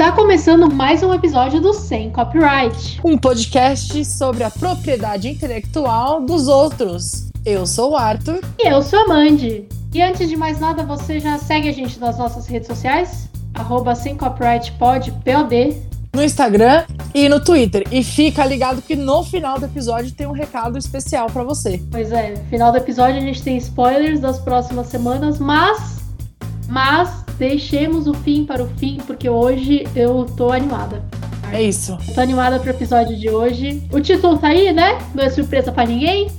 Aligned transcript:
Está 0.00 0.12
começando 0.12 0.72
mais 0.72 1.02
um 1.02 1.12
episódio 1.12 1.60
do 1.60 1.74
Sem 1.74 2.10
Copyright. 2.10 2.98
Um 3.04 3.18
podcast 3.18 4.02
sobre 4.06 4.42
a 4.42 4.50
propriedade 4.50 5.28
intelectual 5.28 6.22
dos 6.22 6.48
outros. 6.48 7.28
Eu 7.44 7.66
sou 7.66 7.90
o 7.90 7.96
Arthur. 7.98 8.40
E 8.58 8.66
eu 8.66 8.82
sou 8.82 8.98
a 9.00 9.08
Mandy. 9.08 9.68
E 9.92 10.00
antes 10.00 10.26
de 10.26 10.38
mais 10.38 10.58
nada, 10.58 10.84
você 10.84 11.20
já 11.20 11.36
segue 11.36 11.68
a 11.68 11.72
gente 11.72 12.00
nas 12.00 12.16
nossas 12.16 12.46
redes 12.46 12.66
sociais? 12.66 13.28
Arroba 13.52 13.94
Sem 13.94 14.16
Copyright 14.16 14.72
Pod, 14.78 15.12
POD. 15.22 15.76
No 16.14 16.24
Instagram 16.24 16.86
e 17.14 17.28
no 17.28 17.38
Twitter. 17.38 17.86
E 17.92 18.02
fica 18.02 18.42
ligado 18.46 18.80
que 18.80 18.96
no 18.96 19.22
final 19.22 19.58
do 19.58 19.66
episódio 19.66 20.10
tem 20.12 20.26
um 20.26 20.32
recado 20.32 20.78
especial 20.78 21.26
para 21.26 21.44
você. 21.44 21.78
Pois 21.90 22.10
é, 22.10 22.30
no 22.30 22.44
final 22.46 22.72
do 22.72 22.78
episódio 22.78 23.18
a 23.18 23.20
gente 23.20 23.42
tem 23.42 23.58
spoilers 23.58 24.18
das 24.18 24.38
próximas 24.38 24.86
semanas, 24.86 25.38
mas. 25.38 26.00
Mas 26.66 27.19
deixemos 27.40 28.06
o 28.06 28.12
fim 28.12 28.44
para 28.44 28.62
o 28.62 28.68
fim, 28.76 28.98
porque 29.06 29.28
hoje 29.28 29.88
eu 29.96 30.26
tô 30.36 30.52
animada. 30.52 31.02
É 31.50 31.62
isso. 31.62 31.96
Eu 32.06 32.14
tô 32.14 32.20
animada 32.20 32.60
pro 32.60 32.68
episódio 32.68 33.16
de 33.16 33.30
hoje. 33.30 33.82
O 33.90 33.98
título 33.98 34.36
tá 34.36 34.48
aí, 34.48 34.74
né? 34.74 34.98
Não 35.14 35.24
é 35.24 35.30
surpresa 35.30 35.72
para 35.72 35.88
ninguém. 35.88 36.30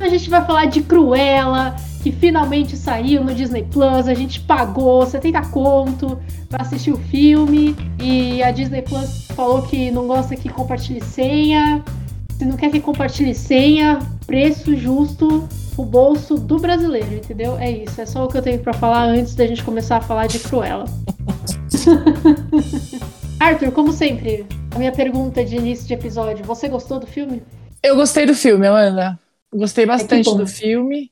A 0.00 0.08
gente 0.08 0.30
vai 0.30 0.44
falar 0.46 0.64
de 0.64 0.80
Cruella, 0.80 1.76
que 2.02 2.10
finalmente 2.10 2.74
saiu 2.74 3.22
no 3.22 3.34
Disney 3.34 3.64
Plus. 3.64 4.08
A 4.08 4.14
gente 4.14 4.40
pagou 4.40 5.04
70 5.04 5.42
conto 5.48 6.18
para 6.48 6.62
assistir 6.62 6.90
o 6.90 6.96
filme. 6.96 7.76
E 8.00 8.42
a 8.42 8.50
Disney 8.50 8.80
Plus 8.80 9.26
falou 9.36 9.60
que 9.60 9.90
não 9.90 10.06
gosta 10.06 10.34
que 10.34 10.48
compartilhe 10.48 11.04
senha. 11.04 11.84
Se 12.36 12.44
não 12.44 12.56
quer 12.56 12.70
que 12.70 12.80
compartilhe 12.80 13.34
senha, 13.34 13.98
preço 14.26 14.76
justo 14.76 15.48
o 15.76 15.84
bolso 15.84 16.36
do 16.36 16.58
brasileiro, 16.58 17.14
entendeu? 17.14 17.56
É 17.58 17.70
isso, 17.70 17.98
é 17.98 18.04
só 18.04 18.24
o 18.24 18.28
que 18.28 18.36
eu 18.36 18.42
tenho 18.42 18.58
para 18.58 18.74
falar 18.74 19.04
antes 19.04 19.34
da 19.34 19.46
gente 19.46 19.64
começar 19.64 19.96
a 19.96 20.00
falar 20.02 20.26
de 20.26 20.38
Cruella. 20.40 20.84
Arthur, 23.40 23.72
como 23.72 23.90
sempre, 23.90 24.46
a 24.74 24.78
minha 24.78 24.92
pergunta 24.92 25.42
de 25.42 25.56
início 25.56 25.86
de 25.86 25.94
episódio, 25.94 26.44
você 26.44 26.68
gostou 26.68 27.00
do 27.00 27.06
filme? 27.06 27.42
Eu 27.82 27.96
gostei 27.96 28.26
do 28.26 28.34
filme, 28.34 28.66
Amanda. 28.66 29.18
Gostei 29.50 29.86
bastante 29.86 30.28
é 30.28 30.34
do 30.34 30.46
filme. 30.46 31.10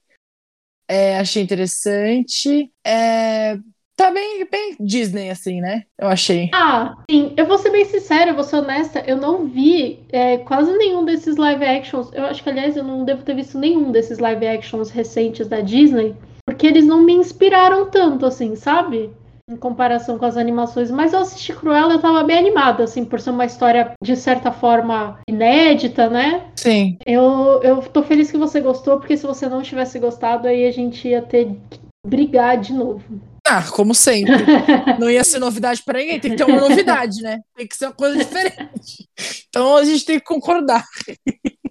É, 0.86 1.18
achei 1.18 1.42
interessante. 1.42 2.70
É, 2.84 3.56
tá 3.96 4.10
bem, 4.10 4.46
bem 4.50 4.76
Disney, 4.80 5.30
assim, 5.30 5.60
né? 5.60 5.84
Eu 5.98 6.08
achei. 6.08 6.50
Ah, 6.52 6.96
sim. 7.10 7.32
Eu 7.36 7.46
vou 7.46 7.58
ser 7.58 7.70
bem 7.70 7.84
sincera, 7.84 8.30
eu 8.30 8.34
vou 8.34 8.44
ser 8.44 8.56
honesta. 8.56 9.02
Eu 9.06 9.16
não 9.16 9.46
vi 9.46 10.00
é, 10.10 10.38
quase 10.38 10.76
nenhum 10.76 11.04
desses 11.04 11.36
live 11.36 11.64
actions. 11.64 12.10
Eu 12.12 12.24
acho 12.26 12.42
que, 12.42 12.50
aliás, 12.50 12.76
eu 12.76 12.84
não 12.84 13.04
devo 13.04 13.22
ter 13.22 13.34
visto 13.34 13.58
nenhum 13.58 13.90
desses 13.92 14.18
live 14.18 14.46
actions 14.46 14.90
recentes 14.90 15.46
da 15.46 15.60
Disney. 15.60 16.14
Porque 16.46 16.66
eles 16.66 16.86
não 16.86 17.02
me 17.02 17.14
inspiraram 17.14 17.90
tanto, 17.90 18.26
assim, 18.26 18.54
sabe? 18.54 19.10
Em 19.48 19.56
comparação 19.56 20.18
com 20.18 20.24
as 20.24 20.36
animações. 20.36 20.90
Mas 20.90 21.12
eu 21.12 21.20
assisti 21.20 21.52
Cruella 21.52 21.94
eu 21.94 22.00
tava 22.00 22.22
bem 22.22 22.38
animada, 22.38 22.84
assim, 22.84 23.04
por 23.04 23.20
ser 23.20 23.30
uma 23.30 23.44
história, 23.46 23.92
de 24.02 24.16
certa 24.16 24.50
forma, 24.50 25.18
inédita, 25.28 26.08
né? 26.08 26.46
Sim. 26.56 26.98
Eu, 27.06 27.60
eu 27.62 27.82
tô 27.82 28.02
feliz 28.02 28.30
que 28.30 28.36
você 28.36 28.60
gostou, 28.60 28.98
porque 28.98 29.16
se 29.16 29.26
você 29.26 29.48
não 29.48 29.62
tivesse 29.62 29.98
gostado, 29.98 30.48
aí 30.48 30.66
a 30.66 30.70
gente 30.70 31.08
ia 31.08 31.22
ter 31.22 31.56
que 31.70 31.80
brigar 32.06 32.58
de 32.58 32.72
novo. 32.72 33.33
Ah, 33.46 33.62
como 33.70 33.94
sempre. 33.94 34.32
Não 34.98 35.10
ia 35.10 35.22
ser 35.22 35.38
novidade 35.38 35.82
para 35.82 35.98
ninguém, 35.98 36.18
tem 36.18 36.30
que 36.30 36.36
ter 36.38 36.44
uma 36.44 36.60
novidade, 36.60 37.20
né? 37.20 37.40
Tem 37.54 37.66
que 37.68 37.76
ser 37.76 37.86
uma 37.86 37.92
coisa 37.92 38.16
diferente. 38.16 39.08
Então 39.48 39.76
a 39.76 39.84
gente 39.84 40.04
tem 40.04 40.18
que 40.18 40.24
concordar. 40.24 40.82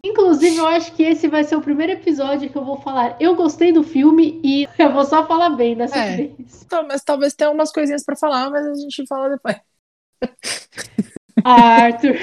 Inclusive, 0.05 0.57
eu 0.57 0.67
acho 0.67 0.91
que 0.93 1.01
esse 1.01 1.27
vai 1.27 1.43
ser 1.43 1.55
o 1.55 1.61
primeiro 1.61 1.93
episódio 1.93 2.49
que 2.49 2.55
eu 2.55 2.63
vou 2.63 2.77
falar. 2.79 3.15
Eu 3.19 3.35
gostei 3.35 3.71
do 3.71 3.83
filme 3.83 4.39
e 4.43 4.67
eu 4.77 4.91
vou 4.93 5.03
só 5.05 5.25
falar 5.25 5.49
bem 5.51 5.75
dessa 5.75 5.97
É. 5.97 6.15
vez. 6.17 6.31
Então, 6.65 6.85
mas 6.87 7.03
talvez 7.03 7.33
tenha 7.33 7.49
umas 7.49 7.71
coisinhas 7.71 8.03
para 8.03 8.15
falar, 8.15 8.49
mas 8.51 8.65
a 8.67 8.75
gente 8.75 9.07
fala 9.07 9.29
depois. 9.29 9.55
Ah, 11.43 11.85
Arthur. 11.85 12.15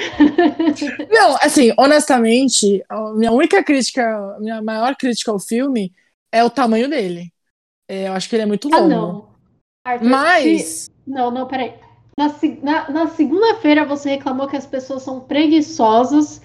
Não, 1.11 1.35
assim, 1.41 1.73
honestamente, 1.77 2.83
a 2.89 3.11
minha 3.13 3.31
única 3.31 3.63
crítica, 3.63 4.01
a 4.35 4.39
minha 4.39 4.61
maior 4.61 4.95
crítica 4.95 5.31
ao 5.31 5.39
filme 5.39 5.91
é 6.31 6.43
o 6.43 6.49
tamanho 6.49 6.89
dele. 6.89 7.31
É, 7.87 8.07
eu 8.07 8.13
acho 8.13 8.29
que 8.29 8.35
ele 8.35 8.43
é 8.43 8.47
muito 8.47 8.69
ah, 8.73 8.77
longo. 8.79 8.89
não. 8.89 9.30
Arthur, 9.93 10.05
se- 10.05 10.09
Mas. 10.09 10.91
Não, 11.07 11.31
não, 11.31 11.47
peraí. 11.47 11.73
Na, 12.17 12.27
na, 12.61 12.89
na 12.89 13.07
segunda-feira 13.07 13.85
você 13.85 14.11
reclamou 14.11 14.47
que 14.47 14.57
as 14.57 14.65
pessoas 14.65 15.01
são 15.01 15.19
preguiçosas 15.21 16.41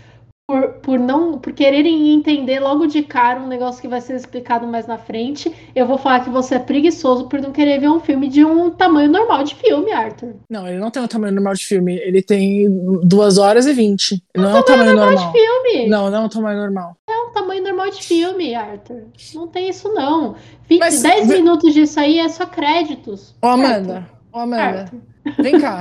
por, 0.48 0.74
por 0.74 0.98
não 0.98 1.38
por 1.38 1.52
quererem 1.52 2.14
entender 2.14 2.60
logo 2.60 2.86
de 2.86 3.02
cara 3.02 3.40
um 3.40 3.48
negócio 3.48 3.80
que 3.82 3.88
vai 3.88 4.00
ser 4.00 4.14
explicado 4.14 4.64
mais 4.66 4.86
na 4.86 4.96
frente. 4.96 5.52
Eu 5.74 5.86
vou 5.86 5.98
falar 5.98 6.20
que 6.20 6.30
você 6.30 6.54
é 6.54 6.58
preguiçoso 6.60 7.28
por 7.28 7.40
não 7.40 7.50
querer 7.50 7.80
ver 7.80 7.88
um 7.90 7.98
filme 7.98 8.28
de 8.28 8.44
um 8.44 8.70
tamanho 8.70 9.10
normal 9.10 9.42
de 9.42 9.56
filme, 9.56 9.90
Arthur. 9.90 10.36
Não, 10.48 10.68
ele 10.68 10.78
não 10.78 10.90
tem 10.90 11.02
o 11.02 11.08
tamanho 11.08 11.34
normal 11.34 11.54
de 11.54 11.66
filme. 11.66 11.96
Ele 11.96 12.22
tem 12.22 12.68
2 13.02 13.38
horas 13.38 13.66
e 13.66 13.72
20. 13.72 14.22
Não 14.36 14.56
é 14.56 14.60
um 14.60 14.62
tamanho 14.62 14.94
normal. 14.94 15.32
De 15.32 15.38
filme. 15.38 15.88
Não, 15.88 16.10
não 16.10 16.18
é 16.22 16.24
um 16.26 16.28
tamanho 16.28 16.60
normal. 16.60 16.96
É 17.10 17.15
um 17.15 17.15
tamanho 17.40 17.62
normal 17.62 17.90
de 17.90 18.02
filme, 18.02 18.54
Arthur. 18.54 19.04
Não 19.34 19.46
tem 19.48 19.68
isso, 19.68 19.92
não. 19.92 20.34
20, 20.68 20.80
Mas- 20.80 21.02
10 21.02 21.28
minutos 21.28 21.72
disso 21.74 22.00
aí 22.00 22.18
é 22.18 22.28
só 22.28 22.46
créditos. 22.46 23.34
Ô, 23.42 23.46
Amanda, 23.46 24.08
ô, 24.32 24.38
Amanda, 24.38 24.80
Arthur. 24.80 25.00
vem 25.42 25.60
cá. 25.60 25.80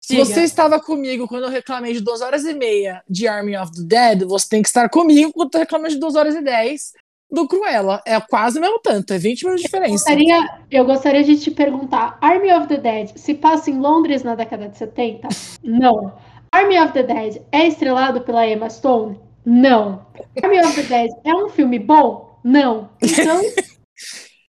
Se 0.00 0.14
Diga. 0.16 0.24
você 0.24 0.42
estava 0.42 0.80
comigo 0.80 1.26
quando 1.28 1.44
eu 1.44 1.50
reclamei 1.50 1.92
de 1.92 2.00
2 2.00 2.20
horas 2.22 2.44
e 2.44 2.54
meia 2.54 3.02
de 3.08 3.26
Army 3.28 3.56
of 3.58 3.72
the 3.72 3.82
Dead, 3.82 4.26
você 4.26 4.48
tem 4.48 4.62
que 4.62 4.68
estar 4.68 4.88
comigo 4.88 5.32
quando 5.34 5.54
eu 5.54 5.60
reclamei 5.60 5.90
de 5.90 5.98
2 5.98 6.14
horas 6.16 6.34
e 6.34 6.40
10 6.42 6.92
do 7.30 7.46
Cruella. 7.46 8.00
É 8.06 8.18
quase 8.20 8.58
o 8.58 8.60
mesmo 8.62 8.78
tanto, 8.78 9.12
é 9.12 9.18
20 9.18 9.42
minutos 9.42 9.60
de 9.62 9.66
diferença. 9.68 9.92
Gostaria, 10.10 10.48
eu 10.70 10.84
gostaria 10.86 11.22
de 11.24 11.38
te 11.38 11.50
perguntar: 11.50 12.16
Army 12.22 12.50
of 12.54 12.68
the 12.68 12.78
Dead 12.78 13.10
se 13.16 13.34
passa 13.34 13.70
em 13.70 13.78
Londres 13.78 14.22
na 14.22 14.34
década 14.34 14.68
de 14.68 14.78
70? 14.78 15.28
Não. 15.62 16.14
Army 16.50 16.80
of 16.80 16.94
the 16.94 17.02
Dead 17.02 17.42
é 17.52 17.66
estrelado 17.66 18.22
pela 18.22 18.46
Emma 18.46 18.70
Stone? 18.70 19.20
Não. 19.50 20.06
Of 20.36 20.74
the 20.74 20.82
Dead 20.82 21.10
é 21.24 21.34
um 21.34 21.48
filme 21.48 21.78
bom? 21.78 22.38
Não. 22.44 22.90
Então, 23.02 23.40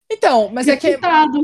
Então, 0.09 0.49
mas 0.53 0.67
é 0.69 0.77
que. 0.77 0.97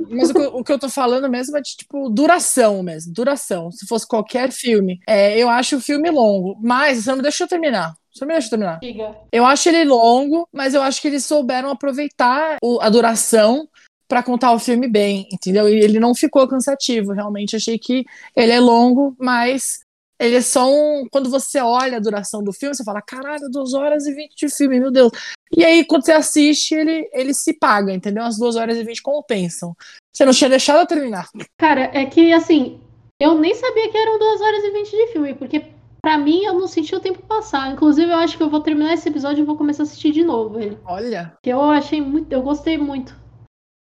Mas 0.10 0.30
o 0.30 0.34
que, 0.34 0.40
eu- 0.40 0.56
o 0.56 0.64
que 0.64 0.72
eu 0.72 0.80
tô 0.80 0.88
falando 0.90 1.30
mesmo 1.30 1.58
é 1.58 1.62
de, 1.62 1.76
tipo, 1.76 2.10
duração 2.10 2.82
mesmo. 2.82 3.14
Duração. 3.14 3.70
Se 3.72 3.86
fosse 3.86 4.08
qualquer 4.08 4.52
filme. 4.52 5.00
É, 5.08 5.38
eu 5.38 5.50
acho 5.50 5.76
o 5.78 5.82
filme 5.82 6.10
longo. 6.10 6.58
Mas, 6.64 7.06
não 7.06 7.18
me 7.18 7.22
deixou 7.22 7.46
terminar. 7.48 7.94
Não 8.22 8.28
me 8.28 8.34
deixou 8.34 8.52
terminar. 8.52 8.80
Diga. 8.80 9.16
Eu 9.32 9.46
acho 9.46 9.68
ele 9.68 9.84
longo, 9.84 10.48
mas 10.54 10.74
eu 10.74 10.82
acho 10.82 11.02
que 11.02 11.08
eles 11.10 11.26
souberam 11.26 11.70
aproveitar 11.70 12.58
o- 12.64 12.80
a 12.82 12.90
duração 12.90 13.68
pra 14.08 14.24
contar 14.24 14.54
o 14.54 14.60
filme 14.60 14.88
bem, 14.88 15.28
entendeu? 15.32 15.68
E 15.68 15.74
ele 15.74 16.00
não 16.00 16.16
ficou 16.16 16.48
cansativo. 16.48 17.12
Realmente 17.12 17.56
achei 17.58 17.78
que 17.78 18.06
ele 18.36 18.52
é 18.54 18.60
longo, 18.62 19.14
mas 19.20 19.80
ele 20.20 20.36
é 20.36 20.42
só 20.42 20.70
um. 20.72 21.08
Quando 21.12 21.30
você 21.30 21.60
olha 21.60 21.98
a 21.98 22.02
duração 22.02 22.44
do 22.44 22.54
filme, 22.54 22.76
você 22.76 22.84
fala: 22.84 23.02
caralho, 23.02 23.50
2 23.50 23.74
horas 23.74 24.06
e 24.06 24.14
20 24.14 24.36
de 24.36 24.50
filme, 24.50 24.80
meu 24.80 24.92
Deus. 24.92 25.12
E 25.56 25.64
aí, 25.64 25.86
quando 25.86 26.06
você 26.06 26.14
assiste, 26.14 26.74
ele, 26.74 27.10
ele 27.14 27.34
se 27.34 27.54
paga, 27.54 27.94
entendeu? 27.94 28.24
As 28.24 28.38
2 28.38 28.56
horas 28.56 28.78
e 28.78 28.84
20 28.84 29.02
compensam. 29.02 29.76
Você 30.14 30.26
não 30.26 30.34
tinha 30.34 30.50
deixado 30.50 30.80
eu 30.80 30.88
terminar. 30.88 31.28
Cara, 31.58 31.90
é 31.94 32.06
que 32.06 32.32
assim, 32.32 32.80
eu 33.20 33.38
nem 33.38 33.54
sabia 33.54 33.90
que 33.90 33.98
eram 33.98 34.20
2 34.20 34.42
horas 34.42 34.64
e 34.64 34.72
20 34.72 34.92
de 34.92 35.08
filme, 35.08 35.34
porque 35.34 35.66
pra 36.02 36.18
mim 36.18 36.44
eu 36.44 36.54
não 36.54 36.68
senti 36.68 36.96
o 36.96 37.00
tempo 37.00 37.22
passar. 37.24 37.72
Inclusive, 37.72 38.12
eu 38.12 38.18
acho 38.18 38.38
que 38.38 38.44
eu 38.44 38.50
vou 38.50 38.62
terminar 38.62 38.94
esse 38.94 39.10
episódio 39.10 39.42
e 39.42 39.46
vou 39.46 39.58
começar 39.58 39.84
a 39.84 39.86
assistir 39.86 40.12
de 40.12 40.24
novo 40.24 40.60
ele. 40.60 40.78
Olha. 40.86 41.36
Que 41.42 41.50
eu 41.50 41.62
achei 41.62 42.02
muito, 42.02 42.32
eu 42.32 42.42
gostei 42.42 42.78
muito. 42.78 43.16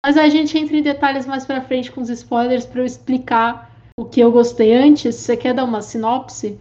Mas 0.05 0.17
a 0.17 0.29
gente 0.29 0.57
entra 0.57 0.77
em 0.77 0.83
detalhes 0.83 1.27
mais 1.27 1.45
pra 1.45 1.61
frente 1.61 1.93
com 1.93 2.01
os 2.01 2.09
spoilers 2.09 2.65
pra 2.65 2.81
eu 2.81 2.87
explicar 2.87 3.69
o 4.00 4.05
que 4.06 4.21
eu 4.21 4.33
gostei 4.33 4.75
antes. 4.75 5.15
Você 5.15 5.37
quer 5.37 5.55
dar 5.55 5.65
uma 5.65 5.83
sinopse 5.83 6.59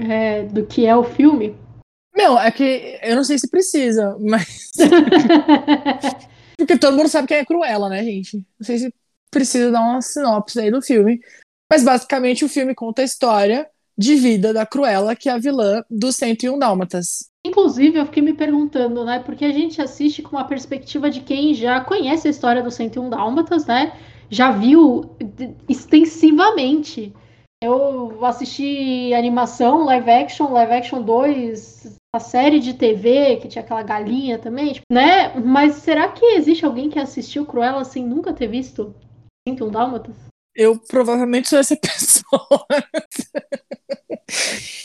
é, 0.00 0.44
do 0.44 0.66
que 0.66 0.86
é 0.86 0.96
o 0.96 1.04
filme? 1.04 1.56
Meu, 2.16 2.38
é 2.38 2.50
que 2.50 2.98
eu 3.02 3.16
não 3.16 3.24
sei 3.24 3.38
se 3.38 3.48
precisa, 3.48 4.16
mas. 4.18 4.72
Porque 6.56 6.78
todo 6.78 6.96
mundo 6.96 7.08
sabe 7.08 7.28
quem 7.28 7.38
é 7.38 7.44
Cruella, 7.44 7.88
né, 7.88 8.02
gente? 8.04 8.36
Não 8.36 8.66
sei 8.66 8.78
se 8.78 8.94
precisa 9.30 9.70
dar 9.70 9.80
uma 9.80 10.02
sinopse 10.02 10.60
aí 10.60 10.70
do 10.70 10.82
filme. 10.82 11.20
Mas 11.70 11.84
basicamente 11.84 12.44
o 12.44 12.48
filme 12.48 12.74
conta 12.74 13.02
a 13.02 13.04
história 13.04 13.68
de 13.96 14.16
vida 14.16 14.52
da 14.52 14.66
Cruella, 14.66 15.14
que 15.14 15.28
é 15.28 15.32
a 15.32 15.38
vilã 15.38 15.82
do 15.88 16.10
101 16.10 16.58
Dálmatas. 16.58 17.30
Inclusive, 17.46 17.98
eu 17.98 18.06
fiquei 18.06 18.22
me 18.22 18.34
perguntando, 18.34 19.04
né? 19.04 19.20
Porque 19.20 19.44
a 19.44 19.52
gente 19.52 19.80
assiste 19.80 20.20
com 20.20 20.36
a 20.36 20.44
perspectiva 20.44 21.08
de 21.08 21.20
quem 21.20 21.54
já 21.54 21.80
conhece 21.80 22.26
a 22.26 22.30
história 22.30 22.62
do 22.62 22.70
101 22.70 23.08
Dálmatas, 23.08 23.66
né? 23.66 23.92
Já 24.30 24.52
viu 24.52 25.16
extensivamente. 25.68 27.12
Eu 27.62 28.24
assisti 28.24 29.12
animação, 29.12 29.84
live 29.84 30.10
action, 30.10 30.52
live 30.52 30.72
action 30.72 31.02
2, 31.02 31.98
a 32.14 32.18
série 32.18 32.58
de 32.58 32.72
TV, 32.74 33.36
que 33.36 33.48
tinha 33.48 33.62
aquela 33.62 33.82
galinha 33.82 34.38
também, 34.38 34.72
tipo, 34.72 34.86
né? 34.90 35.34
Mas 35.38 35.74
será 35.74 36.08
que 36.08 36.24
existe 36.24 36.64
alguém 36.64 36.88
que 36.88 36.98
assistiu 36.98 37.44
Cruella 37.44 37.84
sem 37.84 38.04
nunca 38.04 38.32
ter 38.32 38.46
visto 38.46 38.94
101 39.46 39.70
Dálmatas? 39.70 40.16
Eu 40.54 40.78
provavelmente 40.78 41.48
sou 41.48 41.58
essa 41.58 41.76
pessoa. 41.80 42.66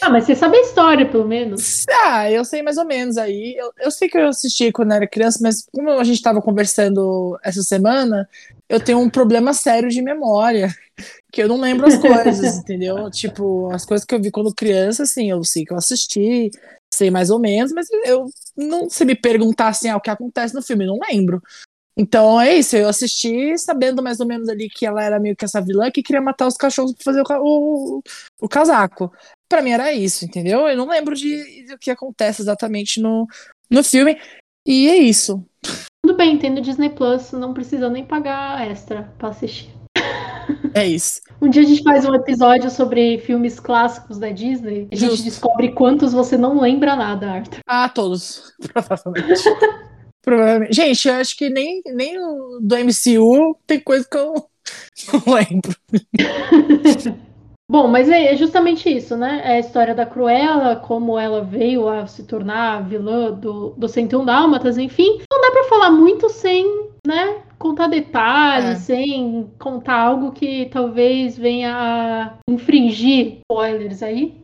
Ah, 0.02 0.10
mas 0.10 0.26
você 0.26 0.36
sabe 0.36 0.58
a 0.58 0.62
história, 0.62 1.10
pelo 1.10 1.28
menos. 1.28 1.84
ah, 2.06 2.30
eu 2.30 2.44
sei 2.46 2.62
mais 2.62 2.78
ou 2.78 2.86
menos 2.86 3.18
aí. 3.18 3.56
Eu, 3.58 3.72
eu 3.80 3.92
sei 3.92 4.08
que 4.08 4.18
eu 4.18 4.28
assisti 4.28 4.72
quando 4.72 4.94
era 4.94 5.08
criança, 5.08 5.40
mas 5.42 5.66
como 5.72 5.90
a 5.90 6.04
gente 6.04 6.18
estava 6.18 6.42
conversando 6.42 7.38
essa 7.44 7.64
semana, 7.64 8.28
eu 8.70 8.80
tenho 8.80 9.00
um 9.00 9.10
problema 9.10 9.54
sério 9.54 9.90
de 9.90 10.02
memória, 10.02 10.70
que 11.32 11.42
eu 11.42 11.48
não 11.48 11.60
lembro 11.60 11.88
as 11.88 11.98
coisas, 11.98 12.58
entendeu? 12.60 13.10
Tipo, 13.10 13.72
as 13.72 13.86
coisas 13.86 14.06
que 14.06 14.14
eu 14.14 14.22
vi 14.22 14.32
quando 14.32 14.54
criança, 14.54 15.04
assim, 15.04 15.32
eu 15.32 15.44
sei 15.44 15.66
que 15.66 15.74
eu 15.74 15.78
assisti, 15.78 16.52
sei 16.94 17.10
mais 17.10 17.30
ou 17.30 17.40
menos, 17.40 17.72
mas 17.72 17.88
eu 18.06 18.26
não, 18.56 18.90
se 18.90 19.04
me 19.06 19.16
perguntar 19.16 19.70
assim, 19.70 19.90
ah, 19.90 19.98
o 19.98 20.02
que 20.02 20.10
acontece 20.10 20.54
no 20.54 20.62
filme, 20.62 20.86
não 20.86 21.00
lembro. 21.10 21.42
Então 21.98 22.40
é 22.42 22.56
isso, 22.56 22.76
eu 22.76 22.90
assisti 22.90 23.58
sabendo 23.58 24.04
mais 24.04 24.20
ou 24.20 24.28
menos 24.28 24.50
ali 24.50 24.70
que 24.70 24.86
ela 24.86 25.02
era 25.02 25.20
meio 25.20 25.36
que 25.36 25.46
essa 25.46 25.62
vilã 25.62 25.90
que 25.90 26.04
queria 26.04 26.22
matar 26.22 26.46
os 26.46 26.58
cachorros 26.58 26.94
pra 26.94 27.04
fazer 27.04 27.22
o, 27.22 27.26
o, 27.40 28.02
o 28.42 28.50
casaco. 28.50 29.12
Pra 29.48 29.62
mim 29.62 29.72
era 29.72 29.94
isso, 29.94 30.26
entendeu? 30.26 30.68
Eu 30.68 30.76
não 30.76 30.90
lembro 30.90 31.16
de, 31.16 31.66
do 31.68 31.78
que 31.78 31.90
acontece 31.90 32.42
exatamente 32.42 33.02
no, 33.02 33.26
no 33.70 33.84
filme. 33.84 34.20
E 34.68 34.90
é 34.90 34.98
isso. 34.98 35.46
Tudo 36.06 36.18
bem, 36.18 36.38
tendo 36.38 36.62
Disney 36.62 36.90
Plus, 36.90 37.32
não 37.32 37.54
precisa 37.54 37.90
nem 37.90 38.04
pagar 38.04 38.70
extra 38.70 39.14
pra 39.18 39.30
assistir. 39.30 39.70
É 40.74 40.86
isso. 40.86 41.22
Um 41.42 41.50
dia 41.50 41.62
a 41.62 41.66
gente 41.66 41.84
faz 41.84 42.06
um 42.06 42.14
episódio 42.14 42.70
sobre 42.70 43.18
filmes 43.20 43.60
clássicos 43.60 44.18
da 44.18 44.30
Disney. 44.30 44.88
A 44.92 44.96
gente 44.96 45.10
Justo. 45.12 45.24
descobre 45.24 45.72
quantos 45.72 46.14
você 46.14 46.38
não 46.38 46.60
lembra 46.60 46.96
nada, 46.96 47.32
Arthur. 47.32 47.60
Ah, 47.66 47.88
todos, 47.90 48.54
provavelmente. 48.74 49.44
Provavelmente. 50.26 50.74
Gente, 50.76 51.08
eu 51.08 51.14
acho 51.14 51.38
que 51.38 51.50
nem, 51.50 51.82
nem 51.86 52.18
o 52.20 52.60
do 52.62 52.76
MCU 52.76 53.56
tem 53.66 53.80
coisa 53.80 54.06
que 54.10 54.18
eu 54.18 54.34
não 55.14 55.34
lembro. 55.36 55.76
Bom, 57.68 57.88
mas 57.88 58.08
é, 58.10 58.34
é 58.34 58.38
justamente 58.38 58.88
isso, 58.88 59.18
né? 59.18 59.42
É 59.44 59.56
a 59.56 59.60
história 59.60 59.96
da 59.96 60.06
Cruella, 60.06 60.76
como 60.76 61.18
ela 61.18 61.44
veio 61.44 61.88
a 61.88 62.06
se 62.06 62.24
tornar 62.24 62.88
vilã 62.88 63.32
do, 63.32 63.72
do 63.72 63.88
101 63.88 64.24
Dálmatas, 64.24 64.78
enfim. 64.78 65.20
Não 65.32 65.42
dá 65.42 65.50
pra 65.52 65.64
falar 65.64 65.90
muito 65.90 66.30
sem, 66.30 66.64
né, 67.08 67.42
contar 67.58 67.88
detalhes, 67.88 68.70
É. 68.70 68.76
sem 68.76 69.50
contar 69.58 69.96
algo 69.96 70.32
que 70.32 70.68
talvez 70.72 71.36
venha 71.36 71.74
a 71.76 72.38
infringir 72.48 73.40
spoilers 73.50 74.04
aí. 74.04 74.36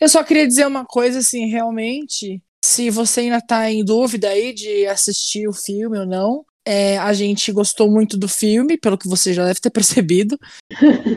Eu 0.00 0.08
só 0.08 0.22
queria 0.22 0.46
dizer 0.46 0.64
uma 0.64 0.84
coisa, 0.84 1.18
assim, 1.18 1.46
realmente, 1.46 2.40
se 2.64 2.88
você 2.88 3.20
ainda 3.20 3.42
tá 3.42 3.70
em 3.70 3.84
dúvida 3.84 4.28
aí 4.28 4.54
de 4.54 4.86
assistir 4.86 5.46
o 5.46 5.52
filme 5.52 5.98
ou 5.98 6.06
não, 6.06 6.44
é, 6.66 6.96
a 6.96 7.12
gente 7.12 7.52
gostou 7.52 7.90
muito 7.90 8.16
do 8.16 8.26
filme, 8.26 8.78
pelo 8.78 8.96
que 8.96 9.06
você 9.06 9.34
já 9.34 9.44
deve 9.44 9.60
ter 9.60 9.68
percebido. 9.70 10.38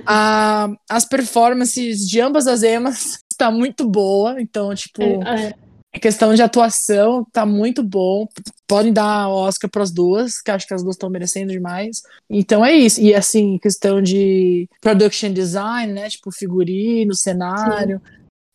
A- 0.06 0.70
as 0.90 1.06
performances 1.06 2.06
de 2.06 2.20
ambas 2.20 2.48
as 2.48 2.64
emas 2.64 3.20
está 3.32 3.50
muito 3.52 3.88
boa, 3.88 4.42
então, 4.42 4.76
tipo, 4.76 5.02
É, 5.02 5.46
é, 5.48 5.54
em 5.96 6.00
questão 6.00 6.36
de 6.36 6.42
atuação, 6.42 7.26
tá 7.32 7.46
muito 7.46 7.82
bom. 7.82 8.28
Podem 8.68 8.92
dar 8.92 9.30
Oscar 9.30 9.70
para 9.72 9.84
as 9.84 9.90
duas, 9.92 10.42
que 10.42 10.52
acho 10.52 10.68
que 10.68 10.74
as 10.74 10.84
duas 10.84 10.96
estão 10.96 11.10
merecendo 11.10 11.54
demais. 11.54 12.02
Então 12.30 12.64
é 12.64 12.74
isso. 12.74 13.00
E 13.00 13.16
assim, 13.16 13.58
questão 13.58 14.02
de 14.02 14.68
production 14.82 15.32
design, 15.32 15.94
né? 15.94 16.10
Tipo, 16.10 16.30
figurino, 16.30 17.16
cenário. 17.16 18.02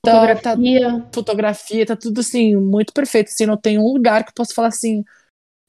Então, 0.05 0.27
tá, 0.37 0.51
fotografia. 0.57 1.09
fotografia, 1.15 1.87
tá 1.87 1.97
tudo 1.97 2.21
assim, 2.21 2.57
muito 2.57 2.93
perfeito. 2.93 3.29
Assim, 3.29 3.47
não 3.47 3.57
tem 3.57 3.79
um 3.79 3.93
lugar 3.93 4.25
que 4.25 4.31
eu 4.31 4.35
posso 4.35 4.53
falar 4.53 4.69
assim, 4.69 5.05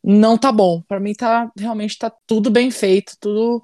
não 0.03 0.37
tá 0.37 0.51
bom. 0.51 0.81
Pra 0.81 0.99
mim 0.99 1.13
tá 1.13 1.51
realmente 1.55 1.97
tá 1.97 2.11
tudo 2.25 2.49
bem 2.49 2.71
feito, 2.71 3.13
tudo 3.19 3.61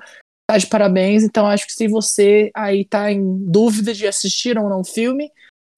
tá 0.48 0.58
de 0.58 0.68
parabéns. 0.68 1.24
Então 1.24 1.48
acho 1.48 1.66
que 1.66 1.74
se 1.74 1.88
você 1.88 2.52
aí 2.56 2.86
tá 2.86 3.12
em 3.12 3.46
dúvida 3.46 3.94
de 3.94 4.08
assistir 4.08 4.58
ou 4.58 4.70
não 4.70 4.82
o 4.82 4.86
filme, 4.86 5.32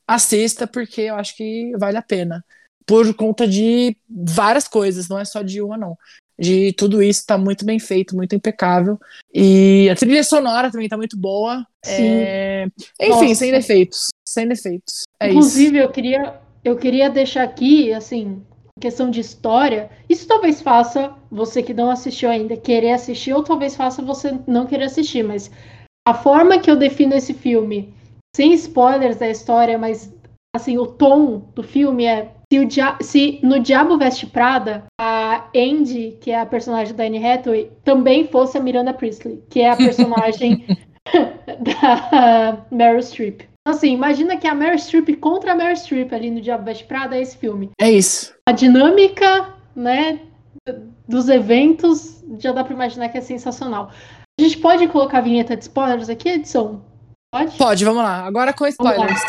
assista 0.06 0.68
porque 0.68 1.02
eu 1.02 1.16
acho 1.16 1.36
que 1.38 1.72
vale 1.78 1.98
a 1.98 2.02
pena. 2.02 2.44
Por 2.86 3.14
conta 3.16 3.48
de 3.48 3.96
várias 4.10 4.68
coisas, 4.68 5.08
não 5.08 5.18
é 5.18 5.24
só 5.24 5.42
de 5.42 5.62
uma 5.62 5.78
não. 5.78 5.98
De 6.42 6.74
tudo 6.74 7.04
isso 7.04 7.24
tá 7.24 7.38
muito 7.38 7.64
bem 7.64 7.78
feito, 7.78 8.16
muito 8.16 8.36
impecável. 8.36 9.00
E 9.32 9.88
a 9.92 9.96
trilha 9.96 10.24
sonora 10.24 10.72
também 10.72 10.90
tá 10.90 10.98
muito 10.98 11.16
boa. 11.16 11.64
Sim. 11.86 12.08
É, 12.08 12.68
Enfim, 13.00 13.28
Nossa. 13.28 13.36
sem 13.36 13.52
defeitos. 13.52 14.08
Sem 14.28 14.48
defeitos. 14.48 15.04
É 15.20 15.28
isso. 15.28 15.38
Inclusive, 15.38 15.78
eu 15.78 15.90
queria, 15.90 16.34
eu 16.66 16.76
queria 16.76 17.12
deixar 17.12 17.44
aqui, 17.44 17.94
assim, 17.94 18.42
questão 18.80 19.12
de 19.12 19.20
história. 19.20 19.92
Isso 20.10 20.28
talvez 20.28 20.64
faça 20.64 21.14
você 21.30 21.62
que 21.62 21.76
não 21.76 21.92
assistiu 21.92 22.32
ainda 22.32 22.58
querer 22.58 22.94
assistir, 22.94 23.34
ou 23.34 23.44
talvez 23.44 23.76
faça 23.76 24.02
você 24.02 24.34
não 24.48 24.66
querer 24.66 24.86
assistir. 24.86 25.24
Mas 25.24 25.52
a 26.08 26.16
forma 26.16 26.58
que 26.58 26.72
eu 26.72 26.76
defino 26.76 27.14
esse 27.14 27.36
filme, 27.36 27.94
sem 28.36 28.52
spoilers 28.54 29.18
da 29.18 29.30
história, 29.30 29.78
mas 29.78 30.12
assim, 30.56 30.78
o 30.78 30.86
tom 30.86 31.50
do 31.56 31.64
filme 31.64 32.06
é 32.06 32.32
se, 32.52 32.60
o 32.60 32.66
dia- 32.66 32.98
se 33.02 33.40
no 33.42 33.60
Diabo 33.60 33.98
Veste 33.98 34.26
Prada, 34.28 34.84
a 35.00 35.46
Andy, 35.56 36.18
que 36.20 36.32
é 36.32 36.40
a 36.40 36.46
personagem 36.46 36.94
da 36.94 37.06
Anne 37.06 37.26
Hathaway, 37.26 37.72
também 37.84 38.28
fosse 38.28 38.58
a 38.58 38.62
Miranda 38.62 38.94
Priestley, 38.94 39.42
que 39.50 39.62
é 39.62 39.70
a 39.72 39.78
personagem 39.78 40.66
da 41.60 42.66
Meryl 42.72 43.02
Streep. 43.02 43.42
Assim, 43.68 43.94
imagina 43.94 44.38
que 44.38 44.48
a 44.48 44.56
Meryl 44.56 44.78
Streep 44.78 45.10
contra 45.20 45.52
a 45.52 45.56
Meryl 45.56 45.76
Streep 45.76 46.12
ali 46.14 46.32
no 46.32 46.42
Diabo 46.42 46.66
Veste 46.66 46.84
Prada 46.86 47.16
é 47.16 47.22
esse 47.22 47.38
filme. 47.38 47.70
É 47.80 47.92
isso. 47.92 48.34
A 48.48 48.52
dinâmica, 48.52 49.54
né, 49.76 50.20
dos 51.08 51.30
eventos, 51.30 52.24
já 52.40 52.52
dá 52.52 52.64
pra 52.64 52.74
imaginar 52.74 53.10
que 53.10 53.18
é 53.18 53.22
sensacional. 53.22 53.92
A 54.40 54.44
gente 54.44 54.58
pode 54.58 54.88
colocar 54.88 55.20
a 55.20 55.22
vinheta 55.22 55.56
de 55.56 55.64
spoilers 55.64 56.10
aqui, 56.10 56.30
edição? 56.30 56.84
Pode? 57.34 57.58
Pode, 57.58 57.86
vamos 57.86 58.02
lá. 58.04 58.26
Agora 58.26 58.52
com 58.52 58.66
spoilers. 58.68 59.22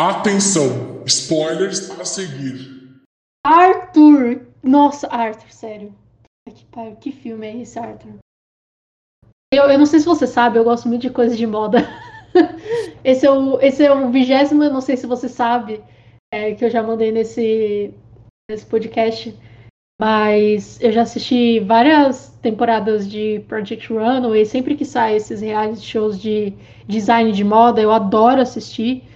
Atenção, 0.00 1.02
spoilers 1.04 1.90
a 1.90 2.06
seguir. 2.06 3.02
Arthur! 3.44 4.46
Nossa, 4.62 5.06
Arthur, 5.08 5.52
sério. 5.52 5.94
Que, 6.48 6.64
que 6.98 7.12
filme 7.12 7.46
é 7.46 7.56
esse, 7.58 7.78
Arthur? 7.78 8.14
Eu, 9.52 9.64
eu 9.64 9.78
não 9.78 9.84
sei 9.84 10.00
se 10.00 10.06
você 10.06 10.26
sabe, 10.26 10.58
eu 10.58 10.64
gosto 10.64 10.88
muito 10.88 11.02
de 11.02 11.10
coisas 11.10 11.36
de 11.36 11.46
moda. 11.46 11.80
esse, 13.04 13.26
é 13.26 13.30
o, 13.30 13.60
esse 13.60 13.84
é 13.84 13.92
o 13.92 14.10
vigésimo, 14.10 14.64
não 14.70 14.80
sei 14.80 14.96
se 14.96 15.06
você 15.06 15.28
sabe, 15.28 15.84
é, 16.32 16.54
que 16.54 16.64
eu 16.64 16.70
já 16.70 16.82
mandei 16.82 17.12
nesse, 17.12 17.92
nesse 18.50 18.64
podcast. 18.64 19.38
Mas 20.00 20.80
eu 20.80 20.92
já 20.92 21.02
assisti 21.02 21.60
várias 21.60 22.30
temporadas 22.40 23.06
de 23.06 23.44
Project 23.46 23.92
Runway. 23.92 24.46
Sempre 24.46 24.76
que 24.76 24.86
sai 24.86 25.16
esses 25.16 25.42
reality 25.42 25.82
shows 25.82 26.18
de 26.18 26.54
design 26.86 27.32
de 27.32 27.44
moda, 27.44 27.82
eu 27.82 27.92
adoro 27.92 28.40
assistir. 28.40 29.09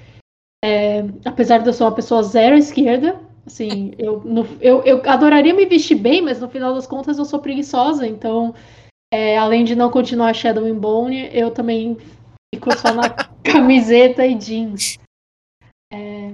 É, 0.65 1.01
apesar 1.27 1.59
de 1.59 1.69
eu 1.69 1.75
ser 1.75 1.83
uma 1.83 1.95
pessoa 1.95 2.23
zero 2.23 2.57
esquerda, 2.57 3.21
assim, 3.45 3.93
eu, 3.99 4.21
no- 4.21 4.47
eu, 4.63 4.83
eu 4.85 5.03
adoraria 5.05 5.53
me 5.53 5.67
vestir 5.67 5.95
bem, 5.97 6.23
mas 6.23 6.41
no 6.41 6.49
final 6.49 6.73
das 6.75 6.87
contas 6.87 7.19
eu 7.19 7.25
sou 7.27 7.39
preguiçosa. 7.39 8.07
Então, 8.07 8.55
é, 9.13 9.37
além 9.37 9.63
de 9.63 9.77
não 9.77 9.91
continuar 9.91 10.33
Shadow 10.35 10.65
and 10.65 10.79
Bone, 10.79 11.29
eu 11.37 11.51
também 11.51 11.99
fico 12.55 12.75
só 12.79 12.95
na 12.95 13.11
camiseta 13.45 14.27
e 14.27 14.35
jeans. 14.35 14.99
É, 15.93 16.33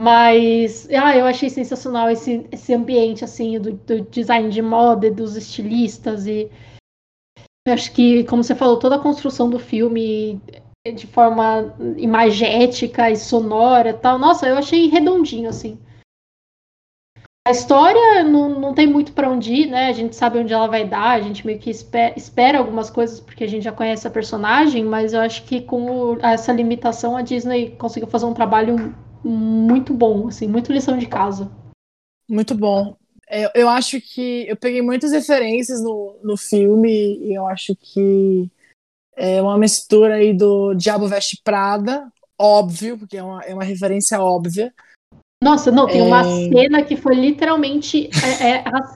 mas, 0.00 0.88
ah, 0.90 1.16
eu 1.16 1.24
achei 1.26 1.48
sensacional 1.48 2.10
esse, 2.10 2.46
esse 2.50 2.74
ambiente, 2.74 3.24
assim, 3.24 3.58
do, 3.60 3.72
do 3.72 4.00
design 4.02 4.50
de 4.50 4.60
moda, 4.60 5.06
e 5.06 5.10
dos 5.10 5.36
estilistas 5.36 6.26
e 6.26 6.50
eu 7.66 7.72
acho 7.72 7.92
que, 7.92 8.22
como 8.24 8.44
você 8.44 8.54
falou, 8.54 8.78
toda 8.78 8.94
a 8.96 9.00
construção 9.02 9.50
do 9.50 9.58
filme 9.58 10.40
de 10.92 11.06
forma 11.06 11.74
imagética 11.96 13.10
e 13.10 13.16
sonora 13.16 13.94
tal, 13.94 14.18
nossa, 14.18 14.48
eu 14.48 14.56
achei 14.56 14.88
redondinho, 14.88 15.48
assim. 15.48 15.78
A 17.46 17.52
história 17.52 18.24
não, 18.24 18.58
não 18.58 18.74
tem 18.74 18.88
muito 18.88 19.12
pra 19.12 19.30
onde 19.30 19.52
ir, 19.52 19.66
né? 19.66 19.86
A 19.86 19.92
gente 19.92 20.16
sabe 20.16 20.40
onde 20.40 20.52
ela 20.52 20.66
vai 20.66 20.84
dar, 20.84 21.12
a 21.12 21.20
gente 21.20 21.46
meio 21.46 21.60
que 21.60 21.70
espera, 21.70 22.12
espera 22.16 22.58
algumas 22.58 22.90
coisas 22.90 23.20
porque 23.20 23.44
a 23.44 23.46
gente 23.46 23.62
já 23.62 23.70
conhece 23.70 24.04
a 24.04 24.10
personagem, 24.10 24.84
mas 24.84 25.12
eu 25.12 25.20
acho 25.20 25.44
que 25.44 25.60
com 25.60 26.18
essa 26.20 26.52
limitação 26.52 27.16
a 27.16 27.22
Disney 27.22 27.70
conseguiu 27.78 28.08
fazer 28.08 28.26
um 28.26 28.34
trabalho 28.34 28.92
muito 29.22 29.94
bom, 29.94 30.26
assim, 30.26 30.48
muito 30.48 30.72
lição 30.72 30.98
de 30.98 31.06
casa. 31.06 31.48
Muito 32.28 32.52
bom. 32.52 32.96
É, 33.30 33.60
eu 33.60 33.68
acho 33.68 34.00
que 34.00 34.44
eu 34.48 34.56
peguei 34.56 34.82
muitas 34.82 35.12
referências 35.12 35.80
no, 35.80 36.18
no 36.24 36.36
filme 36.36 37.18
e 37.18 37.32
eu 37.32 37.46
acho 37.46 37.76
que 37.76 38.50
é 39.16 39.40
uma 39.40 39.56
mistura 39.58 40.16
aí 40.16 40.34
do 40.34 40.74
Diabo 40.74 41.08
Veste 41.08 41.40
Prada, 41.42 42.06
óbvio, 42.38 42.98
porque 42.98 43.16
é 43.16 43.22
uma, 43.22 43.42
é 43.42 43.54
uma 43.54 43.64
referência 43.64 44.20
óbvia. 44.20 44.72
Nossa, 45.42 45.70
não, 45.70 45.86
tem 45.86 46.02
uma 46.02 46.20
É. 46.22 46.48
cena 46.48 46.82
que 46.82 46.96
foi 46.96 47.14
literalmente 47.14 48.08
é, 48.42 48.50
é, 48.50 48.64
a, 48.66 48.94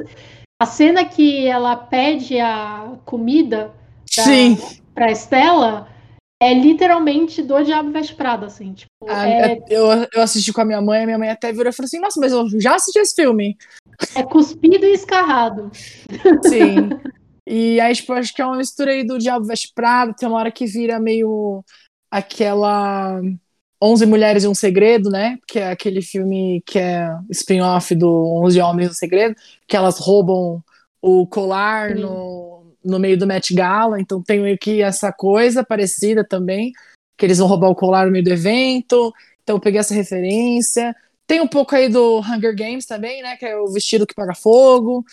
a 0.62 0.67
cena 0.67 1.05
que 1.05 1.47
ela 1.47 1.77
pede 1.77 2.39
a 2.39 2.97
comida 3.05 3.73
Da- 4.17 4.25
Sim. 4.25 4.57
pra 4.95 5.11
Estela 5.11 5.89
é 6.43 6.53
literalmente 6.55 7.43
do 7.43 7.62
Diabo 7.62 7.91
Veste 7.93 8.15
Prada, 8.15 8.47
assim, 8.47 8.73
tipo, 8.73 8.89
A- 9.09 9.29
é, 9.29 9.59
eu, 9.69 9.87
eu 10.15 10.23
assisti 10.23 10.53
com 10.53 10.61
a 10.62 10.65
minha 10.65 10.81
mãe, 10.81 11.03
a 11.03 11.07
minha 11.07 11.19
mãe 11.19 11.31
até 11.31 11.53
virou 11.53 11.69
e 11.71 11.73
falou 11.73 11.87
assim: 11.87 12.00
Nossa, 12.00 12.19
mas 12.21 12.33
eu 12.33 12.47
já 12.61 12.75
assisti 12.75 12.99
esse 12.99 13.15
filme. 13.15 13.57
é 14.15 14.23
cuspido 14.23 14.85
e 14.87 14.93
escarrado. 14.93 15.71
Sim. 16.45 16.89
E 17.52 17.80
aí, 17.80 17.92
tipo, 17.92 18.12
acho 18.12 18.33
que 18.33 18.40
é 18.40 18.47
uma 18.47 18.59
mistura 18.59 18.92
aí 18.92 19.04
do 19.04 19.19
Diabo 19.19 19.45
Veste 19.45 19.73
Prada, 19.75 20.14
tem 20.14 20.28
uma 20.28 20.38
hora 20.38 20.52
que 20.52 20.66
vira 20.66 21.00
meio 21.00 21.64
aquela 22.09 23.21
11 23.83 24.07
Mulheres 24.07 24.45
e 24.45 24.47
um 24.47 24.54
Segredo, 24.54 25.11
né? 25.11 25.37
Que 25.49 25.59
é 25.59 25.73
aquele 25.73 26.00
filme 26.00 26.62
que 26.64 26.78
é 26.78 27.09
spin-off 27.28 27.92
do 27.97 28.40
11 28.45 28.61
Homens 28.61 28.87
e 28.87 28.90
um 28.92 28.95
Segredo, 28.95 29.35
que 29.66 29.76
elas 29.76 29.99
roubam 29.99 30.62
o 31.02 31.26
colar 31.26 31.97
Sim. 31.97 32.02
no, 32.02 32.73
no 32.85 33.00
meio 33.00 33.19
do 33.19 33.26
Met 33.26 33.52
Gala, 33.52 34.00
então 34.00 34.23
tem 34.23 34.38
meio 34.38 34.57
que 34.57 34.80
essa 34.80 35.12
coisa 35.12 35.64
parecida 35.64 36.25
também, 36.25 36.71
que 37.19 37.26
eles 37.26 37.38
vão 37.38 37.49
roubar 37.49 37.71
o 37.71 37.75
colar 37.75 38.07
no 38.07 38.12
meio 38.12 38.23
do 38.23 38.30
evento, 38.30 39.12
então 39.42 39.57
eu 39.57 39.61
peguei 39.61 39.80
essa 39.80 39.92
referência. 39.92 40.95
Tem 41.26 41.40
um 41.40 41.49
pouco 41.49 41.75
aí 41.75 41.88
do 41.88 42.21
Hunger 42.21 42.54
Games 42.54 42.87
também, 42.87 43.23
né, 43.23 43.37
que 43.37 43.45
é 43.45 43.59
o 43.59 43.66
vestido 43.66 44.07
que 44.07 44.14
paga 44.14 44.37
fogo, 44.37 45.04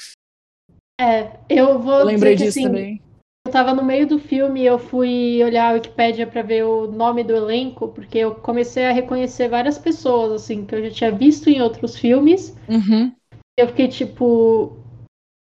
É, 1.00 1.40
eu 1.50 1.80
vou 1.80 2.00
eu 2.00 2.06
lembrei 2.06 2.36
dizer 2.36 2.46
que 2.46 2.52
disso 2.52 2.60
assim, 2.60 2.68
também. 2.68 3.02
eu 3.46 3.52
tava 3.52 3.74
no 3.74 3.84
meio 3.84 4.08
do 4.08 4.18
filme 4.18 4.62
e 4.62 4.66
eu 4.66 4.80
fui 4.80 5.44
olhar 5.44 5.70
a 5.70 5.74
Wikipédia 5.74 6.26
pra 6.26 6.42
ver 6.42 6.64
o 6.64 6.92
nome 6.92 7.24
do 7.24 7.36
elenco, 7.36 7.90
porque 7.90 8.18
eu 8.18 8.36
comecei 8.36 8.86
a 8.86 8.92
reconhecer 8.92 9.48
várias 9.48 9.78
pessoas, 9.78 10.32
assim, 10.32 10.66
que 10.66 10.74
eu 10.74 10.84
já 10.86 10.92
tinha 10.92 11.12
visto 11.12 11.50
em 11.50 11.62
outros 11.62 11.98
filmes. 11.98 12.56
Uhum. 12.68 13.14
Eu 13.60 13.68
fiquei 13.68 13.88
tipo, 13.88 14.78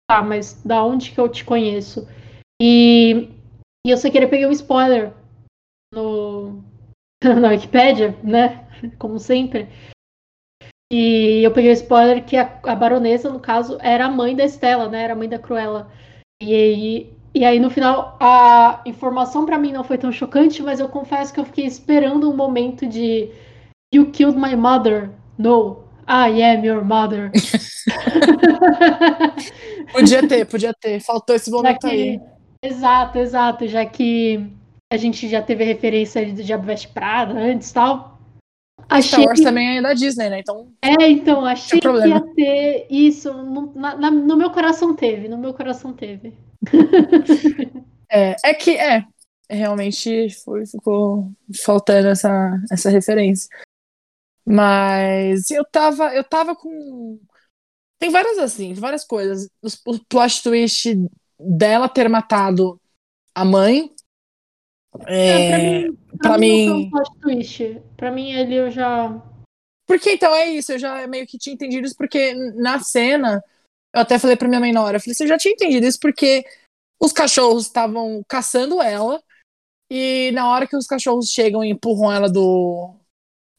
tá, 0.09 0.21
mas 0.21 0.61
da 0.63 0.83
onde 0.83 1.11
que 1.11 1.19
eu 1.19 1.29
te 1.29 1.43
conheço? 1.43 2.07
E, 2.61 3.29
e 3.85 3.89
eu 3.89 3.97
sem 3.97 4.11
querer 4.11 4.27
peguei 4.27 4.45
um 4.47 4.51
spoiler 4.51 5.13
no, 5.93 6.63
na 7.23 7.49
Wikipédia, 7.49 8.15
né? 8.23 8.67
Como 8.99 9.19
sempre. 9.19 9.67
E 10.91 11.41
eu 11.43 11.51
peguei 11.51 11.71
o 11.71 11.73
spoiler 11.73 12.23
que 12.23 12.37
a, 12.37 12.59
a 12.63 12.75
baronesa, 12.75 13.29
no 13.29 13.39
caso, 13.39 13.77
era 13.81 14.05
a 14.05 14.09
mãe 14.11 14.35
da 14.35 14.45
Estela, 14.45 14.87
né? 14.87 15.03
Era 15.03 15.13
a 15.13 15.15
mãe 15.15 15.27
da 15.27 15.39
Cruella. 15.39 15.91
E 16.41 16.53
aí, 16.53 17.13
e 17.35 17.43
aí 17.43 17.59
no 17.59 17.69
final, 17.69 18.15
a 18.19 18.81
informação 18.85 19.45
pra 19.45 19.57
mim 19.57 19.73
não 19.73 19.83
foi 19.83 19.97
tão 19.97 20.11
chocante, 20.11 20.63
mas 20.63 20.79
eu 20.79 20.87
confesso 20.87 21.33
que 21.33 21.39
eu 21.39 21.45
fiquei 21.45 21.65
esperando 21.65 22.29
um 22.31 22.35
momento 22.35 22.85
de 22.87 23.29
You 23.93 24.11
killed 24.11 24.39
my 24.39 24.55
mother. 24.55 25.09
No, 25.37 25.83
I 26.07 26.41
am 26.41 26.63
your 26.65 26.85
mother. 26.85 27.31
Podia 29.91 30.27
ter, 30.27 30.45
podia 30.45 30.73
ter. 30.73 30.99
Faltou 31.01 31.35
esse 31.35 31.49
momento 31.51 31.79
que- 31.79 31.87
aí. 31.87 32.21
Exato, 32.61 33.19
exato. 33.19 33.67
Já 33.67 33.85
que 33.85 34.49
a 34.91 34.97
gente 34.97 35.27
já 35.27 35.41
teve 35.41 35.63
referência 35.63 36.25
do 36.33 36.43
Diabo 36.43 36.65
Veste 36.65 36.87
Prada 36.87 37.33
antes 37.33 37.69
e 37.69 37.73
tal. 37.73 38.16
Star 38.87 38.99
Achei 38.99 39.25
Wars 39.25 39.39
que, 39.39 39.45
também 39.45 39.77
é 39.77 39.81
da 39.81 39.93
Disney, 39.93 40.29
né? 40.29 40.39
Então, 40.39 40.71
é, 40.81 41.09
então, 41.09 41.45
achei 41.45 41.79
que 41.79 41.87
ia 41.87 42.21
ter 42.35 42.87
isso. 42.89 43.33
No, 43.33 43.73
na- 43.75 44.09
no 44.11 44.35
meu 44.37 44.49
coração 44.51 44.95
teve, 44.95 45.27
no 45.27 45.37
meu 45.37 45.53
coração 45.53 45.93
teve. 45.93 46.33
é, 48.09 48.35
é 48.43 48.53
que 48.53 48.71
é. 48.77 49.03
Realmente 49.49 50.29
foi, 50.43 50.65
ficou 50.65 51.31
faltando 51.63 52.09
essa, 52.09 52.51
essa 52.71 52.89
referência. 52.89 53.47
Mas 54.45 55.51
eu 55.51 55.65
tava, 55.65 56.13
eu 56.13 56.23
tava 56.23 56.55
com. 56.55 57.19
Tem 57.99 58.09
várias 58.09 58.37
assim, 58.37 58.73
várias 58.73 59.03
coisas. 59.03 59.49
Os- 59.61 59.81
O 59.85 59.99
plot 60.07 60.43
twist 60.43 60.95
dela 61.39 61.89
ter 61.89 62.07
matado 62.09 62.79
a 63.35 63.43
mãe. 63.43 63.91
É, 65.05 65.81
É, 65.81 65.87
pra 66.17 66.37
mim. 66.37 66.89
Pra 67.95 68.11
mim, 68.11 68.31
ele 68.31 68.55
eu 68.55 68.71
já. 68.71 69.21
Porque 69.87 70.11
então 70.11 70.33
é 70.35 70.47
isso, 70.49 70.73
eu 70.73 70.79
já 70.79 71.07
meio 71.07 71.25
que 71.25 71.37
tinha 71.37 71.53
entendido 71.53 71.87
isso, 71.87 71.95
porque 71.95 72.33
na 72.55 72.79
cena, 72.79 73.41
eu 73.95 74.01
até 74.01 74.19
falei 74.19 74.35
pra 74.35 74.47
minha 74.47 74.59
mãe 74.59 74.73
na 74.73 74.83
hora, 74.83 74.97
eu 74.97 75.01
falei, 75.01 75.13
você 75.13 75.25
já 75.25 75.37
tinha 75.37 75.53
entendido 75.53 75.85
isso 75.85 75.99
porque 75.99 76.43
os 77.01 77.13
cachorros 77.13 77.63
estavam 77.63 78.21
caçando 78.27 78.81
ela, 78.81 79.21
e 79.89 80.31
na 80.33 80.49
hora 80.49 80.67
que 80.67 80.75
os 80.75 80.85
cachorros 80.85 81.29
chegam 81.29 81.63
e 81.63 81.69
empurram 81.69 82.11
ela 82.11 82.29
do, 82.29 82.95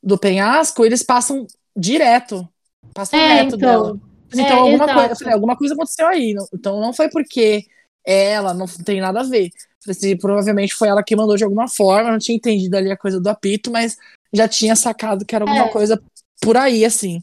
do 0.03 0.19
penhasco, 0.19 0.85
eles 0.85 1.03
passam 1.03 1.47
direto. 1.75 2.47
Passam 2.93 3.19
É, 3.19 3.43
reto 3.43 3.57
dela. 3.57 3.95
então. 3.97 4.09
Então, 4.31 4.45
É, 4.45 4.61
alguma, 4.61 4.85
exato. 4.85 4.95
coisa, 5.17 5.33
alguma 5.35 5.57
coisa 5.57 5.75
aconteceu 5.75 6.07
aí. 6.07 6.35
Então 6.53 6.79
não 6.81 6.93
foi 6.93 7.09
porque 7.09 7.65
ela, 8.05 8.55
não 8.55 8.67
tem 8.67 9.01
nada 9.01 9.21
a 9.21 9.25
ver. 9.25 9.51
Assim, 9.89 10.17
provavelmente 10.17 10.75
foi 10.75 10.89
ela 10.89 11.03
que 11.03 11.17
mandou 11.17 11.37
de 11.37 11.45
alguma 11.45 11.69
forma, 11.69 12.11
não 12.11 12.19
tinha 12.19 12.37
entendido 12.37 12.77
ali 12.77 12.91
a 12.91 12.97
coisa 12.97 13.21
do 13.21 13.29
apito, 13.29 13.71
mas 13.71 13.97
já 14.33 14.47
tinha 14.47 14.77
sacado 14.77 15.25
que 15.25 15.35
era 15.35 15.45
alguma 15.45 15.67
É. 15.67 15.69
coisa 15.69 16.03
por 16.41 16.57
aí, 16.57 16.85
assim. 16.85 17.21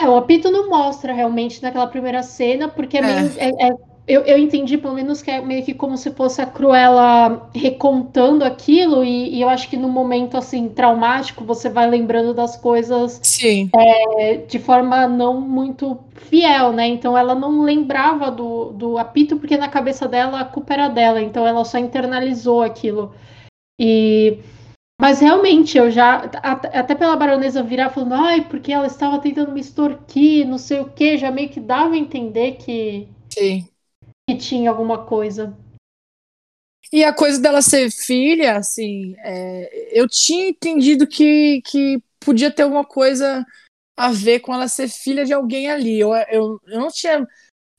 É, 0.00 0.08
o 0.08 0.16
apito 0.16 0.50
não 0.50 0.70
mostra 0.70 1.12
realmente 1.12 1.62
naquela 1.62 1.86
primeira 1.86 2.22
cena, 2.22 2.68
porque 2.68 2.96
é 2.96 3.00
É. 3.00 3.02
meio. 3.02 3.32
é- 3.38 3.68
é- 3.68 3.89
eu, 4.14 4.22
eu 4.24 4.38
entendi, 4.38 4.76
pelo 4.78 4.94
menos, 4.94 5.22
que 5.22 5.30
é 5.30 5.40
meio 5.40 5.64
que 5.64 5.74
como 5.74 5.96
se 5.96 6.10
fosse 6.12 6.40
a 6.42 6.46
Cruella 6.46 7.50
recontando 7.54 8.44
aquilo, 8.44 9.04
e, 9.04 9.36
e 9.36 9.40
eu 9.42 9.48
acho 9.48 9.68
que 9.68 9.76
no 9.76 9.88
momento 9.88 10.36
assim 10.36 10.68
traumático 10.68 11.44
você 11.44 11.68
vai 11.68 11.88
lembrando 11.88 12.34
das 12.34 12.56
coisas 12.56 13.22
Sim, 13.22 13.70
é, 13.74 14.36
de 14.38 14.58
forma 14.58 15.06
não 15.08 15.40
muito 15.40 15.98
fiel, 16.14 16.72
né? 16.72 16.86
Então 16.88 17.16
ela 17.16 17.34
não 17.34 17.62
lembrava 17.62 18.30
do, 18.30 18.72
do 18.72 18.98
apito, 18.98 19.36
porque 19.38 19.56
na 19.56 19.68
cabeça 19.68 20.08
dela 20.08 20.40
a 20.40 20.44
culpa 20.44 20.74
era 20.74 20.88
dela, 20.88 21.20
então 21.20 21.46
ela 21.46 21.64
só 21.64 21.78
internalizou 21.78 22.62
aquilo. 22.62 23.14
E. 23.80 24.38
Mas 25.00 25.20
realmente, 25.20 25.78
eu 25.78 25.90
já. 25.90 26.16
at- 26.42 26.66
Até 26.76 26.94
pela 26.94 27.16
baronesa 27.16 27.62
virar 27.62 27.90
falando, 27.90 28.14
ai, 28.14 28.42
porque 28.48 28.72
ela 28.72 28.86
estava 28.86 29.18
tentando 29.20 29.52
me 29.52 29.60
extorquir, 29.60 30.46
não 30.48 30.58
sei 30.58 30.80
o 30.80 30.90
quê, 30.90 31.18
já 31.18 31.30
meio 31.30 31.48
que 31.50 31.60
dava 31.60 31.94
a 31.94 31.98
entender 31.98 32.52
que, 32.58 33.08
sim. 33.28 33.68
Que 34.30 34.36
tinha 34.36 34.70
alguma 34.70 35.04
coisa. 35.04 35.56
E 36.92 37.04
a 37.04 37.12
coisa 37.12 37.40
dela 37.40 37.62
ser 37.62 37.90
filha, 37.90 38.56
assim, 38.56 39.14
é, 39.18 39.90
eu 39.92 40.08
tinha 40.08 40.48
entendido 40.48 41.06
que, 41.06 41.62
que 41.64 42.02
podia 42.18 42.50
ter 42.50 42.62
alguma 42.62 42.84
coisa 42.84 43.44
a 43.96 44.10
ver 44.10 44.40
com 44.40 44.52
ela 44.52 44.66
ser 44.66 44.88
filha 44.88 45.24
de 45.24 45.32
alguém 45.32 45.70
ali. 45.70 46.00
Eu, 46.00 46.12
eu, 46.30 46.60
eu 46.66 46.80
não 46.80 46.88
tinha 46.88 47.26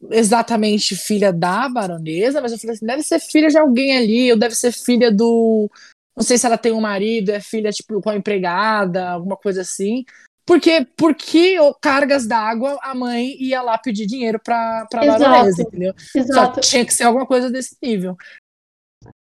exatamente 0.10 0.96
filha 0.96 1.32
da 1.32 1.68
baronesa, 1.68 2.42
mas 2.42 2.52
eu 2.52 2.58
falei 2.58 2.76
assim, 2.76 2.86
deve 2.86 3.04
ser 3.04 3.20
filha 3.20 3.50
de 3.50 3.58
alguém 3.58 3.98
ali, 3.98 4.32
ou 4.32 4.38
deve 4.38 4.56
ser 4.56 4.72
filha 4.72 5.12
do. 5.12 5.70
Não 6.16 6.24
sei 6.24 6.38
se 6.38 6.46
ela 6.46 6.58
tem 6.58 6.72
um 6.72 6.82
marido, 6.82 7.30
é 7.30 7.40
filha, 7.40 7.72
tipo, 7.72 8.02
com 8.02 8.10
a 8.10 8.16
empregada, 8.16 9.10
alguma 9.10 9.36
coisa 9.36 9.62
assim. 9.62 10.06
Porque, 10.46 10.86
porque 10.98 11.58
cargas 11.82 12.28
d'água 12.28 12.78
a 12.82 12.94
mãe 12.96 13.36
ia 13.40 13.62
lá 13.62 13.78
pedir 13.78 14.06
dinheiro 14.08 14.40
pra, 14.44 14.86
pra 14.90 15.06
baronesa, 15.06 15.62
entendeu? 15.62 15.94
Só 15.98 16.20
Exato. 16.20 16.62
tinha 16.62 16.86
que 16.86 16.94
ser 16.94 17.04
alguma 17.04 17.26
coisa 17.26 17.50
desse 17.50 17.78
nível. 17.82 18.16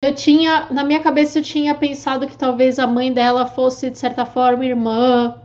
Eu 0.02 0.14
tinha, 0.14 0.66
na 0.70 0.82
minha 0.82 1.00
cabeça, 1.00 1.38
eu 1.38 1.42
tinha 1.42 1.74
pensado 1.74 2.26
que 2.26 2.36
talvez 2.36 2.78
a 2.78 2.86
mãe 2.86 3.12
dela 3.12 3.46
fosse, 3.46 3.88
de 3.88 3.98
certa 3.98 4.26
forma, 4.26 4.64
irmã. 4.66 5.40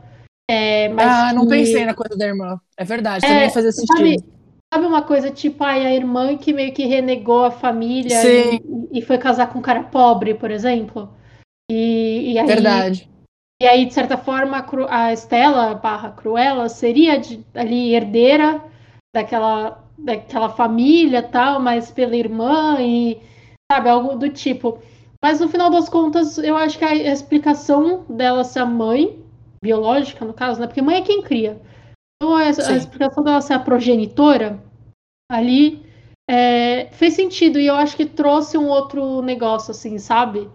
É, 0.49 0.87
ah, 0.97 1.31
não 1.33 1.43
que- 1.43 1.49
pensei 1.49 1.85
na 1.85 1.93
coisa 1.93 2.17
da 2.17 2.25
irmã. 2.25 2.59
É 2.75 2.83
verdade, 2.83 3.25
É, 3.25 3.27
também 3.29 3.43
ia 3.43 3.49
fazer 3.51 3.71
sentido. 3.71 3.97
Sabe, 3.97 4.15
sabe 4.73 4.85
uma 4.87 5.01
coisa 5.03 5.29
tipo 5.29 5.63
ai, 5.63 5.85
a 5.85 5.93
irmã 5.93 6.35
que 6.37 6.53
meio 6.53 6.73
que 6.73 6.85
renegou 6.85 7.45
a 7.45 7.51
família 7.51 8.19
e, 8.25 8.59
e 8.93 9.01
foi 9.01 9.17
casar 9.17 9.51
com 9.51 9.59
um 9.59 9.61
cara 9.61 9.83
pobre, 9.83 10.33
por 10.33 10.49
exemplo? 10.49 11.13
E, 11.69 12.33
e 12.33 12.39
aí, 12.39 12.47
Verdade. 12.47 13.09
E 13.61 13.65
aí, 13.65 13.85
de 13.85 13.93
certa 13.93 14.17
forma, 14.17 14.57
a, 14.57 14.61
Cru- 14.61 14.87
a 14.89 15.11
Estela 15.11 15.73
barra 15.73 16.11
Cruella 16.11 16.69
seria 16.69 17.19
de- 17.19 17.43
ali 17.55 17.93
herdeira 17.93 18.63
daquela, 19.15 19.83
daquela 19.97 20.49
família 20.49 21.23
tal, 21.23 21.59
mas 21.59 21.89
pela 21.89 22.15
irmã 22.15 22.77
e 22.79 23.19
sabe, 23.71 23.89
algo 23.89 24.15
do 24.15 24.29
tipo. 24.29 24.79
Mas 25.23 25.39
no 25.39 25.49
final 25.49 25.71
das 25.71 25.89
contas, 25.89 26.37
eu 26.37 26.55
acho 26.55 26.77
que 26.77 26.85
a, 26.85 26.93
explicação 26.95 28.05
dela 28.07 28.43
ser 28.43 28.59
a 28.59 28.65
mãe, 28.65 29.19
biológica 29.63 30.23
no 30.23 30.33
caso, 30.33 30.59
né? 30.61 30.67
Porque 30.67 30.81
mãe 30.81 30.97
é 30.97 31.01
quem 31.01 31.23
cria. 31.23 31.59
Então 32.21 32.35
a, 32.35 32.43
a 32.43 32.75
explicação 32.75 33.23
dela 33.23 33.41
ser 33.41 33.53
a 33.53 33.59
progenitora 33.59 34.63
ali 35.31 35.83
é, 36.29 36.85
fez 36.91 37.15
sentido. 37.15 37.59
E 37.59 37.65
eu 37.65 37.75
acho 37.75 37.97
que 37.97 38.05
trouxe 38.05 38.55
um 38.55 38.67
outro 38.67 39.23
negócio, 39.23 39.71
assim, 39.71 39.97
sabe? 39.97 40.47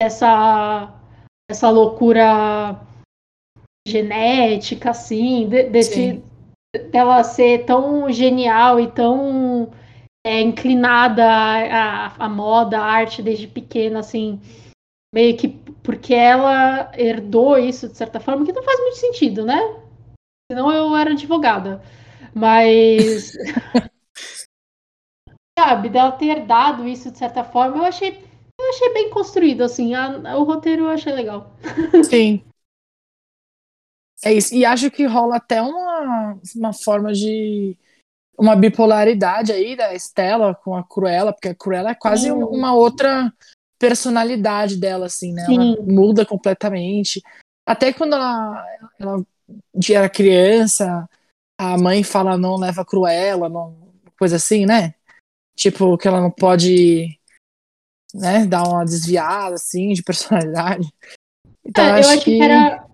Essa 0.00 0.92
essa 1.52 1.70
loucura 1.70 2.80
genética, 3.86 4.90
assim, 4.90 5.48
de- 5.48 5.64
desse, 5.64 5.94
Sim. 5.94 6.22
dela 6.90 7.22
ser 7.22 7.64
tão 7.64 8.10
genial 8.10 8.80
e 8.80 8.90
tão 8.90 9.70
é, 10.24 10.40
inclinada 10.40 11.24
à, 11.24 12.06
à- 12.06 12.26
à 12.26 12.28
moda, 12.28 12.78
à 12.78 12.84
arte 12.84 13.22
desde 13.22 13.46
pequena, 13.46 14.00
assim, 14.00 14.40
meio 15.14 15.36
que 15.36 15.48
porque 15.82 16.14
ela 16.14 16.90
herdou 16.96 17.58
isso 17.58 17.88
de 17.88 17.96
certa 17.96 18.20
forma, 18.20 18.44
que 18.46 18.52
não 18.52 18.62
faz 18.62 18.78
muito 18.80 18.96
sentido, 18.96 19.44
né? 19.44 19.58
Senão 20.50 20.70
eu 20.72 20.96
era 20.96 21.10
advogada. 21.10 21.82
Mas. 22.34 23.32
Sabe, 25.58 25.90
dela 25.90 26.12
ter 26.12 26.38
herdado 26.38 26.88
isso 26.88 27.10
de 27.10 27.18
certa 27.18 27.44
forma, 27.44 27.76
eu 27.76 27.84
achei, 27.84 28.24
eu 28.62 28.70
achei 28.70 28.92
bem 28.94 29.10
construído, 29.10 29.62
assim. 29.62 29.94
a- 29.94 30.36
o 30.38 30.44
roteiro 30.44 30.84
eu 30.84 30.88
achei 30.88 31.12
legal. 31.12 31.54
Sim. 32.08 32.42
É 34.24 34.32
isso. 34.32 34.54
E 34.54 34.64
acho 34.64 34.88
que 34.88 35.04
rola 35.04 35.36
até 35.38 35.60
uma, 35.60 36.38
uma 36.54 36.72
forma 36.72 37.12
de. 37.12 37.76
Uma 38.38 38.54
bipolaridade 38.54 39.50
aí 39.50 39.74
da 39.74 39.92
Estela 39.94 40.54
com 40.54 40.76
a 40.76 40.84
Cruella, 40.84 41.32
porque 41.32 41.48
a 41.48 41.54
Cruella 41.56 41.90
é 41.90 41.94
quase 41.96 42.26
Sim. 42.26 42.32
um- 42.32 42.46
uma 42.46 42.72
outra 42.72 43.32
personalidade 43.80 44.76
dela, 44.76 45.06
assim, 45.06 45.32
né? 45.32 45.42
Ela 45.42 45.62
Sim. 45.74 45.76
muda 45.82 46.24
completamente. 46.24 47.20
Até 47.66 47.92
quando 47.92 48.14
ela, 48.14 48.64
ela 48.98 49.26
era 49.90 50.08
criança, 50.08 51.08
a 51.58 51.76
mãe 51.76 52.04
fala 52.04 52.38
não 52.38 52.56
leva 52.56 52.82
a 52.82 52.84
Cruella, 52.86 53.48
não, 53.48 53.76
coisa 54.16 54.36
assim, 54.36 54.64
né? 54.66 54.94
Tipo, 55.56 55.98
que 55.98 56.06
ela 56.06 56.20
não 56.20 56.30
pode, 56.30 57.18
né, 58.14 58.46
dar 58.46 58.62
uma 58.68 58.84
desviada, 58.84 59.54
assim, 59.54 59.92
de 59.92 60.02
personalidade. 60.02 60.88
Então, 61.66 61.84
É, 61.84 61.90
eu 61.90 61.94
acho, 61.94 62.08
acho 62.10 62.24
que... 62.24 62.36
que 62.36 62.42
era, 62.42 62.86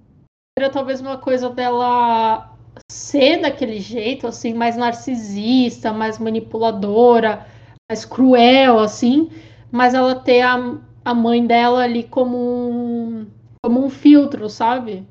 era 0.58 0.70
talvez 0.70 1.00
uma 1.00 1.18
coisa 1.18 1.50
dela 1.50 2.54
ser 2.90 3.40
daquele 3.40 3.80
jeito, 3.80 4.26
assim, 4.26 4.54
mais 4.54 4.76
narcisista, 4.76 5.92
mais 5.92 6.18
manipuladora, 6.18 7.46
mais 7.90 8.04
cruel, 8.04 8.78
assim, 8.78 9.30
mas 9.70 9.94
ela 9.94 10.14
ter 10.14 10.42
a, 10.42 10.78
a 11.04 11.14
mãe 11.14 11.46
dela 11.46 11.82
ali 11.82 12.04
como 12.04 12.36
um, 12.36 13.26
como 13.64 13.84
um 13.84 13.90
filtro, 13.90 14.48
sabe? 14.48 15.06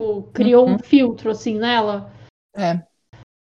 Tipo, 0.00 0.22
Criou 0.32 0.66
Uhum. 0.66 0.74
um 0.74 0.78
filtro, 0.78 1.30
assim, 1.30 1.58
nela. 1.58 2.12
É. 2.56 2.80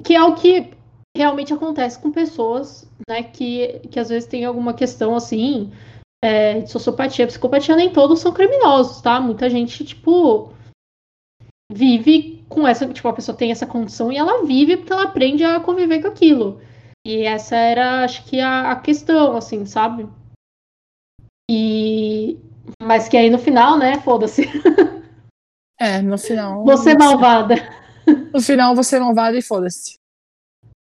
Que 0.03 0.15
é 0.15 0.23
o 0.23 0.35
que 0.35 0.71
realmente 1.15 1.53
acontece 1.53 1.99
com 1.99 2.11
pessoas, 2.11 2.87
né, 3.09 3.23
que, 3.23 3.79
que 3.89 3.99
às 3.99 4.09
vezes 4.09 4.29
tem 4.29 4.45
alguma 4.45 4.73
questão, 4.73 5.15
assim, 5.15 5.71
é, 6.23 6.61
de 6.61 6.71
sociopatia, 6.71 7.27
psicopatia, 7.27 7.75
nem 7.75 7.91
todos 7.91 8.19
são 8.19 8.33
criminosos, 8.33 9.01
tá? 9.01 9.19
Muita 9.19 9.49
gente, 9.49 9.85
tipo, 9.85 10.53
vive 11.71 12.45
com 12.49 12.67
essa, 12.67 12.87
tipo, 12.87 13.07
a 13.07 13.13
pessoa 13.13 13.37
tem 13.37 13.51
essa 13.51 13.67
condição 13.67 14.11
e 14.11 14.17
ela 14.17 14.45
vive 14.45 14.77
porque 14.77 14.93
ela 14.93 15.03
aprende 15.03 15.43
a 15.43 15.59
conviver 15.59 16.01
com 16.01 16.07
aquilo. 16.07 16.61
E 17.05 17.23
essa 17.23 17.55
era, 17.55 18.03
acho 18.03 18.25
que, 18.25 18.39
a, 18.39 18.71
a 18.71 18.75
questão, 18.75 19.37
assim, 19.37 19.65
sabe? 19.65 20.09
E. 21.49 22.37
Mas 22.81 23.07
que 23.07 23.15
aí 23.15 23.29
no 23.29 23.39
final, 23.39 23.77
né, 23.77 23.99
foda-se. 23.99 24.43
É, 25.79 26.01
no 26.01 26.17
final. 26.17 26.65
Você 26.65 26.91
é 26.91 26.97
malvada. 26.97 27.53
No 28.33 28.41
final 28.41 28.73
você 28.73 28.97
não 28.97 29.13
vale 29.13 29.37
e 29.37 29.43
foda-se. 29.43 29.99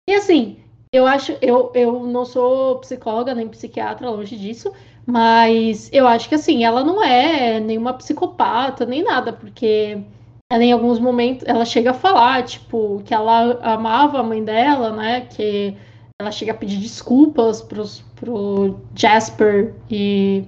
E 0.06 0.14
assim, 0.14 0.62
eu 0.92 1.06
acho, 1.06 1.32
eu, 1.40 1.72
eu 1.74 2.06
não 2.06 2.26
sou 2.26 2.78
psicóloga 2.80 3.34
nem 3.34 3.48
psiquiatra, 3.48 4.10
longe 4.10 4.36
disso, 4.36 4.70
mas 5.06 5.90
eu 5.92 6.06
acho 6.06 6.28
que 6.28 6.34
assim, 6.34 6.64
ela 6.64 6.84
não 6.84 7.02
é 7.02 7.58
nenhuma 7.60 7.94
psicopata, 7.94 8.86
nem 8.86 9.02
nada, 9.02 9.32
porque 9.32 10.02
ela 10.50 10.62
em 10.62 10.72
alguns 10.72 10.98
momentos 10.98 11.46
ela 11.46 11.64
chega 11.64 11.90
a 11.90 11.94
falar, 11.94 12.44
tipo, 12.44 13.02
que 13.04 13.14
ela 13.14 13.58
amava 13.62 14.20
a 14.20 14.22
mãe 14.22 14.44
dela, 14.44 14.90
né? 14.94 15.22
Que 15.22 15.76
ela 16.20 16.30
chega 16.30 16.52
a 16.52 16.56
pedir 16.56 16.78
desculpas 16.78 17.62
pros, 17.62 18.00
pro 18.14 18.80
Jasper 18.94 19.74
e 19.90 20.44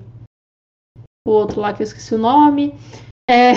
o 1.27 1.31
outro 1.31 1.61
lá 1.61 1.73
que 1.73 1.83
eu 1.83 1.85
esqueci 1.85 2.15
o 2.15 2.19
nome. 2.19 2.75
É, 3.29 3.55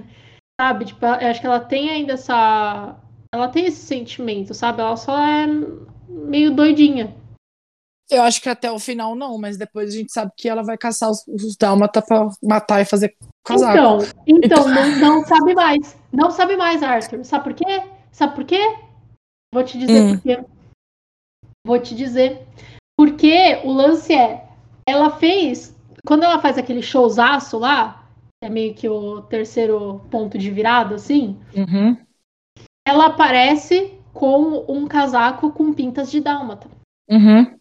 sabe, 0.60 0.86
tipo, 0.86 1.04
eu 1.04 1.28
acho 1.28 1.40
que 1.40 1.46
ela 1.46 1.60
tem 1.60 1.90
ainda 1.90 2.14
essa 2.14 2.96
ela 3.34 3.48
tem 3.48 3.64
esse 3.64 3.86
sentimento, 3.86 4.52
sabe? 4.52 4.82
Ela 4.82 4.96
só 4.96 5.18
é 5.18 5.46
meio 6.06 6.54
doidinha. 6.54 7.16
Eu 8.12 8.22
acho 8.22 8.42
que 8.42 8.48
até 8.48 8.70
o 8.70 8.78
final 8.78 9.14
não, 9.14 9.38
mas 9.38 9.56
depois 9.56 9.88
a 9.88 9.96
gente 9.96 10.12
sabe 10.12 10.32
que 10.36 10.48
ela 10.48 10.62
vai 10.62 10.76
caçar 10.76 11.10
os, 11.10 11.26
os 11.28 11.56
dálmata 11.56 12.02
pra 12.02 12.28
matar 12.42 12.80
e 12.80 12.84
fazer 12.84 13.16
casaco. 13.44 13.76
Então, 13.78 13.98
então 14.26 14.68
não, 14.68 14.96
não 14.98 15.24
sabe 15.24 15.54
mais. 15.54 15.96
Não 16.12 16.30
sabe 16.30 16.56
mais, 16.56 16.82
Arthur. 16.82 17.24
Sabe 17.24 17.44
por 17.44 17.54
quê? 17.54 17.82
Sabe 18.12 18.34
por 18.34 18.44
quê? 18.44 18.60
Vou 19.54 19.64
te 19.64 19.78
dizer 19.78 20.02
Hum. 20.02 20.14
por 20.16 20.22
quê. 20.22 20.44
Vou 21.66 21.78
te 21.80 21.94
dizer. 21.94 22.46
Porque 22.98 23.60
o 23.64 23.72
lance 23.72 24.12
é, 24.12 24.46
ela 24.86 25.10
fez, 25.16 25.74
quando 26.06 26.24
ela 26.24 26.38
faz 26.40 26.58
aquele 26.58 26.82
showzaço 26.82 27.58
lá, 27.58 28.06
é 28.42 28.48
meio 28.50 28.74
que 28.74 28.88
o 28.88 29.22
terceiro 29.22 30.00
ponto 30.10 30.36
de 30.36 30.50
virada, 30.50 30.96
assim, 30.96 31.40
Uhum. 31.56 31.96
ela 32.86 33.06
aparece 33.06 33.94
com 34.12 34.64
um 34.68 34.86
casaco 34.86 35.50
com 35.52 35.72
pintas 35.72 36.10
de 36.10 36.20
dálmata. 36.20 36.68
Uhum. 37.08 37.58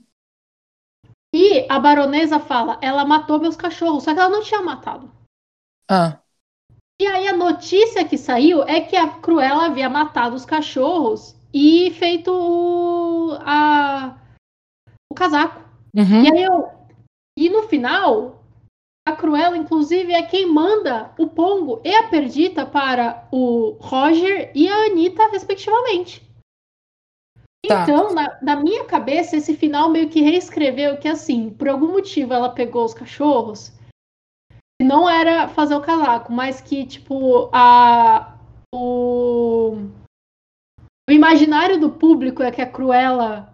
E 1.43 1.65
a 1.67 1.79
baronesa 1.79 2.39
fala, 2.39 2.77
ela 2.83 3.03
matou 3.03 3.39
meus 3.39 3.55
cachorros, 3.55 4.03
só 4.03 4.13
que 4.13 4.19
ela 4.19 4.29
não 4.29 4.43
tinha 4.43 4.61
matado. 4.61 5.11
Ah. 5.89 6.19
E 7.01 7.07
aí 7.07 7.27
a 7.27 7.33
notícia 7.35 8.07
que 8.07 8.15
saiu 8.15 8.61
é 8.61 8.79
que 8.79 8.95
a 8.95 9.07
Cruella 9.07 9.65
havia 9.65 9.89
matado 9.89 10.35
os 10.35 10.45
cachorros 10.45 11.35
e 11.51 11.89
feito 11.97 12.31
o, 12.31 13.31
a, 13.39 14.15
o 15.11 15.15
casaco. 15.15 15.59
Uhum. 15.95 16.23
E 16.23 16.31
aí 16.31 16.43
eu. 16.43 16.69
E 17.35 17.49
no 17.49 17.63
final, 17.63 18.43
a 19.03 19.13
Cruella, 19.13 19.57
inclusive, 19.57 20.13
é 20.13 20.21
quem 20.21 20.45
manda 20.45 21.11
o 21.17 21.25
Pongo 21.25 21.81
e 21.83 21.91
a 21.91 22.07
Perdita 22.07 22.67
para 22.67 23.27
o 23.31 23.77
Roger 23.81 24.51
e 24.53 24.67
a 24.67 24.85
Anitta, 24.85 25.27
respectivamente. 25.31 26.21
Tá. 27.67 27.83
Então, 27.83 28.13
na, 28.13 28.39
na 28.41 28.55
minha 28.55 28.85
cabeça, 28.85 29.37
esse 29.37 29.55
final 29.55 29.89
meio 29.89 30.09
que 30.09 30.21
reescreveu 30.21 30.97
que, 30.97 31.07
assim, 31.07 31.51
por 31.51 31.69
algum 31.69 31.91
motivo 31.91 32.33
ela 32.33 32.49
pegou 32.49 32.83
os 32.83 32.93
cachorros 32.93 33.71
não 34.81 35.09
era 35.09 35.47
fazer 35.47 35.75
o 35.75 35.81
casaco, 35.81 36.31
mas 36.31 36.59
que, 36.59 36.85
tipo, 36.85 37.49
a, 37.53 38.35
o, 38.73 39.77
o 41.09 41.11
imaginário 41.11 41.79
do 41.79 41.91
público 41.91 42.41
é 42.43 42.51
que 42.51 42.61
a 42.61 42.69
Cruella 42.69 43.53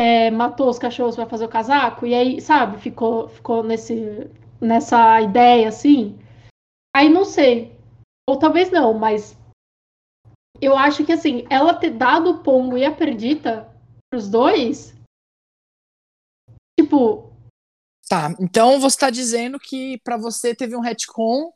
é, 0.00 0.30
matou 0.30 0.68
os 0.68 0.78
cachorros 0.78 1.16
para 1.16 1.26
fazer 1.26 1.44
o 1.44 1.48
casaco, 1.50 2.06
e 2.06 2.14
aí, 2.14 2.40
sabe, 2.40 2.78
ficou, 2.78 3.28
ficou 3.28 3.62
nesse, 3.62 4.30
nessa 4.60 5.20
ideia, 5.20 5.68
assim. 5.68 6.18
Aí 6.96 7.08
não 7.08 7.24
sei. 7.24 7.76
Ou 8.28 8.38
talvez 8.38 8.70
não, 8.70 8.94
mas 8.94 9.36
eu 10.60 10.76
acho 10.76 11.04
que 11.04 11.12
assim, 11.12 11.44
ela 11.50 11.74
ter 11.74 11.90
dado 11.90 12.30
o 12.30 12.38
Pongo 12.42 12.76
e 12.78 12.84
a 12.84 12.92
Perdita 12.92 13.68
pros 14.10 14.28
dois, 14.28 14.94
tipo, 16.78 17.30
Tá. 18.08 18.34
Então 18.38 18.78
você 18.80 18.98
tá 18.98 19.08
dizendo 19.10 19.58
que 19.58 19.98
pra 20.04 20.16
você 20.18 20.54
teve 20.54 20.76
um 20.76 20.80
retcon 20.80 21.50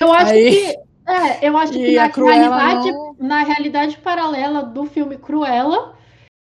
eu 0.00 0.12
acho 0.12 0.32
Aí- 0.32 0.50
que. 0.50 0.92
É, 1.04 1.48
eu 1.48 1.56
acho 1.56 1.72
e 1.76 1.84
que 1.86 1.96
na 1.96 2.06
realidade, 2.06 2.92
não. 2.92 3.16
na 3.18 3.42
realidade 3.42 3.98
paralela 3.98 4.62
do 4.62 4.86
filme 4.86 5.18
Cruella, 5.18 5.96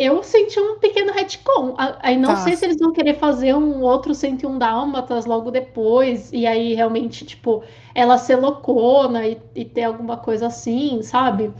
eu 0.01 0.23
senti 0.23 0.59
um 0.59 0.79
pequeno 0.79 1.13
retcon. 1.13 1.75
Aí 2.01 2.17
não 2.17 2.31
Tá. 2.31 2.37
sei 2.37 2.57
se 2.57 2.65
eles 2.65 2.79
vão 2.79 2.93
querer 2.93 3.19
fazer 3.19 3.55
um 3.55 3.83
outro 3.83 4.15
101 4.15 4.57
Dálmatas 4.59 5.27
logo 5.27 5.51
depois, 5.51 6.33
e 6.33 6.47
aí 6.47 6.73
realmente, 6.75 7.25
tipo, 7.27 7.63
ela 7.95 8.17
ser 8.17 8.37
loucona 8.37 9.27
e, 9.27 9.41
e 9.55 9.65
ter 9.65 9.85
alguma 9.85 10.17
coisa 10.17 10.47
assim, 10.47 11.03
sabe? 11.03 11.53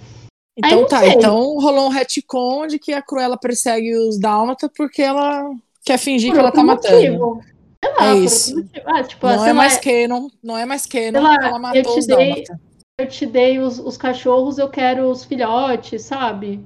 Então 0.57 0.87
tá. 0.87 1.01
sei. 1.01 1.11
Então 1.11 1.59
rolou 1.59 1.87
um 1.87 1.91
retcon 1.91 2.67
de 2.67 2.79
que 2.79 2.93
a 2.93 3.03
Cruella 3.03 3.37
persegue 3.37 3.95
os 3.97 4.19
dálmata 4.19 4.69
porque 4.69 5.03
ela 5.03 5.51
quer 5.85 5.99
fingir 5.99 6.31
Por 6.31 6.35
que 6.35 6.41
ela 6.41 6.53
tá 6.53 6.61
outro 6.61 6.67
matando. 6.67 7.19
motivo. 7.19 7.43
Sei 7.85 7.93
lá, 7.95 8.07
É 8.07 8.15
isso. 8.17 8.57
motivo. 8.57 8.83
Ah, 8.87 9.03
tipo, 9.03 9.27
Não 9.27 9.39
sei 9.39 9.45
é 9.45 9.49
lá, 9.49 9.55
mais 9.55 9.77
canon, 9.79 10.29
não 10.43 10.57
é 10.59 10.65
mais 10.65 10.87
canon 10.87 11.13
Sei 11.13 11.21
lá, 11.21 11.35
ela 11.35 11.57
eu 11.57 11.61
matou 11.61 11.83
te 11.95 11.99
os 11.99 12.07
dei- 12.07 12.17
dálmata. 12.29 12.61
eu 13.01 13.09
te 13.09 13.27
dei 13.27 13.59
os, 13.59 13.79
os 13.79 13.97
cachorros, 13.97 14.59
eu 14.59 14.69
quero 14.71 15.11
os 15.11 15.25
filhotes, 15.25 16.03
sabe? 16.03 16.65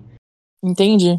Entendi. 0.62 1.18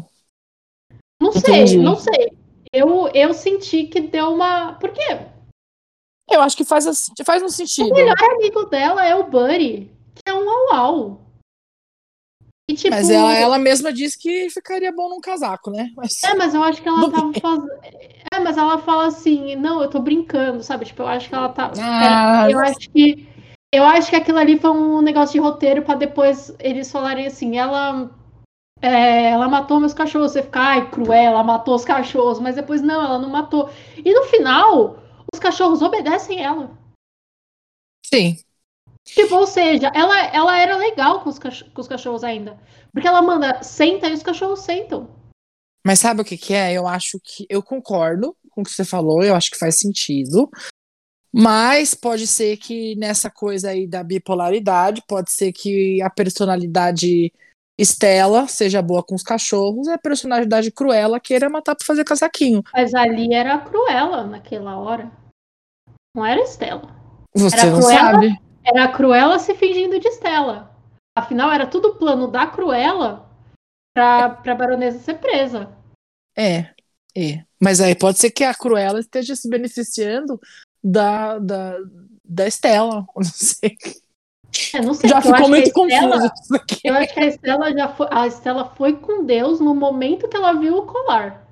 Não 1.20 1.32
sei, 1.32 1.54
Entendi. 1.62 1.78
não 1.78 1.96
sei. 1.96 2.32
Eu, 2.72 3.08
eu 3.12 3.34
senti 3.34 3.84
que 3.84 4.00
deu 4.00 4.32
uma. 4.32 4.74
Por 4.74 4.90
quê? 4.92 5.18
Eu 6.30 6.40
acho 6.40 6.56
que 6.56 6.64
faz, 6.64 6.84
faz 7.26 7.42
um 7.42 7.48
sentido. 7.48 7.90
O 7.92 8.34
amigo 8.36 8.64
dela 8.66 9.04
é 9.04 9.14
o 9.16 9.24
Buddy, 9.28 9.90
que 10.14 10.22
é 10.30 10.32
um 10.32 10.48
au-au. 10.48 11.20
E 12.70 12.74
tipo. 12.74 12.94
Mas 12.94 13.10
ela, 13.10 13.36
ela 13.36 13.58
mesma 13.58 13.92
disse 13.92 14.16
que 14.16 14.48
ficaria 14.48 14.92
bom 14.92 15.08
num 15.08 15.20
casaco, 15.20 15.72
né? 15.72 15.90
Mas... 15.96 16.22
É, 16.22 16.34
mas 16.36 16.54
eu 16.54 16.62
acho 16.62 16.80
que 16.80 16.88
ela 16.88 17.10
tava 17.10 17.32
fazendo. 17.40 17.68
É, 18.32 18.38
mas 18.38 18.56
ela 18.56 18.78
fala 18.78 19.06
assim, 19.06 19.56
não, 19.56 19.82
eu 19.82 19.90
tô 19.90 19.98
brincando, 19.98 20.62
sabe? 20.62 20.84
Tipo, 20.84 21.02
eu 21.02 21.08
acho 21.08 21.28
que 21.28 21.34
ela 21.34 21.48
tá. 21.48 21.72
Ah, 21.80 22.48
eu 22.48 22.60
acho 22.60 22.88
que. 22.90 23.28
Eu 23.72 23.84
acho 23.84 24.08
que 24.08 24.16
aquilo 24.16 24.38
ali 24.38 24.56
foi 24.56 24.70
um 24.70 25.02
negócio 25.02 25.32
de 25.32 25.40
roteiro 25.40 25.82
pra 25.82 25.96
depois 25.96 26.54
eles 26.60 26.90
falarem 26.92 27.26
assim, 27.26 27.58
ela. 27.58 28.08
é, 28.80 29.30
ela 29.30 29.48
matou 29.48 29.80
meus 29.80 29.94
cachorros. 29.94 30.30
Você 30.30 30.42
fica, 30.42 30.60
ai, 30.60 30.90
cruel, 30.90 31.32
ela 31.32 31.42
matou 31.42 31.74
os 31.74 31.84
cachorros. 31.84 32.38
Mas 32.38 32.54
depois, 32.54 32.80
não, 32.80 33.02
ela 33.02 33.18
não 33.18 33.30
matou. 33.30 33.68
E 33.96 34.14
no 34.14 34.24
final, 34.26 35.02
os 35.34 35.40
cachorros 35.40 35.82
obedecem 35.82 36.40
ela. 36.40 36.70
Sim. 38.06 38.36
Tipo, 39.14 39.36
ou 39.36 39.46
seja, 39.46 39.90
ela, 39.94 40.18
ela 40.26 40.58
era 40.58 40.76
legal 40.76 41.22
com 41.22 41.30
os, 41.30 41.38
com 41.38 41.80
os 41.80 41.88
cachorros 41.88 42.24
ainda. 42.24 42.58
Porque 42.92 43.06
ela 43.06 43.22
manda, 43.22 43.62
senta 43.62 44.08
e 44.08 44.12
os 44.12 44.22
cachorros 44.22 44.60
sentam. 44.60 45.08
Mas 45.84 45.98
sabe 45.98 46.20
o 46.20 46.24
que, 46.24 46.36
que 46.36 46.54
é? 46.54 46.72
Eu 46.72 46.86
acho 46.86 47.18
que. 47.22 47.46
Eu 47.48 47.62
concordo 47.62 48.36
com 48.50 48.60
o 48.60 48.64
que 48.64 48.70
você 48.70 48.84
falou, 48.84 49.22
eu 49.22 49.34
acho 49.34 49.50
que 49.50 49.58
faz 49.58 49.78
sentido. 49.78 50.50
Mas 51.32 51.94
pode 51.94 52.26
ser 52.26 52.56
que 52.56 52.96
nessa 52.96 53.30
coisa 53.30 53.70
aí 53.70 53.86
da 53.86 54.02
bipolaridade, 54.02 55.02
pode 55.06 55.30
ser 55.30 55.52
que 55.52 56.02
a 56.02 56.10
personalidade 56.10 57.32
Estela 57.78 58.46
seja 58.48 58.82
boa 58.82 59.02
com 59.02 59.14
os 59.14 59.22
cachorros 59.22 59.86
e 59.86 59.92
a 59.92 59.98
personalidade 59.98 60.70
Cruella 60.72 61.20
queira 61.20 61.48
matar 61.48 61.76
pra 61.76 61.86
fazer 61.86 62.04
casaquinho. 62.04 62.62
Mas 62.72 62.92
ali 62.94 63.32
era 63.32 63.54
a 63.54 63.58
Cruella 63.60 64.24
naquela 64.24 64.76
hora. 64.76 65.10
Não 66.14 66.26
era 66.26 66.42
Estela. 66.42 66.94
Você 67.34 67.56
Era 67.56 67.70
não 67.70 67.78
Cruella? 67.80 68.12
sabe. 68.12 68.49
Era 68.64 68.84
a 68.84 68.92
Cruella 68.92 69.38
se 69.38 69.54
fingindo 69.54 69.98
de 69.98 70.08
Estela. 70.08 70.70
Afinal, 71.16 71.50
era 71.50 71.66
tudo 71.66 71.96
plano 71.96 72.28
da 72.28 72.46
Cruella 72.46 73.28
pra, 73.94 74.30
pra 74.30 74.54
baronesa 74.54 74.98
ser 74.98 75.14
presa. 75.14 75.76
É, 76.36 76.72
é. 77.16 77.44
Mas 77.60 77.80
aí 77.80 77.94
pode 77.94 78.18
ser 78.18 78.30
que 78.30 78.44
a 78.44 78.54
Cruella 78.54 79.00
esteja 79.00 79.34
se 79.34 79.48
beneficiando 79.48 80.40
da, 80.82 81.38
da, 81.38 81.76
da 82.24 82.46
Estela, 82.46 83.06
não 83.14 83.24
sei. 83.24 83.76
É, 84.74 84.80
não 84.80 84.94
sei, 84.94 85.10
Já 85.10 85.20
ficou 85.20 85.48
muito 85.48 85.72
confuso 85.72 86.32
isso 86.42 86.56
aqui. 86.56 86.80
Eu 86.84 86.94
acho 86.94 87.14
que 87.14 87.20
a 87.20 87.26
Estela 87.26 87.72
já 87.72 87.88
foi, 87.88 88.08
a 88.10 88.26
Estela 88.26 88.64
foi 88.76 88.96
com 88.96 89.24
Deus 89.24 89.60
no 89.60 89.74
momento 89.74 90.28
que 90.28 90.36
ela 90.36 90.52
viu 90.54 90.78
o 90.78 90.86
colar. 90.86 91.46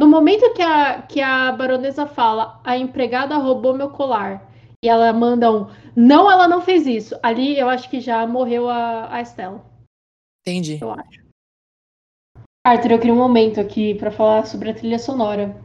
No 0.00 0.08
momento 0.08 0.52
que 0.54 0.62
a, 0.62 1.02
que 1.02 1.20
a 1.20 1.52
baronesa 1.52 2.06
fala, 2.06 2.58
a 2.64 2.76
empregada 2.76 3.36
roubou 3.36 3.76
meu 3.76 3.90
colar. 3.90 4.48
E 4.82 4.88
ela 4.88 5.12
manda 5.12 5.52
um, 5.52 5.68
não, 5.96 6.30
ela 6.30 6.48
não 6.48 6.60
fez 6.62 6.86
isso. 6.86 7.18
Ali 7.22 7.58
eu 7.58 7.68
acho 7.68 7.88
que 7.90 8.00
já 8.00 8.26
morreu 8.26 8.68
a, 8.68 9.14
a 9.14 9.20
Estela. 9.20 9.64
Entendi. 10.46 10.78
eu 10.80 10.90
acho. 10.92 11.20
Arthur, 12.66 12.92
eu 12.92 12.98
queria 12.98 13.14
um 13.14 13.18
momento 13.18 13.60
aqui 13.60 13.94
pra 13.94 14.10
falar 14.10 14.46
sobre 14.46 14.70
a 14.70 14.74
trilha 14.74 14.98
sonora. 14.98 15.56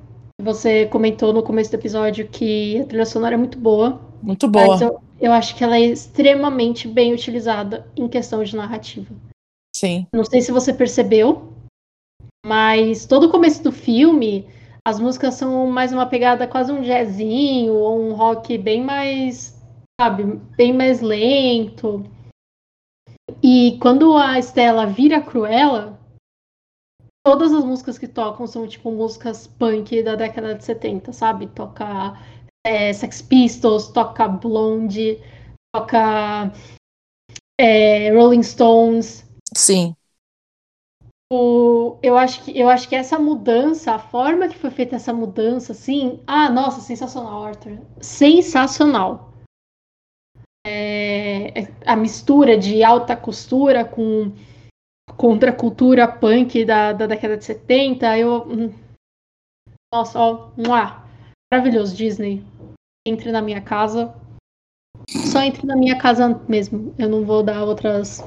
Você 0.42 0.86
comentou 0.88 1.34
no 1.34 1.44
começo 1.44 1.72
do 1.72 1.76
episódio 1.76 2.28
que 2.28 2.82
a 2.82 2.86
trilha 2.86 3.06
sonora 3.06 3.36
é 3.36 3.38
muito 3.38 3.58
boa, 3.58 4.02
Muito 4.22 4.48
boa. 4.48 4.68
mas 4.68 4.82
eu, 4.82 5.02
eu 5.20 5.32
acho 5.32 5.56
que 5.56 5.64
ela 5.64 5.78
é 5.78 5.82
extremamente 5.82 6.88
bem 6.88 7.14
utilizada 7.14 7.90
em 7.96 8.08
questão 8.08 8.44
de 8.44 8.56
narrativa. 8.56 9.14
Sim. 9.76 10.08
Não 10.14 10.24
sei 10.24 10.42
se 10.42 10.52
você 10.52 10.74
percebeu, 10.74 11.54
mas 12.46 13.06
todo 13.06 13.26
o 13.26 13.32
começo 13.32 13.64
do 13.64 13.72
filme, 13.72 14.48
as 14.86 15.00
músicas 15.00 15.34
são 15.36 15.68
mais 15.68 15.92
uma 15.92 16.06
pegada 16.06 16.48
quase 16.48 16.72
um 16.72 16.82
jazzinho, 16.82 17.74
ou 17.74 18.00
um 18.00 18.14
rock 18.14 18.58
bem 18.58 18.84
mais, 18.84 19.55
sabe, 20.00 20.24
bem 20.58 20.74
mais 20.74 21.02
lento. 21.02 22.04
E 23.42 23.78
quando 23.82 24.16
a 24.18 24.38
Estela 24.38 24.86
vira 24.86 25.22
Cruella, 25.22 26.00
todas 27.26 27.54
as 27.54 27.64
músicas 27.64 27.98
que 27.98 28.08
tocam 28.08 28.46
são 28.46 28.68
tipo 28.68 28.92
músicas 28.92 29.48
punk 29.48 30.04
da 30.04 30.16
década 30.16 30.56
de 30.56 30.64
70, 30.64 31.14
sabe? 31.14 31.48
Toca 31.48 32.14
é, 32.66 32.92
Sex 32.94 33.22
Pistols, 33.22 33.88
toca 33.90 34.28
Blonde, 34.28 35.18
toca 35.74 36.52
é, 37.60 38.12
Rolling 38.12 38.44
Stones. 38.44 39.26
Sim. 39.56 39.96
O- 41.32 41.98
eu 42.04 42.18
acho 42.18 42.44
que 42.44 42.58
eu 42.58 42.70
acho 42.70 42.88
que 42.88 42.96
essa 42.96 43.18
mudança, 43.18 43.94
a 43.94 44.00
forma 44.00 44.48
que 44.48 44.58
foi 44.58 44.70
feita 44.70 44.96
essa 44.96 45.12
mudança, 45.14 45.72
assim, 45.72 46.20
ah, 46.28 46.50
nossa, 46.50 46.82
sensacional, 46.82 47.44
Arthur, 47.44 47.80
sensacional. 48.00 49.35
É, 51.56 51.68
a 51.86 51.96
mistura 51.96 52.58
de 52.58 52.84
alta 52.84 53.16
costura 53.16 53.86
com 53.86 54.32
contracultura 55.16 56.08
punk 56.08 56.66
da, 56.66 56.92
da 56.92 57.08
década 57.08 57.38
de 57.38 57.46
70, 57.46 58.18
eu, 58.18 58.44
hum, 58.46 58.74
nossa, 59.94 60.20
ó, 60.20 60.52
mua, 60.58 61.02
maravilhoso, 61.52 61.96
Disney, 61.96 62.44
entre 63.08 63.32
na 63.32 63.42
minha 63.42 63.62
casa, 63.62 64.14
só 65.32 65.42
entre 65.42 65.66
na 65.66 65.78
minha 65.78 65.98
casa 65.98 66.42
mesmo, 66.50 66.94
eu 66.98 67.08
não 67.08 67.24
vou 67.24 67.42
dar 67.42 67.64
outras 67.64 68.22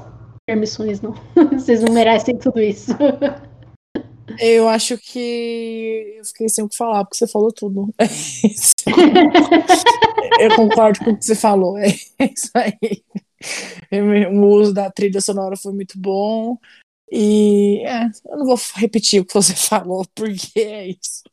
permissões, 0.47 0.99
não. 1.01 1.13
Vocês 1.53 1.83
não 1.83 1.93
merecem 1.93 2.37
tudo 2.37 2.59
isso. 2.59 2.91
Eu 4.39 4.67
acho 4.69 4.97
que 4.97 6.15
eu 6.17 6.25
fiquei 6.25 6.49
sem 6.49 6.63
o 6.63 6.69
que 6.69 6.77
falar, 6.77 7.03
porque 7.03 7.17
você 7.17 7.27
falou 7.27 7.51
tudo. 7.51 7.93
É 7.99 8.05
isso. 8.05 8.73
eu 10.39 10.55
concordo 10.55 10.99
com 10.99 11.11
o 11.11 11.17
que 11.17 11.25
você 11.25 11.35
falou. 11.35 11.77
É 11.77 11.87
isso 11.87 12.51
aí. 12.53 13.03
O 14.31 14.47
uso 14.47 14.73
da 14.73 14.91
trilha 14.91 15.21
sonora 15.21 15.55
foi 15.55 15.73
muito 15.73 15.97
bom. 15.97 16.57
E 17.11 17.83
é, 17.85 18.05
eu 18.25 18.37
não 18.37 18.45
vou 18.45 18.57
repetir 18.75 19.21
o 19.21 19.25
que 19.25 19.33
você 19.33 19.55
falou, 19.57 20.05
porque 20.13 20.59
é 20.59 20.87
isso. 20.89 21.23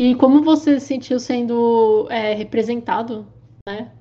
E 0.00 0.14
como 0.16 0.42
você 0.42 0.80
se 0.80 0.86
sentiu 0.86 1.20
sendo 1.20 2.08
é, 2.10 2.34
representado, 2.34 3.26
né? 3.66 3.92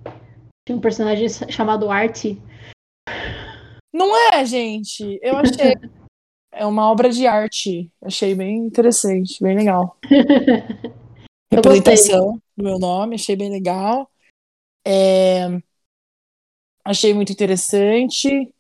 Tinha 0.66 0.78
um 0.78 0.82
personagem 0.82 1.28
chamado 1.30 1.92
Artie. 1.92 2.42
Não 3.94 4.16
é, 4.34 4.44
gente. 4.46 5.20
Eu 5.22 5.38
achei. 5.38 5.76
É 6.56 6.68
uma 6.68 6.88
obra 6.88 7.10
de 7.10 7.26
arte. 7.26 7.92
Achei 8.00 8.36
bem 8.36 8.58
interessante, 8.58 9.42
bem 9.42 9.58
legal. 9.58 9.98
Representação 11.56 12.42
do 12.56 12.64
meu 12.64 12.80
nome, 12.80 13.16
achei 13.16 13.36
bem 13.36 13.50
legal. 13.50 14.10
É, 14.86 15.48
Achei 16.86 17.14
muito 17.14 17.32
interessante. 17.32 18.54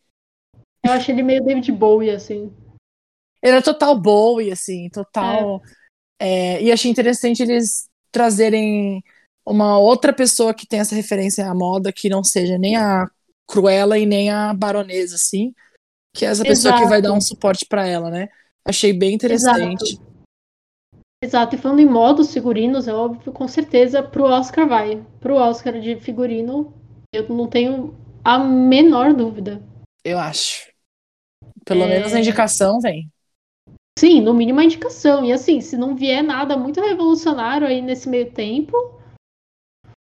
Eu 0.84 0.91
achei 0.91 1.13
ele 1.13 1.23
meio 1.23 1.43
David 1.43 1.71
Bowie, 1.73 2.10
assim. 2.10 2.51
Ele 3.41 3.58
é 3.58 3.62
total 3.62 3.99
Bowie, 3.99 4.51
assim, 4.51 4.89
total. 4.89 5.62
é, 6.17 6.62
e 6.62 6.71
achei 6.71 6.89
interessante 6.89 7.43
eles 7.43 7.89
trazerem 8.12 9.03
uma 9.45 9.77
outra 9.77 10.13
pessoa 10.13 10.53
que 10.53 10.65
tem 10.65 10.79
essa 10.79 10.95
referência 10.95 11.49
à 11.49 11.53
moda, 11.53 11.91
que 11.91 12.08
não 12.08 12.23
seja 12.23 12.58
nem 12.58 12.77
a 12.77 13.10
Cruella 13.45 13.97
e 13.97 14.06
nem 14.06 14.29
a 14.32 14.53
Baronesa, 14.53 15.15
assim. 15.15 15.53
Que 16.15 16.25
é 16.25 16.29
essa 16.29 16.43
pessoa 16.43 16.73
que 16.73 16.79
Exato. 16.79 16.89
vai 16.89 17.01
dar 17.01 17.12
um 17.12 17.19
suporte 17.19 17.65
pra 17.65 17.86
ela, 17.86 18.10
né? 18.10 18.29
Achei 18.63 18.93
bem 18.93 19.13
interessante. 19.13 19.93
Exato, 19.93 20.12
e 21.55 21.57
falando 21.57 21.79
em 21.79 21.86
modos 21.86 22.33
figurinos, 22.33 22.88
é 22.88 22.93
óbvio, 22.93 23.31
com 23.31 23.47
certeza, 23.47 24.03
pro 24.03 24.25
Oscar 24.25 24.67
vai. 24.67 25.03
Pro 25.19 25.36
Oscar 25.36 25.79
de 25.79 25.95
figurino, 25.95 26.73
eu 27.13 27.27
não 27.29 27.47
tenho 27.47 27.95
a 28.23 28.39
menor 28.39 29.13
dúvida. 29.13 29.62
Eu 30.03 30.17
acho. 30.19 30.71
Pelo 31.65 31.83
É. 31.83 31.88
menos 31.88 32.13
a 32.13 32.19
indicação 32.19 32.79
vem. 32.79 33.09
Sim, 33.97 34.21
no 34.21 34.33
mínimo 34.33 34.59
a 34.59 34.63
indicação. 34.63 35.23
E 35.23 35.31
assim, 35.31 35.62
se 35.62 35.77
não 35.77 35.95
vier 35.95 36.23
nada 36.23 36.57
muito 36.57 36.81
revolucionário 36.81 37.67
aí 37.67 37.81
nesse 37.81 38.09
meio 38.09 38.31
tempo, 38.31 38.75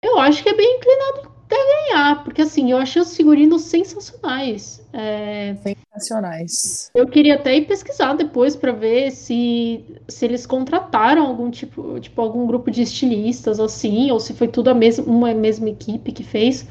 eu 0.02 0.18
acho 0.18 0.42
que 0.42 0.48
é 0.48 0.54
bem 0.54 0.76
inclinado 0.76 1.39
a 1.54 1.92
ganhar. 1.92 2.24
Porque 2.24 2.42
assim, 2.42 2.70
eu 2.70 2.78
achei 2.78 3.00
os 3.00 3.16
figurinos 3.16 3.62
sensacionais. 3.62 4.84
É, 4.92 5.56
Nacionais. 5.94 6.90
Eu 6.94 7.06
queria 7.06 7.34
até 7.34 7.56
ir 7.56 7.66
pesquisar 7.66 8.14
depois 8.14 8.56
para 8.56 8.72
ver 8.72 9.10
se, 9.10 9.84
se 10.08 10.24
eles 10.24 10.46
contrataram 10.46 11.26
algum 11.26 11.50
tipo, 11.50 11.98
tipo, 12.00 12.20
algum 12.20 12.46
grupo 12.46 12.70
de 12.70 12.82
estilistas 12.82 13.60
assim, 13.60 14.10
ou 14.10 14.20
se 14.20 14.34
foi 14.34 14.48
tudo 14.48 14.70
a 14.70 14.74
mesma, 14.74 15.04
uma 15.04 15.34
mesma 15.34 15.68
equipe 15.68 16.12
que 16.12 16.22
fez, 16.22 16.66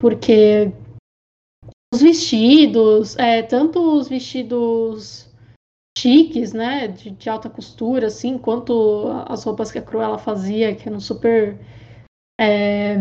porque 0.00 0.72
os 1.94 2.02
vestidos, 2.02 3.16
é, 3.16 3.42
tanto 3.42 3.80
os 3.80 4.08
vestidos 4.08 5.26
chiques, 5.96 6.52
né, 6.52 6.88
de, 6.88 7.10
de 7.10 7.28
alta 7.30 7.48
costura, 7.48 8.08
assim, 8.08 8.36
quanto 8.36 9.06
as 9.26 9.44
roupas 9.44 9.72
que 9.72 9.78
a 9.78 9.82
Cruella 9.82 10.18
fazia, 10.18 10.74
que 10.74 10.88
eram 10.88 11.00
super 11.00 11.58
é, 12.38 12.96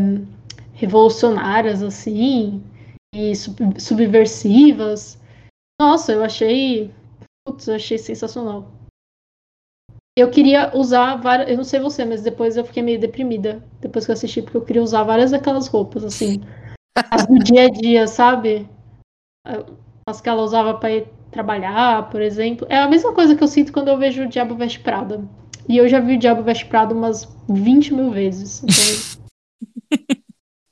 revolucionárias, 0.76 1.82
assim, 1.82 2.62
e 3.14 3.36
sub- 3.36 3.80
subversivas. 3.80 5.18
Nossa, 5.82 6.12
eu 6.14 6.24
achei. 6.24 6.94
Putz, 7.46 7.68
eu 7.68 7.76
achei 7.76 7.98
sensacional. 7.98 8.72
Eu 10.18 10.30
queria 10.30 10.76
usar 10.76 11.16
várias. 11.16 11.50
Eu 11.50 11.58
não 11.58 11.64
sei 11.64 11.80
você, 11.80 12.06
mas 12.06 12.22
depois 12.22 12.56
eu 12.56 12.66
fiquei 12.66 12.84
meio 12.84 13.00
deprimida. 13.00 13.64
Depois 13.82 14.06
que 14.06 14.12
eu 14.12 14.14
assisti, 14.14 14.42
porque 14.42 14.58
eu 14.58 14.66
queria 14.66 14.84
usar 14.84 15.04
várias 15.04 15.32
daquelas 15.32 15.68
roupas, 15.68 16.04
assim. 16.04 16.42
As 17.12 17.26
do 17.26 17.38
dia 17.40 17.66
a 17.66 17.70
dia, 17.70 18.08
sabe? 18.08 18.70
As 20.08 20.22
que 20.22 20.30
ela 20.30 20.42
usava 20.44 20.74
pra 20.76 20.92
ir 20.92 21.08
trabalhar, 21.32 22.10
por 22.10 22.22
exemplo. 22.22 22.66
É 22.70 22.78
a 22.78 22.88
mesma 22.88 23.14
coisa 23.14 23.36
que 23.36 23.44
eu 23.44 23.48
sinto 23.48 23.74
quando 23.74 23.90
eu 23.90 23.98
vejo 23.98 24.24
o 24.24 24.28
Diabo 24.30 24.56
Veste 24.56 24.80
Prada. 24.80 25.22
E 25.68 25.78
eu 25.78 25.88
já 25.88 26.00
vi 26.00 26.16
o 26.16 26.20
Diabo 26.20 26.44
Veste 26.44 26.66
Prada 26.66 26.94
umas 26.94 27.28
20 27.50 27.94
mil 27.94 28.12
vezes. 28.12 28.64
Então, 28.64 29.25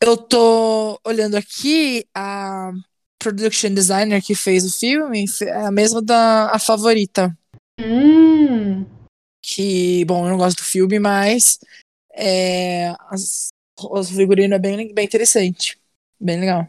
Eu 0.05 0.17
tô 0.17 0.99
olhando 1.05 1.35
aqui 1.35 2.05
a 2.13 2.71
production 3.17 3.73
designer 3.73 4.21
que 4.21 4.35
fez 4.35 4.65
o 4.65 4.77
filme, 4.77 5.23
é 5.41 5.65
a 5.65 5.71
mesma 5.71 6.01
da 6.01 6.51
a 6.51 6.59
favorita. 6.59 7.33
hum, 7.79 8.85
Que, 9.41 10.03
bom, 10.03 10.25
eu 10.25 10.31
não 10.31 10.37
gosto 10.37 10.57
do 10.57 10.63
filme, 10.63 10.99
mas 10.99 11.57
é, 12.13 12.89
as, 13.09 13.47
os 13.79 14.09
figurinos 14.09 14.57
é 14.57 14.59
bem, 14.59 14.93
bem 14.93 15.05
interessante. 15.05 15.79
Bem 16.19 16.41
legal. 16.41 16.67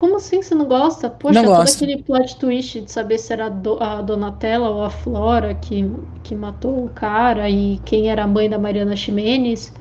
Como 0.00 0.16
assim 0.16 0.42
você 0.42 0.52
não 0.52 0.66
gosta? 0.66 1.08
Poxa, 1.08 1.40
Não 1.40 1.46
todo 1.46 1.58
gosto. 1.58 1.76
aquele 1.76 2.02
plot 2.02 2.36
twist 2.40 2.80
de 2.80 2.90
saber 2.90 3.18
se 3.18 3.32
era 3.32 3.46
a 3.46 4.02
Donatella 4.02 4.68
ou 4.68 4.82
a 4.82 4.90
Flora 4.90 5.54
que, 5.54 5.84
que 6.24 6.34
matou 6.34 6.86
o 6.86 6.90
cara 6.90 7.48
e 7.48 7.78
quem 7.86 8.10
era 8.10 8.24
a 8.24 8.26
mãe 8.26 8.50
da 8.50 8.58
Mariana 8.58 8.96
Ximenes. 8.96 9.72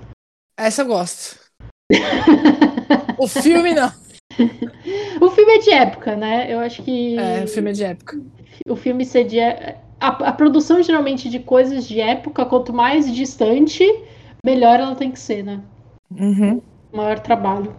Essa 0.55 0.83
eu 0.83 0.85
gosto. 0.85 1.40
O 3.17 3.27
filme 3.27 3.73
não. 3.73 3.91
O 5.21 5.29
filme 5.29 5.53
é 5.53 5.59
de 5.59 5.69
época, 5.71 6.15
né? 6.15 6.51
Eu 6.51 6.59
acho 6.59 6.81
que 6.83 7.17
É, 7.17 7.43
o 7.43 7.47
filme 7.47 7.69
é 7.69 7.73
de 7.73 7.83
época. 7.83 8.19
o 8.67 8.75
filme 8.75 9.05
ser 9.05 9.25
de. 9.25 9.37
é- 9.39 9.77
A, 9.99 10.07
a 10.29 10.31
produção 10.31 10.81
geralmente 10.81 11.29
de 11.29 11.37
coisas 11.39 11.87
de 11.87 11.99
época, 12.01 12.43
quanto 12.45 12.73
mais 12.73 13.13
distante, 13.13 13.83
melhor 14.43 14.79
ela 14.79 14.95
tem 14.95 15.11
que 15.11 15.19
ser, 15.19 15.43
né? 15.43 15.61
Uhum. 16.09 16.59
maior 16.91 17.19
trabalho. 17.19 17.75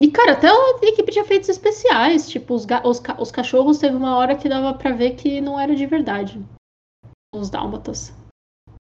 E, 0.00 0.08
cara, 0.10 0.32
até 0.32 0.48
a 0.48 0.78
equipe 0.82 1.10
de 1.10 1.18
efeitos 1.18 1.48
especiais, 1.48 2.28
tipo, 2.28 2.54
os, 2.54 2.66
os, 2.84 3.00
ca- 3.00 3.16
os 3.18 3.30
cachorros 3.32 3.78
teve 3.78 3.96
uma 3.96 4.16
hora 4.16 4.36
que 4.36 4.48
dava 4.48 4.74
pra 4.74 4.92
ver 4.92 5.12
que 5.16 5.40
não 5.40 5.58
era 5.58 5.74
de 5.74 5.86
verdade. 5.86 6.40
Os 7.34 7.50
dálmatas. 7.50 8.12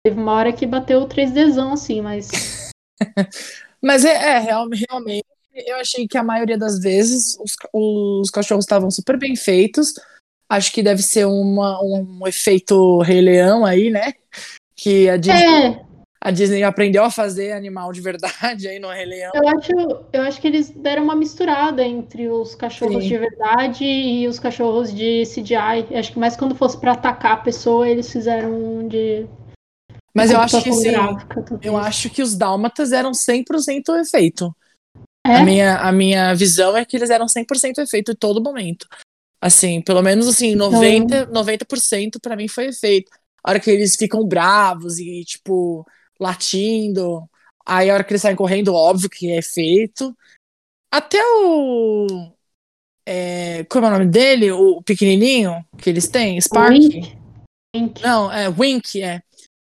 Teve 0.05 0.18
uma 0.21 0.33
hora 0.33 0.53
que 0.53 0.66
bateu 0.66 1.01
o 1.03 1.07
3Dzão, 1.09 1.73
assim, 1.73 2.01
mas. 2.01 2.29
Mas 3.83 4.05
é, 4.05 4.12
é 4.14 4.38
real- 4.38 4.68
realmente, 4.88 5.25
eu 5.55 5.77
achei 5.77 6.07
que 6.07 6.16
a 6.16 6.23
maioria 6.23 6.57
das 6.57 6.79
vezes 6.79 7.37
os, 7.38 7.57
os 7.73 8.31
cachorros 8.31 8.64
estavam 8.64 8.90
super 8.90 9.18
bem 9.18 9.35
feitos. 9.37 9.92
Acho 10.49 10.73
que 10.73 10.83
deve 10.83 11.03
ser 11.03 11.27
uma, 11.27 11.81
um 11.83 12.27
efeito 12.27 13.01
Rei 13.01 13.21
Leão 13.21 13.64
aí, 13.64 13.90
né? 13.90 14.12
Que 14.77 15.09
a 15.09 15.16
Disney, 15.16 15.66
É, 15.66 15.81
a 16.21 16.31
Disney 16.31 16.62
aprendeu 16.62 17.03
a 17.05 17.11
fazer 17.11 17.53
animal 17.53 17.90
de 17.92 18.01
verdade 18.01 18.68
aí 18.68 18.79
no 18.79 18.88
Rei 18.90 19.07
Leão. 19.07 19.33
eu 19.35 19.49
acho, 19.49 19.71
eu 20.12 20.23
acho 20.23 20.40
que 20.40 20.47
eles 20.47 20.71
deram 20.71 21.05
uma 21.05 21.16
misturada 21.16 21.83
entre 21.83 22.29
os 22.29 22.55
cachorros 22.55 23.03
Sim. 23.03 23.09
de 23.09 23.18
verdade 23.18 23.85
e 23.85 24.29
os 24.29 24.38
cachorros 24.38 24.95
de 24.95 25.25
CGI. 25.25 25.87
Eu 25.90 25.99
acho 25.99 26.12
que 26.12 26.18
mais 26.18 26.37
quando 26.37 26.55
fosse 26.55 26.79
pra 26.79 26.92
atacar 26.92 27.33
a 27.33 27.37
pessoa, 27.38 27.88
eles 27.88 28.12
fizeram 28.12 28.53
um 28.53 28.87
de. 28.88 29.27
Mas 30.14 30.31
eu 30.31 30.38
acho 30.40 30.62
que 30.62 30.70
computação 30.70 31.18
sim. 31.18 31.59
Eu 31.62 31.77
acho 31.77 32.11
que 32.11 32.22
os 32.22 32.37
dálmatas 32.37 32.92
eram 32.92 33.12
100% 33.12 33.98
efeito. 34.01 34.55
É? 35.27 35.37
A, 35.37 35.44
minha, 35.44 35.79
a 35.79 35.92
minha 35.92 36.35
visão 36.35 36.77
é 36.77 36.85
que 36.85 36.96
eles 36.96 37.11
eram 37.11 37.27
100% 37.27 37.79
efeito 37.79 38.12
em 38.12 38.16
todo 38.16 38.42
momento. 38.42 38.87
Assim, 39.40 39.81
pelo 39.81 40.03
menos 40.03 40.29
assim, 40.29 40.55
90%, 40.55 41.31
90% 41.31 42.20
pra 42.20 42.37
mim 42.37 42.46
foi 42.46 42.66
efeito. 42.66 43.11
A 43.42 43.51
hora 43.51 43.61
que 43.61 43.70
eles 43.70 43.96
ficam 43.96 44.27
bravos 44.27 44.98
e, 44.98 45.25
tipo, 45.25 45.87
latindo. 46.20 47.29
Aí 47.66 47.90
a 47.90 47.94
hora 47.94 48.05
que 48.05 48.12
eles 48.12 48.22
saem 48.22 48.37
correndo, 48.37 48.75
óbvio 48.75 49.11
que 49.11 49.31
é 49.31 49.38
efeito. 49.38 50.16
Até 50.92 51.18
o. 51.25 52.33
É, 53.07 53.64
como 53.64 53.87
é 53.87 53.88
o 53.88 53.92
nome 53.92 54.07
dele? 54.07 54.53
O 54.53 54.83
pequenininho 54.83 55.64
que 55.79 55.90
eles 55.90 56.07
têm? 56.07 56.40
Spark? 56.40 56.72
Wink. 56.72 58.01
Não, 58.03 58.31
é 58.31 58.48
Wink, 58.48 59.03
é. 59.03 59.22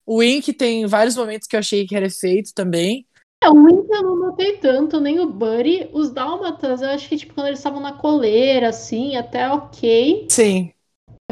O 0.08 0.20
Wink 0.20 0.54
tem 0.54 0.86
vários 0.86 1.14
momentos 1.14 1.46
que 1.46 1.54
eu 1.54 1.60
achei 1.60 1.86
que 1.86 1.94
era 1.94 2.06
efeito 2.06 2.54
também. 2.54 3.06
É, 3.44 3.50
o 3.50 3.52
Wink 3.52 3.86
eu 3.90 4.02
não 4.02 4.16
notei 4.16 4.56
tanto, 4.56 4.98
nem 4.98 5.20
o 5.20 5.26
Buddy. 5.26 5.90
Os 5.92 6.10
Dálmatas, 6.10 6.80
eu 6.80 6.88
acho 6.88 7.06
que 7.06 7.18
tipo, 7.18 7.34
quando 7.34 7.48
eles 7.48 7.58
estavam 7.58 7.78
na 7.78 7.92
coleira, 7.92 8.70
assim, 8.70 9.16
até 9.16 9.46
ok. 9.50 10.26
Sim. 10.30 10.72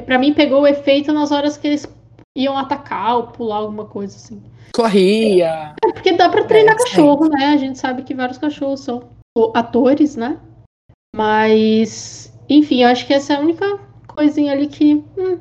Pra 0.05 0.19
mim 0.19 0.35
pegou 0.35 0.61
o 0.61 0.67
efeito 0.67 1.11
nas 1.11 1.33
horas 1.33 1.57
que 1.57 1.67
eles 1.67 1.89
iam 2.37 2.59
atacar 2.59 3.17
ou 3.17 3.29
pular 3.29 3.57
alguma 3.57 3.87
coisa 3.87 4.15
assim. 4.15 4.43
Corria. 4.75 5.75
É 5.83 5.93
porque 5.95 6.13
dá 6.13 6.29
pra 6.29 6.45
treinar 6.45 6.75
É, 6.75 6.79
sim. 6.79 6.85
cachorro, 6.85 7.31
né? 7.31 7.47
A 7.47 7.57
gente 7.57 7.79
sabe 7.79 8.03
que 8.03 8.15
vários 8.15 8.37
cachorros 8.37 8.81
são 8.81 9.09
atores, 9.55 10.17
né? 10.17 10.39
Mas, 11.15 12.31
enfim, 12.47 12.83
eu 12.83 12.91
acho 12.91 13.07
que 13.07 13.15
essa 13.15 13.33
é 13.33 13.37
a 13.37 13.41
única 13.41 13.81
coisinha 14.07 14.53
ali 14.53 14.67
que 14.67 14.97
hum, 15.17 15.39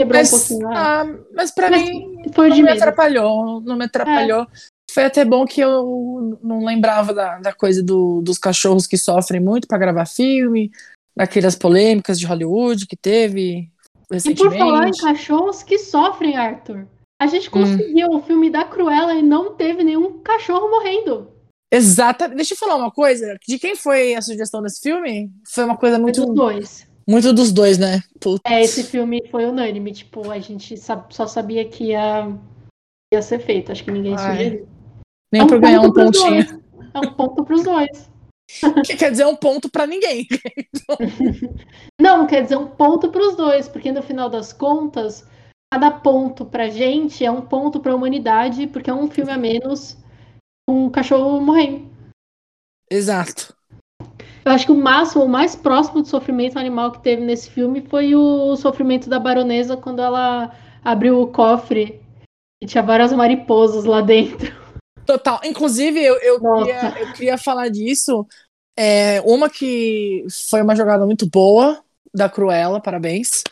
quebrou 0.00 0.18
um 0.18 0.22
Mas, 0.22 0.30
pouquinho. 0.30 0.68
ah, 0.68 1.02
ah, 1.02 1.18
mas 1.34 1.50
pra 1.50 1.70
Mas 1.70 1.82
mim 1.82 2.22
foi 2.34 2.48
não 2.48 2.56
de 2.56 2.62
me 2.62 2.70
atrapalhou. 2.70 3.60
Não 3.60 3.76
me 3.76 3.84
atrapalhou. 3.84 4.46
Foi 4.92 5.04
até 5.04 5.24
bom 5.24 5.44
que 5.46 5.60
eu 5.60 6.38
não 6.42 6.64
lembrava 6.64 7.14
da, 7.14 7.38
da 7.38 7.52
coisa 7.52 7.82
do- 7.82 8.20
dos 8.22 8.38
cachorros 8.38 8.86
que 8.86 8.96
sofrem 8.98 9.40
muito 9.40 9.68
pra 9.68 9.78
gravar 9.78 10.04
filme, 10.06 10.70
daquelas 11.16 11.54
polêmicas 11.54 12.18
de 12.18 12.26
Hollywood 12.26 12.86
que 12.86 12.96
teve 12.96 13.70
E 14.12 14.34
por 14.34 14.50
falar 14.52 14.88
em 14.88 14.90
recentemente. 14.90 15.00
cachorros 15.02 15.62
que 15.62 15.78
sofrem, 15.78 16.36
Arthur, 16.36 16.88
a 17.22 17.26
gente 17.28 17.48
Hum. 17.48 17.52
conseguiu 17.52 18.08
o 18.08 18.22
filme 18.22 18.50
da 18.50 18.64
Cruella 18.64 19.14
e 19.14 19.22
não 19.22 19.54
teve 19.54 19.84
nenhum 19.84 20.18
cachorro 20.20 20.68
morrendo. 20.70 21.28
Exatamente. 21.72 22.36
Deixa 22.36 22.54
eu 22.54 22.58
falar 22.58 22.74
uma 22.74 22.90
coisa. 22.90 23.36
De 23.46 23.58
quem 23.60 23.76
foi 23.76 24.14
a 24.16 24.22
sugestão 24.22 24.60
desse 24.60 24.80
filme? 24.80 25.30
Foi 25.46 25.62
uma 25.64 25.76
coisa 25.76 26.00
Muito 26.00 26.18
muito, 26.20 26.32
dos 26.32 26.34
dois. 26.34 26.89
Muito 27.10 27.32
dos 27.32 27.52
dois, 27.52 27.76
né? 27.76 28.02
Putz. 28.20 28.40
É, 28.46 28.62
esse 28.62 28.84
filme 28.84 29.20
foi 29.30 29.44
unânime. 29.44 29.92
Tipo, 29.92 30.30
a 30.30 30.38
gente 30.38 30.76
só 30.76 31.26
sabia 31.26 31.68
que 31.68 31.86
ia, 31.86 32.28
ia 33.12 33.20
ser 33.20 33.40
feito. 33.40 33.72
Acho 33.72 33.82
que 33.82 33.90
ninguém 33.90 34.14
Ai, 34.16 34.36
sugeriu. 34.36 34.68
Nem 35.32 35.42
É 35.42 35.44
um 35.44 35.46
pra 35.48 35.58
ganhar 35.58 35.80
um 35.80 35.92
pontinho. 35.92 36.44
dois. 36.44 36.60
É 36.94 36.98
um 37.00 37.12
ponto 37.14 37.44
pros 37.44 37.62
dois. 37.64 38.10
Que 38.84 38.96
quer 38.96 39.12
dizer 39.12 39.26
um 39.26 39.36
ponto 39.36 39.68
pra 39.70 39.86
ninguém. 39.86 40.26
Não, 42.00 42.26
quer 42.26 42.42
dizer 42.42 42.56
um 42.56 42.66
ponto 42.66 43.08
pros 43.08 43.36
dois, 43.36 43.68
porque 43.68 43.92
no 43.92 44.02
final 44.02 44.28
das 44.28 44.52
contas, 44.52 45.24
cada 45.72 45.90
ponto 45.90 46.44
pra 46.44 46.68
gente 46.68 47.24
é 47.24 47.30
um 47.30 47.42
ponto 47.42 47.78
pra 47.78 47.94
humanidade, 47.94 48.66
porque 48.66 48.90
é 48.90 48.94
um 48.94 49.08
filme 49.08 49.30
a 49.30 49.38
menos 49.38 49.96
com 50.68 50.86
um 50.86 50.90
cachorro 50.90 51.40
morrendo. 51.40 51.88
Exato. 52.90 53.54
Eu 54.44 54.52
acho 54.52 54.66
que 54.66 54.72
o 54.72 54.76
máximo, 54.76 55.24
o 55.24 55.28
mais 55.28 55.54
próximo 55.54 56.02
de 56.02 56.08
sofrimento 56.08 56.58
animal 56.58 56.92
que 56.92 57.02
teve 57.02 57.22
nesse 57.22 57.50
filme 57.50 57.82
foi 57.82 58.14
o 58.14 58.56
sofrimento 58.56 59.08
da 59.08 59.18
baronesa 59.18 59.76
quando 59.76 60.00
ela 60.00 60.50
abriu 60.84 61.20
o 61.20 61.28
cofre 61.28 62.00
e 62.62 62.66
tinha 62.66 62.82
várias 62.82 63.12
mariposas 63.12 63.84
lá 63.84 64.00
dentro. 64.00 64.52
Total. 65.04 65.40
Inclusive, 65.44 66.02
eu, 66.02 66.16
eu, 66.16 66.40
queria, 66.40 67.00
eu 67.00 67.12
queria 67.12 67.38
falar 67.38 67.68
disso. 67.68 68.26
É, 68.78 69.20
uma 69.22 69.50
que 69.50 70.24
foi 70.48 70.62
uma 70.62 70.76
jogada 70.76 71.04
muito 71.04 71.28
boa 71.28 71.82
da 72.14 72.28
Cruella, 72.28 72.80
parabéns. 72.80 73.42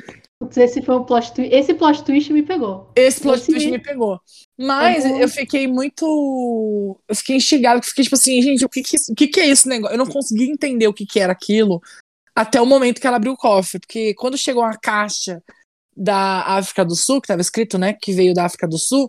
Esse 0.56 0.80
foi 0.82 0.96
um 0.96 1.04
plot 1.04 1.32
twist. 1.34 1.52
Esse 1.54 1.74
plot 1.74 2.04
twist 2.04 2.32
me 2.32 2.42
pegou. 2.42 2.90
Esse 2.94 3.20
plot 3.20 3.38
Esse- 3.40 3.50
twist 3.52 3.70
me 3.70 3.78
pegou. 3.78 4.20
Mas 4.56 5.04
Uhum. 5.04 5.18
eu 5.18 5.28
fiquei 5.28 5.66
muito. 5.66 6.96
Eu 7.08 7.14
fiquei 7.16 7.36
instigado, 7.36 7.82
fiquei 7.84 8.04
tipo 8.04 8.14
assim, 8.14 8.40
gente, 8.40 8.64
o 8.64 8.68
que 8.68 8.82
que, 8.82 8.96
o 9.10 9.14
que 9.14 9.26
que 9.26 9.40
é 9.40 9.48
esse 9.48 9.68
negócio? 9.68 9.94
Eu 9.94 9.98
não 9.98 10.06
consegui 10.06 10.44
entender 10.48 10.86
o 10.86 10.94
que 10.94 11.04
que 11.04 11.18
era 11.18 11.32
aquilo 11.32 11.80
até 12.36 12.60
o 12.60 12.66
momento 12.66 13.00
que 13.00 13.06
ela 13.06 13.16
abriu 13.16 13.32
o 13.32 13.36
cofre. 13.36 13.80
Porque 13.80 14.14
quando 14.14 14.38
chegou 14.38 14.62
a 14.62 14.76
caixa 14.78 15.42
da 15.96 16.42
África 16.56 16.84
do 16.84 16.94
Sul, 16.94 17.20
que 17.20 17.26
tava 17.26 17.40
escrito, 17.40 17.76
né, 17.76 17.92
que 17.92 18.12
veio 18.12 18.32
da 18.32 18.44
África 18.44 18.68
do 18.68 18.78
Sul, 18.78 19.08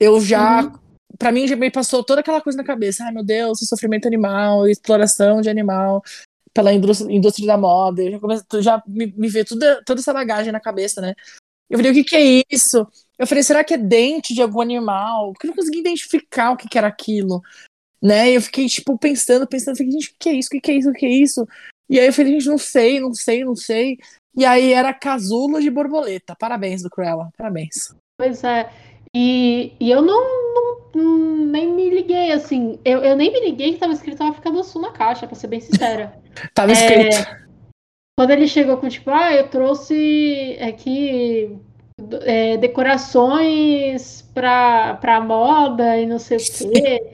eu 0.00 0.20
já. 0.20 0.64
Uhum. 0.64 0.72
Pra 1.16 1.30
mim 1.30 1.46
já 1.46 1.54
me 1.54 1.70
passou 1.70 2.02
toda 2.02 2.20
aquela 2.20 2.40
coisa 2.40 2.56
na 2.56 2.64
cabeça. 2.64 3.04
Ai, 3.04 3.12
meu 3.12 3.22
Deus, 3.24 3.60
sofrimento 3.60 4.06
animal, 4.08 4.66
exploração 4.66 5.40
de 5.40 5.48
animal 5.48 6.02
pela 6.54 6.72
indústria, 6.72 7.46
da 7.46 7.58
moda. 7.58 8.02
Eu 8.02 8.20
já, 8.20 8.60
já 8.60 8.82
me, 8.86 9.12
me 9.16 9.28
veio 9.28 9.44
toda, 9.44 9.82
toda 9.84 10.00
essa 10.00 10.12
bagagem 10.12 10.52
na 10.52 10.60
cabeça, 10.60 11.00
né? 11.00 11.14
Eu 11.68 11.78
falei, 11.78 11.90
o 11.90 11.94
que 11.94 12.04
que 12.04 12.16
é 12.16 12.42
isso? 12.50 12.86
Eu 13.18 13.26
falei, 13.26 13.42
será 13.42 13.64
que 13.64 13.74
é 13.74 13.78
dente 13.78 14.32
de 14.32 14.40
algum 14.40 14.60
animal? 14.60 15.32
Porque 15.32 15.46
eu 15.46 15.48
não 15.48 15.56
consegui 15.56 15.80
identificar 15.80 16.52
o 16.52 16.56
que 16.56 16.68
que 16.68 16.78
era 16.78 16.86
aquilo, 16.86 17.42
né? 18.00 18.30
Eu 18.30 18.40
fiquei, 18.40 18.66
tipo, 18.68 18.96
pensando, 18.96 19.46
pensando, 19.46 19.76
falei, 19.76 19.92
gente, 19.92 20.10
o 20.10 20.14
que 20.18 20.28
é 20.28 20.32
isso? 20.34 20.48
O 20.52 20.60
que 20.60 20.70
é 20.70 20.74
isso? 20.74 20.90
O 20.90 20.92
que 20.92 21.06
é 21.06 21.10
isso? 21.10 21.46
E 21.88 21.98
aí 21.98 22.06
eu 22.06 22.12
falei, 22.12 22.32
gente, 22.32 22.46
não 22.46 22.58
sei, 22.58 23.00
não 23.00 23.12
sei, 23.12 23.44
não 23.44 23.56
sei. 23.56 23.98
E 24.36 24.44
aí 24.44 24.72
era 24.72 24.92
casulo 24.94 25.60
de 25.60 25.70
borboleta. 25.70 26.34
Parabéns 26.38 26.82
do 26.82 26.90
Cruella, 26.90 27.30
parabéns. 27.36 27.94
Pois 28.18 28.42
é. 28.44 28.70
E, 29.14 29.72
e 29.78 29.90
eu 29.90 30.02
não, 30.02 30.54
não- 30.54 30.63
nem 30.98 31.72
me 31.72 31.90
liguei, 31.90 32.32
assim. 32.32 32.78
Eu, 32.84 33.00
eu 33.00 33.16
nem 33.16 33.32
me 33.32 33.40
liguei 33.40 33.72
que 33.72 33.78
tava 33.78 33.92
escrito 33.92 34.22
África 34.22 34.50
do 34.50 34.62
Sul 34.62 34.82
na 34.82 34.90
caixa, 34.92 35.26
pra 35.26 35.36
ser 35.36 35.48
bem 35.48 35.60
sincera. 35.60 36.18
Tava 36.54 36.72
É, 36.72 36.74
escrito. 36.74 37.44
Quando 38.18 38.30
ele 38.30 38.46
chegou 38.46 38.76
com, 38.76 38.88
tipo, 38.88 39.10
ah, 39.10 39.32
eu 39.32 39.48
trouxe 39.48 40.56
aqui 40.60 41.58
é, 42.22 42.56
decorações 42.56 44.22
pra, 44.34 44.94
pra 44.94 45.20
moda 45.20 45.98
e 45.98 46.06
não 46.06 46.18
sei 46.18 46.38
o 46.38 46.40
quê. 46.40 47.12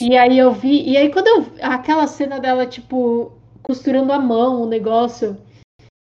E 0.00 0.16
aí 0.16 0.38
eu 0.38 0.52
vi. 0.52 0.88
E 0.88 0.96
aí 0.96 1.10
quando 1.12 1.28
eu. 1.28 1.46
Aquela 1.62 2.06
cena 2.06 2.38
dela, 2.40 2.66
tipo, 2.66 3.32
costurando 3.62 4.12
a 4.12 4.18
mão 4.18 4.62
o 4.62 4.66
negócio 4.66 5.36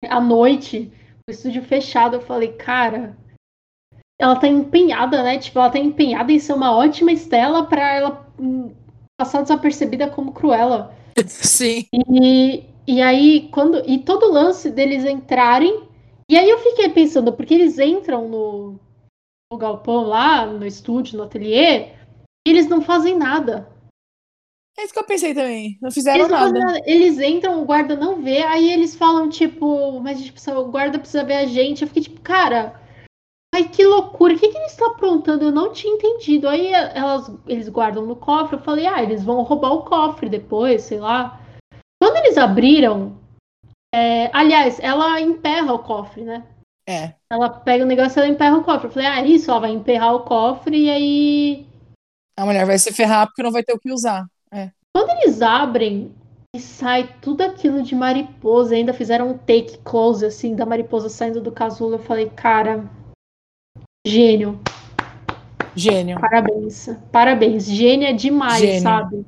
à 0.09 0.21
noite, 0.21 0.93
o 1.27 1.31
estúdio 1.31 1.63
fechado, 1.63 2.17
eu 2.17 2.21
falei, 2.21 2.53
cara. 2.53 3.17
Ela 4.25 4.37
tá 4.37 4.49
empenhada, 4.49 5.23
né? 5.23 5.37
Tipo, 5.39 5.59
ela 5.59 5.69
tá 5.69 5.79
empenhada 5.79 6.33
em 6.33 6.39
ser 6.39 6.55
uma 6.55 6.75
ótima 6.75 7.13
Estela 7.13 7.67
pra 7.67 7.95
ela 7.95 8.27
passar 9.21 9.43
desapercebida 9.43 10.09
como 10.09 10.33
Cruella. 10.33 10.95
Sim. 11.29 11.85
E, 12.11 12.65
e 12.87 13.03
aí, 13.03 13.51
quando. 13.53 13.83
E 13.87 13.99
todo 13.99 14.25
o 14.25 14.33
lance 14.33 14.71
deles 14.71 15.05
entrarem. 15.05 15.83
E 16.31 16.39
aí 16.39 16.49
eu 16.49 16.59
fiquei 16.59 16.89
pensando, 16.89 17.35
porque 17.35 17.53
eles 17.53 17.79
entram 17.79 18.27
no, 18.27 18.81
no 19.53 19.59
galpão 19.59 20.05
lá, 20.05 20.47
no 20.47 20.65
estúdio, 20.67 21.19
no 21.19 21.25
ateliê, 21.25 21.89
e 22.47 22.51
eles 22.51 22.67
não 22.67 22.81
fazem 22.81 23.15
nada. 23.19 23.69
É 24.79 24.85
isso 24.85 24.95
que 24.95 24.99
eu 24.99 25.05
pensei 25.05 25.35
também. 25.35 25.77
Não 25.83 25.91
fizeram 25.91 26.21
Eles, 26.21 26.31
não 26.31 26.41
nada. 26.41 26.59
nada. 26.59 26.83
Eles 26.87 27.19
entram, 27.21 27.61
o 27.61 27.67
guarda 27.67 27.95
não 27.95 28.23
vê, 28.23 28.43
aí 28.43 28.73
eles 28.73 28.97
falam, 28.97 29.29
tipo, 29.29 30.01
mas 30.01 30.17
a 30.17 30.21
gente 30.21 30.33
precisa- 30.33 30.59
o 30.59 30.71
guarda 30.71 30.99
precisa 30.99 31.23
ver 31.23 31.37
a 31.37 31.45
gente. 31.45 31.83
Eu 31.83 31.89
fiquei 31.89 32.03
tipo, 32.05 32.21
cara, 32.23 32.81
ai 33.55 33.69
que 33.69 33.85
loucura, 33.85 34.35
o 34.35 34.39
que, 34.39 34.49
que 34.49 34.59
eles 34.59 34.73
estão 34.73 34.91
aprontando? 34.91 35.45
Eu 35.45 35.53
não 35.53 35.73
tinha 35.73 35.95
entendido. 35.95 36.49
Aí 36.49 36.73
elas, 36.73 37.31
eles 37.47 37.69
guardam 37.69 38.05
no 38.05 38.17
cofre, 38.17 38.57
eu 38.57 38.63
falei, 38.63 38.87
ah, 38.87 39.03
eles 39.03 39.23
vão 39.23 39.43
roubar 39.43 39.73
o 39.73 39.85
cofre 39.85 40.29
depois, 40.29 40.83
sei 40.83 40.99
lá. 40.99 41.41
Quando 42.03 42.17
eles 42.17 42.37
abriram, 42.37 43.17
é, 43.95 44.29
aliás, 44.33 44.81
ela 44.81 45.21
emperra 45.21 45.73
o 45.73 45.79
cofre, 45.79 46.25
né? 46.25 46.45
É. 46.87 47.15
Ela 47.31 47.49
pega 47.49 47.85
o 47.85 47.87
negócio 47.87 48.19
e 48.19 48.23
ela 48.23 48.33
emperra 48.33 48.59
o 48.59 48.65
cofre. 48.65 48.89
Eu 48.89 48.93
falei, 48.93 49.09
ah, 49.09 49.21
é 49.21 49.27
isso, 49.27 49.51
ela 49.51 49.61
vai 49.61 49.71
emperrar 49.71 50.15
o 50.15 50.25
cofre 50.25 50.77
e 50.77 50.91
aí 50.91 51.67
A 52.37 52.45
mulher 52.45 52.67
vai 52.67 52.79
se 52.79 52.93
ferrar 52.93 53.27
porque 53.27 53.43
não 53.43 53.53
vai 53.53 53.63
ter 53.63 53.73
o 53.73 53.79
que 53.79 53.93
usar. 53.93 54.27
É. 54.53 54.71
Quando 54.93 55.11
eles 55.11 55.41
abrem 55.41 56.13
e 56.55 56.61
sai 56.61 57.09
tudo 57.21 57.43
aquilo 57.43 57.83
de 57.83 57.95
mariposa, 57.95 58.75
ainda 58.75 58.93
fizeram 58.93 59.31
um 59.31 59.39
take 59.39 59.79
close 59.79 60.27
assim 60.27 60.55
da 60.55 60.67
mariposa 60.67 61.09
saindo 61.09 61.41
do 61.41 61.51
casulo, 61.51 61.95
eu 61.95 61.99
falei, 62.01 62.31
cara, 62.31 62.85
gênio. 64.05 64.61
Gênio. 65.75 66.21
Parabéns. 66.21 66.89
Parabéns. 67.11 67.67
Gênia 67.67 68.13
demais, 68.15 68.61
Gênio. 68.61 68.81
sabe? 68.83 69.27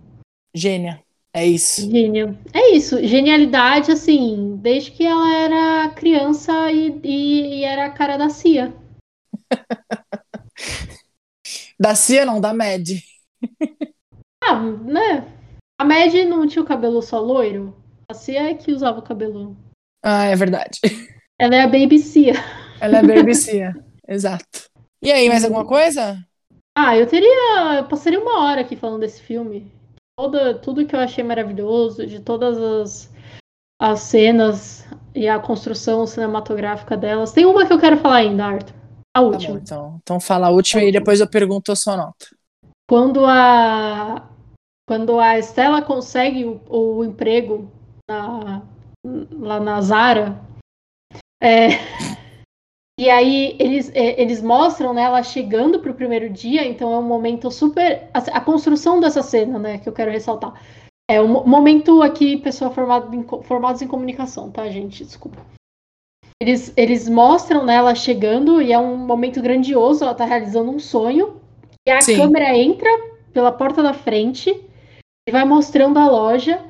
Gênia. 0.55 1.03
É 1.35 1.45
isso. 1.47 1.91
Gênio. 1.91 2.39
É 2.53 2.71
isso. 2.75 3.05
Genialidade, 3.07 3.91
assim, 3.93 4.57
desde 4.62 4.91
que 4.93 5.05
ela 5.05 5.35
era 5.35 5.89
criança 5.91 6.71
e, 6.73 6.99
e- 7.05 7.59
e 7.61 7.65
era 7.65 7.87
a 7.87 7.91
cara 7.91 8.17
da 8.17 8.29
Cia. 8.29 8.73
Da 11.79 11.95
Cia, 11.95 12.25
não, 12.25 12.41
da 12.41 12.55
Mad. 12.55 12.89
Ah, 14.43 14.62
né? 14.62 15.27
A 15.79 15.85
Mad 15.85 16.11
não 16.27 16.47
tinha 16.47 16.62
o 16.62 16.67
cabelo 16.67 17.03
só 17.03 17.21
loiro. 17.21 17.77
A 18.11 18.15
Cia 18.15 18.51
é 18.51 18.55
que 18.55 18.73
usava 18.73 19.01
o 19.01 19.03
cabelo. 19.03 19.55
Ah, 20.03 20.25
é 20.25 20.35
verdade. 20.35 20.81
Ela 21.39 21.57
é 21.57 21.61
a 21.62 21.67
Baby 21.69 21.99
Cia. 21.99 22.33
Ela 22.81 22.99
é 22.99 23.03
Baby 23.03 23.35
Cia. 23.35 23.77
Exato. 24.09 24.69
E 25.03 25.11
aí, 25.11 25.29
mais 25.29 25.45
alguma 25.45 25.64
coisa? 25.66 26.19
Ah, 26.77 26.97
eu 26.97 27.07
teria. 27.07 27.75
Eu 27.77 27.85
passaria 27.88 28.21
uma 28.21 28.45
hora 28.45 28.61
aqui 28.61 28.77
falando 28.77 29.01
desse 29.01 29.23
filme. 29.23 29.73
Toda, 30.19 30.55
tudo 30.59 30.87
que 30.87 30.95
eu 30.97 31.01
achei 31.01 31.23
maravilhoso, 31.23 32.07
de 32.07 32.21
todas 32.21 32.57
as, 32.59 33.12
as 33.81 34.01
cenas 34.01 34.87
e 35.14 35.29
a 35.29 35.38
construção 35.38 36.07
cinematográfica 36.07 36.97
delas. 36.97 37.33
Tem 37.33 37.45
uma 37.45 37.66
que 37.66 37.73
eu 37.73 37.79
quero 37.81 37.99
falar 37.99 38.16
ainda, 38.16 38.45
Arthur. 38.47 38.75
A 39.16 39.21
Tá 39.21 39.23
bom, 39.23 39.27
última. 39.33 39.59
então. 39.59 39.99
Então 40.03 40.21
fala 40.21 40.47
a 40.49 40.51
última 40.51 40.83
e 40.83 40.92
depois 40.92 41.21
eu 41.21 41.29
pergunto 41.29 41.73
a 41.73 41.77
sua 41.77 41.97
nota. 41.97 42.27
Quando 42.88 43.25
a. 43.25 44.29
Quando 44.88 45.19
a 45.19 45.38
Estela 45.38 45.83
consegue 45.83 46.45
o, 46.45 46.61
o 46.71 47.05
emprego 47.05 47.71
na- 48.09 48.62
lá 49.33 49.59
na 49.61 49.81
Zara. 49.81 50.40
é, 51.42 51.69
e 52.98 53.11
aí 53.11 53.56
eles, 53.59 53.90
é, 53.94 54.20
eles 54.20 54.40
mostram 54.40 54.94
né, 54.94 55.02
ela 55.02 55.22
chegando 55.22 55.80
pro 55.80 55.94
primeiro 55.94 56.30
dia, 56.30 56.66
então 56.66 56.92
é 56.92 56.98
um 56.98 57.02
momento 57.02 57.50
super. 57.50 58.09
A, 58.14 58.18
a 58.18 58.40
construção 58.40 59.00
dessa 59.00 59.22
cena, 59.22 59.59
né, 59.59 59.78
que 59.78 59.88
eu 59.88 59.92
quero 59.92 60.11
ressaltar. 60.11 60.61
É 61.09 61.20
um 61.20 61.28
mo- 61.28 61.44
momento 61.44 62.02
aqui, 62.02 62.38
pessoa 62.38 62.70
formada 62.70 63.14
em, 63.14 63.24
formados 63.42 63.82
em 63.82 63.87
comunicação, 63.87 64.50
tá, 64.50 64.68
gente? 64.68 65.04
Desculpa. 65.04 65.44
Eles, 66.40 66.72
eles 66.76 67.09
mostram 67.09 67.64
né, 67.64 67.74
ela 67.74 67.94
chegando 67.94 68.61
e 68.61 68.72
é 68.72 68.78
um 68.78 68.96
momento 68.96 69.40
grandioso, 69.42 70.02
ela 70.02 70.14
tá 70.14 70.24
realizando 70.24 70.70
um 70.70 70.78
sonho. 70.78 71.40
E 71.87 71.90
a 71.90 72.00
Sim. 72.00 72.16
câmera 72.16 72.56
entra 72.56 72.88
pela 73.32 73.52
porta 73.52 73.82
da 73.82 73.92
frente 73.92 74.50
e 75.28 75.32
vai 75.32 75.44
mostrando 75.44 75.98
a 75.98 76.09
loja 76.09 76.64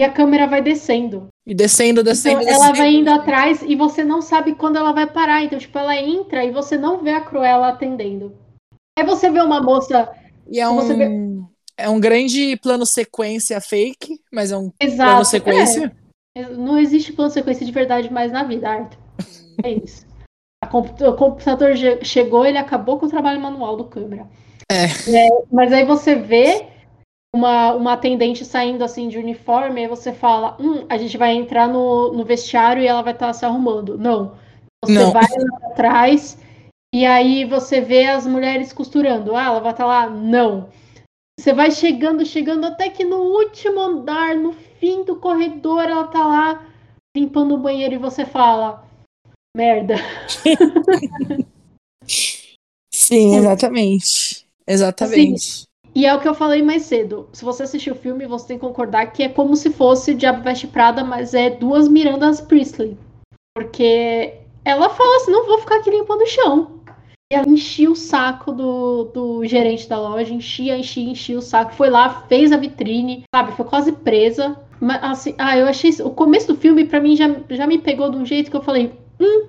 e 0.00 0.02
a 0.02 0.10
câmera 0.10 0.46
vai 0.46 0.62
descendo. 0.62 1.28
E 1.46 1.54
descendo, 1.54 2.00
Então 2.00 2.04
descendo, 2.12 2.40
ela 2.40 2.70
descendo. 2.70 2.76
vai 2.78 2.94
indo 2.94 3.10
atrás 3.10 3.62
e 3.62 3.76
você 3.76 4.02
não 4.02 4.22
sabe 4.22 4.54
quando 4.54 4.76
ela 4.76 4.92
vai 4.92 5.06
parar. 5.06 5.44
Então, 5.44 5.58
tipo, 5.58 5.78
ela 5.78 5.94
entra 5.94 6.42
e 6.42 6.50
você 6.50 6.78
não 6.78 7.02
vê 7.02 7.10
a 7.10 7.20
Cruella 7.20 7.68
atendendo. 7.68 8.34
Aí 8.98 9.04
você 9.04 9.28
vê 9.28 9.42
uma 9.42 9.60
moça. 9.60 10.10
E 10.50 10.58
é 10.58 10.66
um, 10.66 11.46
é 11.76 11.88
um 11.90 12.00
grande 12.00 12.56
plano 12.56 12.86
sequência 12.86 13.60
fake, 13.60 14.18
mas 14.32 14.50
é 14.50 14.56
um 14.56 14.70
plano 14.70 14.92
Exato. 14.94 15.24
sequência. 15.26 15.94
é, 16.34 16.48
não 16.48 16.78
existe 16.78 17.12
plano 17.12 17.30
sequência 17.30 17.66
de 17.66 17.72
verdade 17.72 18.10
mais 18.10 18.32
na 18.32 18.42
vida, 18.42 18.70
Arthur. 18.70 18.98
É 19.62 19.72
isso. 19.72 20.06
O 20.64 21.12
computador 21.12 21.72
chegou, 22.02 22.46
ele 22.46 22.56
acabou 22.56 22.98
com 22.98 23.04
o 23.04 23.10
trabalho 23.10 23.38
manual 23.38 23.76
do 23.76 23.84
câmera. 23.84 24.26
É. 24.70 24.86
mas 25.52 25.72
aí 25.72 25.84
você 25.84 26.14
vê 26.14 26.69
uma, 27.34 27.74
uma 27.74 27.92
atendente 27.92 28.44
saindo 28.44 28.82
assim 28.82 29.08
de 29.08 29.18
uniforme, 29.18 29.82
aí 29.82 29.88
você 29.88 30.12
fala, 30.12 30.56
hum, 30.60 30.84
a 30.88 30.98
gente 30.98 31.16
vai 31.16 31.34
entrar 31.34 31.68
no, 31.68 32.12
no 32.12 32.24
vestiário 32.24 32.82
e 32.82 32.86
ela 32.86 33.02
vai 33.02 33.12
estar 33.12 33.32
se 33.32 33.44
arrumando. 33.44 33.96
Não. 33.96 34.36
Você 34.84 34.92
Não. 34.92 35.12
vai 35.12 35.22
lá 35.22 35.60
pra 35.60 35.70
trás 35.70 36.38
e 36.92 37.06
aí 37.06 37.44
você 37.44 37.80
vê 37.80 38.06
as 38.06 38.26
mulheres 38.26 38.72
costurando. 38.72 39.36
Ah, 39.36 39.44
ela 39.44 39.60
vai 39.60 39.72
estar 39.72 39.86
lá? 39.86 40.10
Não. 40.10 40.68
Você 41.38 41.52
vai 41.54 41.70
chegando, 41.70 42.26
chegando 42.26 42.66
até 42.66 42.90
que 42.90 43.04
no 43.04 43.16
último 43.16 43.80
andar, 43.80 44.34
no 44.34 44.52
fim 44.52 45.04
do 45.04 45.16
corredor, 45.16 45.84
ela 45.84 46.06
tá 46.06 46.26
lá 46.26 46.66
limpando 47.16 47.54
o 47.54 47.58
banheiro 47.58 47.94
e 47.94 47.98
você 47.98 48.26
fala: 48.26 48.84
merda. 49.56 49.94
Sim, 52.92 53.36
exatamente. 53.36 54.46
Exatamente. 54.66 55.69
E 55.94 56.06
é 56.06 56.14
o 56.14 56.20
que 56.20 56.28
eu 56.28 56.34
falei 56.34 56.62
mais 56.62 56.82
cedo. 56.82 57.28
Se 57.32 57.44
você 57.44 57.64
assistir 57.64 57.90
o 57.90 57.96
filme, 57.96 58.26
você 58.26 58.48
tem 58.48 58.58
que 58.58 58.64
concordar 58.64 59.06
que 59.12 59.22
é 59.22 59.28
como 59.28 59.56
se 59.56 59.70
fosse 59.70 60.14
Diabo 60.14 60.42
Veste 60.42 60.66
Prada, 60.66 61.02
mas 61.02 61.34
é 61.34 61.50
duas 61.50 61.88
Mirandas 61.88 62.40
Priestley. 62.40 62.96
Porque 63.54 64.34
ela 64.64 64.88
fala 64.90 65.16
assim: 65.16 65.32
não 65.32 65.46
vou 65.46 65.58
ficar 65.58 65.76
aqui 65.76 65.90
limpando 65.90 66.22
o 66.22 66.26
chão. 66.26 66.80
E 67.32 67.36
ela 67.36 67.48
enchia 67.48 67.90
o 67.90 67.96
saco 67.96 68.50
do, 68.50 69.04
do 69.04 69.46
gerente 69.46 69.88
da 69.88 70.00
loja, 70.00 70.32
enchia, 70.32 70.76
enchia, 70.76 71.10
enchia 71.10 71.38
o 71.38 71.42
saco. 71.42 71.74
Foi 71.74 71.88
lá, 71.88 72.26
fez 72.26 72.50
a 72.50 72.56
vitrine, 72.56 73.22
sabe? 73.34 73.52
Foi 73.52 73.64
quase 73.64 73.92
presa. 73.92 74.58
Mas 74.80 75.02
assim, 75.02 75.34
ah, 75.38 75.56
eu 75.56 75.66
achei. 75.66 75.90
O 76.02 76.10
começo 76.10 76.48
do 76.48 76.56
filme, 76.56 76.86
pra 76.86 77.00
mim, 77.00 77.16
já, 77.16 77.26
já 77.50 77.66
me 77.66 77.78
pegou 77.78 78.10
de 78.10 78.16
um 78.16 78.26
jeito 78.26 78.50
que 78.50 78.56
eu 78.56 78.62
falei: 78.62 78.92
hum, 79.20 79.48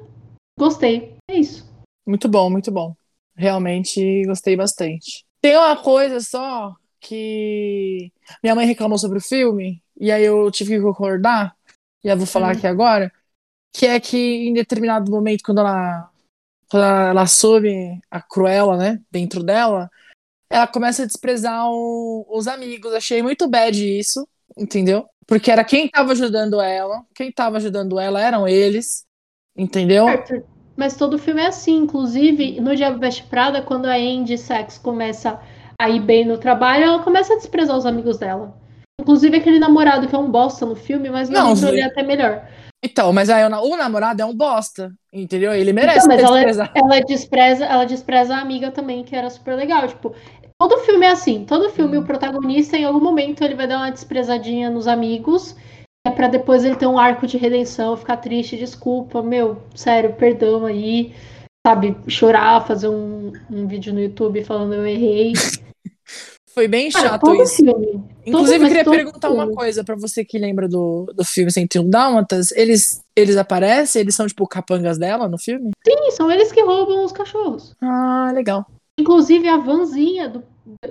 gostei. 0.59 1.15
É 1.29 1.35
isso. 1.35 1.69
Muito 2.05 2.27
bom, 2.27 2.49
muito 2.49 2.71
bom. 2.71 2.93
Realmente 3.35 4.23
gostei 4.25 4.55
bastante. 4.55 5.23
Tem 5.41 5.57
uma 5.57 5.75
coisa 5.81 6.19
só 6.19 6.75
que 6.99 8.11
minha 8.43 8.53
mãe 8.55 8.65
reclamou 8.65 8.97
sobre 8.97 9.17
o 9.17 9.21
filme, 9.21 9.81
e 9.99 10.11
aí 10.11 10.23
eu 10.23 10.49
tive 10.51 10.75
que 10.75 10.81
concordar, 10.81 11.55
e 12.03 12.07
eu 12.07 12.17
vou 12.17 12.27
falar 12.27 12.49
Hum. 12.49 12.51
aqui 12.51 12.67
agora, 12.67 13.11
que 13.73 13.85
é 13.87 13.99
que 13.99 14.17
em 14.17 14.53
determinado 14.53 15.09
momento, 15.11 15.41
quando 15.43 15.59
ela, 15.59 16.09
quando 16.69 16.83
ela 16.83 17.25
soube 17.25 17.99
a 18.09 18.21
Cruella, 18.21 18.77
né, 18.77 19.01
dentro 19.09 19.43
dela, 19.43 19.89
ela 20.49 20.67
começa 20.67 21.03
a 21.03 21.05
desprezar 21.05 21.65
o- 21.69 22.25
os 22.29 22.47
amigos. 22.47 22.93
Achei 22.93 23.23
muito 23.23 23.47
bad 23.47 23.99
isso, 23.99 24.27
entendeu? 24.57 25.07
Porque 25.25 25.49
era 25.49 25.63
quem 25.63 25.89
tava 25.89 26.11
ajudando 26.11 26.59
ela, 26.61 27.03
quem 27.15 27.31
tava 27.31 27.57
ajudando 27.57 27.99
ela 27.99 28.21
eram 28.21 28.47
eles, 28.47 29.05
entendeu? 29.55 30.07
Arthur, 30.07 30.43
Mas 30.81 30.95
todo 30.97 31.19
filme 31.19 31.39
é 31.43 31.45
assim. 31.45 31.77
Inclusive, 31.77 32.59
no 32.59 32.75
Diabo 32.75 32.97
Veste 32.97 33.21
Prada, 33.21 33.61
quando 33.61 33.85
a 33.85 33.93
Andy 33.93 34.35
Sachs 34.35 34.79
começa 34.79 35.39
a 35.79 35.87
ir 35.87 35.99
bem 35.99 36.25
no 36.25 36.39
trabalho, 36.39 36.85
ela 36.85 37.03
começa 37.03 37.33
a 37.33 37.37
desprezar 37.37 37.77
os 37.77 37.85
amigos 37.85 38.17
dela. 38.17 38.51
Inclusive 38.99 39.37
aquele 39.37 39.59
namorado 39.59 40.07
que 40.07 40.15
é 40.15 40.17
um 40.17 40.31
bosta 40.31 40.65
no 40.65 40.75
filme, 40.75 41.07
mas 41.11 41.29
no 41.29 41.37
Não, 41.37 41.53
livro 41.53 41.69
ele 41.69 41.81
é 41.81 41.85
até 41.85 42.01
melhor. 42.01 42.47
Então, 42.83 43.13
mas 43.13 43.29
aí 43.29 43.45
o 43.45 43.49
na- 43.49 43.61
o 43.61 43.77
namorado 43.77 44.23
é 44.23 44.25
um 44.25 44.35
bosta, 44.35 44.91
entendeu? 45.13 45.53
Ele 45.53 45.71
merece 45.71 46.07
Então, 46.07 46.07
mas 46.07 46.55
ela, 46.55 46.69
ela 46.73 46.99
despreza, 47.01 47.63
ela 47.63 47.85
despreza 47.85 48.35
a 48.35 48.39
amiga 48.41 48.71
também, 48.71 49.03
que 49.03 49.15
era 49.15 49.29
super 49.29 49.53
legal. 49.55 49.87
Tipo, 49.87 50.15
todo 50.59 50.79
filme 50.79 51.05
é 51.05 51.11
assim. 51.11 51.45
Todo 51.45 51.69
filme, 51.69 51.99
Hum. 51.99 52.01
o 52.01 52.05
protagonista, 52.05 52.75
em 52.75 52.85
algum 52.85 52.99
momento, 52.99 53.43
ele 53.43 53.53
vai 53.53 53.67
dar 53.67 53.77
uma 53.77 53.91
desprezadinha 53.91 54.71
nos 54.71 54.87
amigos. 54.87 55.55
É 56.05 56.09
pra 56.09 56.27
depois 56.27 56.63
ele 56.63 56.75
ter 56.75 56.87
um 56.87 56.97
arco 56.97 57.27
de 57.27 57.37
redenção, 57.37 57.95
ficar 57.95 58.17
triste, 58.17 58.57
desculpa, 58.57 59.21
meu, 59.21 59.61
sério, 59.75 60.13
perdão 60.13 60.65
aí. 60.65 61.13
Sabe, 61.65 61.95
chorar, 62.07 62.65
fazer 62.65 62.87
um, 62.87 63.31
um 63.49 63.67
vídeo 63.67 63.93
no 63.93 64.01
YouTube 64.01 64.43
falando 64.43 64.73
eu 64.73 64.85
errei. 64.87 65.33
Foi 66.53 66.67
bem 66.67 66.91
Cara, 66.91 67.09
chato 67.09 67.21
todo 67.21 67.43
isso. 67.43 67.57
filme. 67.57 68.03
Inclusive, 68.25 68.55
eu 68.55 68.61
mas 68.61 68.69
queria 68.69 68.83
todo 68.83 68.95
perguntar 68.95 69.29
uma 69.29 69.43
filme. 69.43 69.55
coisa 69.55 69.83
pra 69.83 69.95
você 69.95 70.25
que 70.25 70.37
lembra 70.37 70.67
do, 70.67 71.05
do 71.15 71.23
filme 71.23 71.51
101 71.51 71.89
Dálmatas. 71.89 72.51
Eles, 72.51 73.01
eles 73.15 73.37
aparecem? 73.37 74.01
Eles 74.01 74.15
são, 74.15 74.27
tipo, 74.27 74.45
capangas 74.47 74.97
dela 74.97 75.29
no 75.29 75.37
filme? 75.37 75.71
Sim, 75.87 76.11
são 76.11 76.29
eles 76.29 76.51
que 76.51 76.61
roubam 76.61 77.05
os 77.05 77.11
cachorros. 77.13 77.73
Ah, 77.81 78.31
legal. 78.33 78.65
Inclusive, 78.99 79.47
a 79.47 79.57
vanzinha 79.57 80.27
do, 80.27 80.43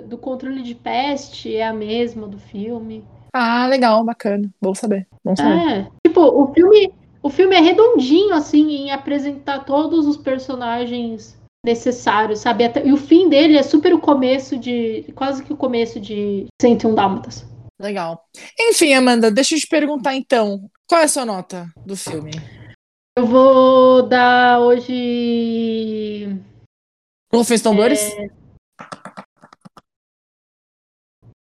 do 0.05 0.17
controle 0.17 0.63
de 0.63 0.73
peste 0.73 1.55
é 1.55 1.67
a 1.67 1.73
mesma 1.73 2.27
do 2.27 2.39
filme. 2.39 3.05
Ah, 3.33 3.65
legal, 3.67 4.03
bacana. 4.03 4.49
Bom 4.61 4.75
saber. 4.75 5.07
Bom 5.23 5.35
saber. 5.35 5.79
É. 5.79 5.91
Tipo, 6.05 6.21
o 6.21 6.53
filme, 6.53 6.93
o 7.23 7.29
filme 7.29 7.55
é 7.55 7.59
redondinho, 7.59 8.33
assim, 8.33 8.71
em 8.71 8.91
apresentar 8.91 9.59
todos 9.65 10.05
os 10.05 10.17
personagens 10.17 11.39
necessários, 11.65 12.39
sabe? 12.39 12.63
E 12.83 12.91
o 12.91 12.97
fim 12.97 13.29
dele 13.29 13.57
é 13.57 13.63
super 13.63 13.93
o 13.93 13.99
começo 13.99 14.57
de. 14.57 15.05
Quase 15.15 15.43
que 15.43 15.53
o 15.53 15.57
começo 15.57 15.99
de 15.99 16.47
101 16.61 16.95
Dálmatas. 16.95 17.45
Legal. 17.79 18.23
Enfim, 18.59 18.93
Amanda, 18.93 19.31
deixa 19.31 19.55
eu 19.55 19.59
te 19.59 19.67
perguntar 19.67 20.15
então. 20.15 20.69
Qual 20.87 21.01
é 21.01 21.05
a 21.05 21.07
sua 21.07 21.25
nota 21.25 21.67
do 21.85 21.95
filme? 21.95 22.31
Eu 23.17 23.25
vou 23.25 24.03
dar 24.03 24.59
hoje. 24.59 26.35
Rufem 27.33 27.59
tambores? 27.59 28.01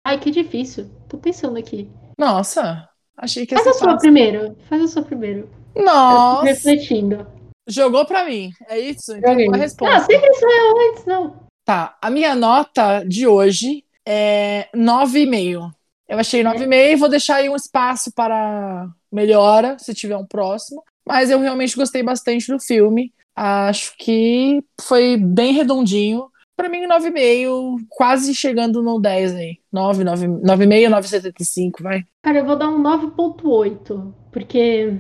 Ai, 0.05 0.19
que 0.19 0.31
difícil. 0.31 0.91
Tô 1.09 1.17
pensando 1.19 1.59
aqui. 1.59 1.89
Nossa, 2.19 2.89
achei 3.17 3.47
que 3.47 3.55
ia 3.55 3.59
Faz 3.63 3.69
a 3.77 3.79
sua 3.79 3.85
fácil. 3.93 4.01
primeiro. 4.01 4.57
Faz 4.69 4.83
a 4.83 4.89
sua 4.89 5.03
primeiro. 5.03 5.49
Nossa, 5.75 6.45
refletindo. 6.45 7.27
jogou 7.67 8.05
pra 8.05 8.25
mim. 8.25 8.51
É 8.69 8.79
isso? 8.79 9.17
Então, 9.17 9.31
Joguei. 9.33 9.49
a 9.49 9.55
Ah, 9.55 9.57
resposta? 9.57 10.05
sempre 10.05 10.35
sou 10.35 10.51
eu 10.51 10.91
antes, 10.91 11.07
não. 11.07 11.45
Tá, 11.65 11.97
a 12.01 12.11
minha 12.11 12.35
nota 12.35 13.03
de 13.05 13.27
hoje 13.27 13.83
é 14.07 14.69
9,5. 14.75 15.71
Eu 16.07 16.19
achei 16.19 16.43
9,5 16.45 16.93
e 16.93 16.97
vou 16.97 17.09
deixar 17.09 17.37
aí 17.37 17.49
um 17.49 17.57
espaço 17.57 18.13
para 18.13 18.87
melhora, 19.11 19.79
se 19.79 19.95
tiver 19.95 20.17
um 20.19 20.27
próximo. 20.27 20.83
Mas 21.07 21.31
eu 21.31 21.41
realmente 21.41 21.75
gostei 21.77 22.03
bastante 22.03 22.53
do 22.53 22.61
filme. 22.61 23.13
Acho 23.35 23.95
que 23.99 24.63
foi 24.83 25.17
bem 25.17 25.53
redondinho. 25.55 26.27
Pra 26.57 26.69
mim, 26.69 26.87
9,5, 26.87 27.85
quase 27.89 28.35
chegando 28.35 28.83
no 28.83 29.01
10 29.01 29.35
aí. 29.35 29.59
9, 29.73 30.05
9, 30.05 30.27
9,5, 30.27 30.89
9,75, 30.91 31.83
vai. 31.83 32.05
Cara, 32.23 32.39
eu 32.39 32.45
vou 32.45 32.57
dar 32.57 32.69
um 32.69 32.83
9.8, 32.83 34.13
porque 34.31 34.97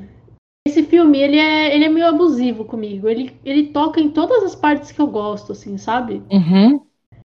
esse 0.66 0.82
filme, 0.82 1.20
ele 1.20 1.38
é, 1.38 1.74
ele 1.74 1.84
é 1.84 1.88
meio 1.88 2.06
abusivo 2.06 2.64
comigo. 2.64 3.08
Ele, 3.08 3.32
ele 3.44 3.66
toca 3.66 4.00
em 4.00 4.10
todas 4.10 4.42
as 4.42 4.54
partes 4.54 4.90
que 4.90 5.00
eu 5.00 5.06
gosto, 5.06 5.52
assim, 5.52 5.76
sabe? 5.76 6.22
Uhum. 6.30 6.80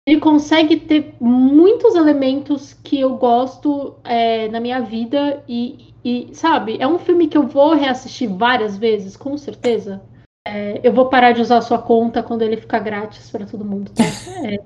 Ele 0.08 0.20
consegue 0.20 0.78
ter 0.78 1.16
muitos 1.20 1.94
elementos 1.94 2.74
que 2.74 3.00
eu 3.00 3.16
gosto 3.16 3.96
é, 4.04 4.48
na 4.50 4.60
minha 4.60 4.82
vida 4.82 5.44
e, 5.48 5.94
e, 6.04 6.30
sabe, 6.34 6.78
é 6.80 6.88
um 6.88 6.98
filme 6.98 7.28
que 7.28 7.38
eu 7.38 7.46
vou 7.46 7.76
reassistir 7.76 8.28
várias 8.34 8.78
vezes, 8.78 9.16
com 9.16 9.38
certeza. 9.38 10.02
É, 10.48 10.80
eu 10.84 10.94
vou 10.94 11.10
parar 11.10 11.34
de 11.34 11.42
usar 11.42 11.58
a 11.58 11.62
sua 11.62 11.80
conta 11.80 12.24
quando 12.24 12.42
ele 12.42 12.58
ficar 12.58 12.80
grátis 12.80 13.30
para 13.30 13.46
todo 13.46 13.66
mundo, 13.66 13.92
tá? 13.92 14.04
É. 14.46 14.60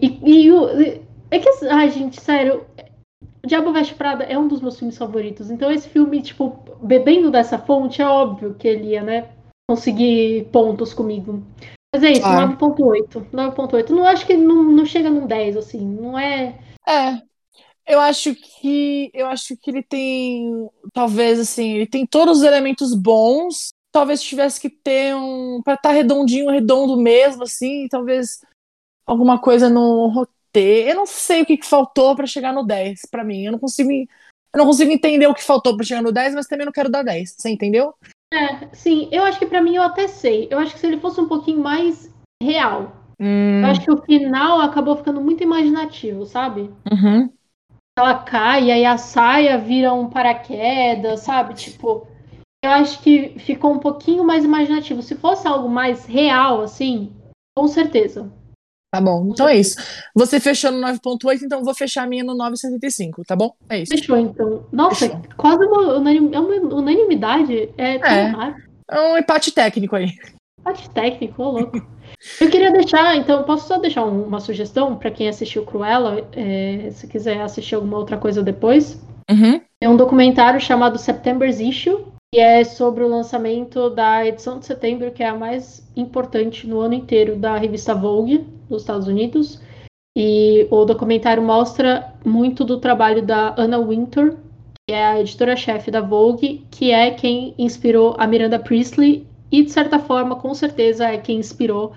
E, 0.00 0.42
e 0.42 0.52
o, 0.52 0.68
é 1.30 1.38
que, 1.38 1.48
ai, 1.70 1.90
gente, 1.90 2.20
sério, 2.20 2.64
Diabo 3.46 3.72
Veste 3.72 3.94
Prada 3.94 4.24
é 4.24 4.38
um 4.38 4.48
dos 4.48 4.60
meus 4.60 4.78
filmes 4.78 4.98
favoritos. 4.98 5.50
Então 5.50 5.70
esse 5.70 5.88
filme, 5.88 6.20
tipo, 6.22 6.58
bebendo 6.82 7.30
dessa 7.30 7.58
fonte, 7.58 8.02
é 8.02 8.06
óbvio 8.06 8.54
que 8.54 8.68
ele 8.68 8.88
ia, 8.90 9.02
né, 9.02 9.28
conseguir 9.68 10.48
pontos 10.52 10.92
comigo. 10.92 11.42
Mas 11.94 12.02
é 12.02 12.12
isso, 12.12 12.26
Ah. 12.26 12.46
9.8. 12.48 13.26
9.8. 13.32 13.90
Não 13.90 14.04
acho 14.06 14.26
que 14.26 14.36
não, 14.36 14.64
não 14.64 14.84
chega 14.84 15.08
num 15.08 15.26
10, 15.26 15.56
assim. 15.56 15.86
Não 15.86 16.18
é. 16.18 16.58
É. 16.86 17.22
Eu 17.86 18.00
acho 18.00 18.34
que 18.34 19.10
eu 19.12 19.26
acho 19.26 19.56
que 19.60 19.70
ele 19.70 19.82
tem, 19.82 20.68
talvez 20.92 21.38
assim, 21.38 21.74
ele 21.74 21.86
tem 21.86 22.06
todos 22.06 22.38
os 22.38 22.42
elementos 22.44 22.94
bons. 22.94 23.73
Talvez 23.94 24.20
tivesse 24.20 24.60
que 24.60 24.68
ter 24.68 25.14
um 25.14 25.62
para 25.62 25.74
estar 25.74 25.92
redondinho, 25.92 26.50
redondo 26.50 26.96
mesmo 26.96 27.44
assim, 27.44 27.86
talvez 27.88 28.44
alguma 29.06 29.38
coisa 29.40 29.70
no 29.70 30.08
roteiro. 30.08 30.88
Eu 30.90 30.96
não 30.96 31.06
sei 31.06 31.42
o 31.42 31.46
que, 31.46 31.56
que 31.56 31.66
faltou 31.66 32.16
pra 32.16 32.26
chegar 32.26 32.52
no 32.52 32.64
10 32.66 33.02
pra 33.08 33.22
mim. 33.22 33.44
Eu 33.44 33.52
não 33.52 33.58
consigo 33.60 33.90
eu 33.92 34.58
não 34.58 34.66
consigo 34.66 34.90
entender 34.90 35.28
o 35.28 35.34
que 35.34 35.42
faltou 35.42 35.76
pra 35.76 35.84
chegar 35.84 36.02
no 36.02 36.12
10, 36.12 36.34
mas 36.34 36.46
também 36.46 36.64
não 36.64 36.72
quero 36.72 36.90
dar 36.90 37.02
10. 37.04 37.34
Você 37.38 37.50
entendeu? 37.50 37.94
É, 38.32 38.68
sim, 38.72 39.08
eu 39.12 39.22
acho 39.24 39.38
que 39.38 39.46
pra 39.46 39.62
mim 39.62 39.76
eu 39.76 39.82
até 39.82 40.08
sei. 40.08 40.48
Eu 40.50 40.58
acho 40.58 40.74
que 40.74 40.80
se 40.80 40.86
ele 40.86 40.98
fosse 41.00 41.20
um 41.20 41.28
pouquinho 41.28 41.60
mais 41.60 42.12
real. 42.42 42.92
Hum, 43.20 43.60
Eu 43.62 43.66
acho 43.68 43.80
que 43.80 43.90
o 43.92 44.02
final 44.02 44.60
acabou 44.60 44.96
ficando 44.96 45.20
muito 45.20 45.42
imaginativo, 45.42 46.26
sabe? 46.26 46.68
uhum. 46.92 47.32
Ela 47.96 48.24
cai 48.24 48.64
e 48.64 48.72
aí 48.72 48.84
a 48.84 48.98
saia 48.98 49.56
vira 49.56 49.92
um 49.92 50.10
paraquedas, 50.10 51.20
sabe? 51.20 51.54
Tipo, 51.54 52.08
eu 52.64 52.70
acho 52.70 53.00
que 53.00 53.34
ficou 53.38 53.72
um 53.72 53.78
pouquinho 53.78 54.24
mais 54.24 54.44
imaginativo. 54.44 55.02
Se 55.02 55.14
fosse 55.14 55.46
algo 55.46 55.68
mais 55.68 56.04
real, 56.06 56.62
assim, 56.62 57.12
com 57.56 57.66
certeza. 57.68 58.30
Tá 58.92 59.00
bom. 59.00 59.28
Então 59.32 59.48
é 59.48 59.56
isso. 59.56 59.76
Você 60.14 60.38
fechou 60.38 60.70
no 60.70 60.80
9.8, 60.80 61.42
então 61.42 61.58
eu 61.58 61.64
vou 61.64 61.74
fechar 61.74 62.04
a 62.04 62.06
minha 62.06 62.22
no 62.22 62.32
9,75, 62.36 63.24
tá 63.26 63.34
bom? 63.34 63.52
É 63.68 63.80
isso. 63.80 63.90
Fechou, 63.96 64.16
então. 64.16 64.66
Nossa, 64.70 65.06
Fechou. 65.08 65.20
quase 65.36 65.64
uma, 65.64 65.96
unanim- 65.96 66.30
é 66.32 66.38
uma 66.38 66.74
unanimidade. 66.76 67.70
É 67.76 67.96
É. 67.96 68.54
É 68.90 69.00
um 69.00 69.18
empate 69.18 69.50
técnico 69.50 69.96
aí. 69.96 70.12
Parte 70.62 70.88
técnico, 70.90 71.42
ô 71.42 71.50
louco. 71.50 71.86
Eu 72.40 72.48
queria 72.50 72.70
deixar, 72.70 73.16
então, 73.16 73.42
posso 73.42 73.66
só 73.66 73.78
deixar 73.78 74.04
um- 74.04 74.24
uma 74.26 74.38
sugestão 74.40 74.96
para 74.96 75.10
quem 75.10 75.28
assistiu 75.28 75.64
Cruella, 75.64 76.26
é, 76.32 76.88
se 76.92 77.06
quiser 77.08 77.40
assistir 77.40 77.74
alguma 77.74 77.98
outra 77.98 78.16
coisa 78.16 78.42
depois. 78.42 78.98
Uhum. 79.30 79.60
É 79.82 79.88
um 79.88 79.96
documentário 79.96 80.60
chamado 80.60 80.98
September's 80.98 81.58
Issue, 81.60 82.06
que 82.34 82.40
é 82.40 82.64
sobre 82.64 83.04
o 83.04 83.08
lançamento 83.08 83.88
da 83.90 84.26
edição 84.26 84.58
de 84.58 84.66
setembro, 84.66 85.12
que 85.12 85.22
é 85.22 85.28
a 85.28 85.36
mais 85.36 85.88
importante 85.94 86.66
no 86.66 86.80
ano 86.80 86.94
inteiro 86.94 87.36
da 87.36 87.56
revista 87.56 87.94
Vogue, 87.94 88.44
nos 88.68 88.82
Estados 88.82 89.06
Unidos. 89.06 89.60
E 90.18 90.66
o 90.68 90.84
documentário 90.84 91.40
mostra 91.40 92.12
muito 92.24 92.64
do 92.64 92.80
trabalho 92.80 93.24
da 93.24 93.54
Anna 93.56 93.78
Wintour, 93.78 94.34
que 94.84 94.92
é 94.92 95.04
a 95.04 95.20
editora-chefe 95.20 95.92
da 95.92 96.00
Vogue, 96.00 96.66
que 96.72 96.90
é 96.90 97.12
quem 97.12 97.54
inspirou 97.56 98.16
a 98.18 98.26
Miranda 98.26 98.58
Priestley 98.58 99.28
e, 99.52 99.62
de 99.62 99.70
certa 99.70 100.00
forma, 100.00 100.34
com 100.34 100.52
certeza, 100.54 101.06
é 101.06 101.18
quem 101.18 101.38
inspirou 101.38 101.92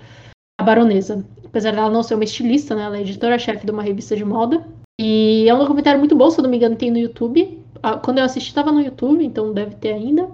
a 0.56 0.62
baronesa. 0.62 1.26
Apesar 1.44 1.72
dela 1.72 1.90
não 1.90 2.04
ser 2.04 2.14
uma 2.14 2.22
estilista, 2.22 2.76
né? 2.76 2.84
Ela 2.84 2.98
é 2.98 3.00
editora-chefe 3.00 3.66
de 3.66 3.72
uma 3.72 3.82
revista 3.82 4.14
de 4.14 4.24
moda. 4.24 4.64
E 5.00 5.48
é 5.48 5.54
um 5.54 5.58
documentário 5.58 5.98
muito 5.98 6.14
bom, 6.14 6.30
se 6.30 6.38
eu 6.38 6.44
não 6.44 6.50
me 6.50 6.58
engano, 6.58 6.76
tem 6.76 6.92
no 6.92 6.98
YouTube. 6.98 7.58
Ah, 7.82 7.96
Quando 7.96 8.18
eu 8.18 8.24
assisti, 8.24 8.48
estava 8.48 8.72
no 8.72 8.80
YouTube, 8.80 9.24
então 9.24 9.52
deve 9.52 9.76
ter 9.76 9.92
ainda. 9.92 10.30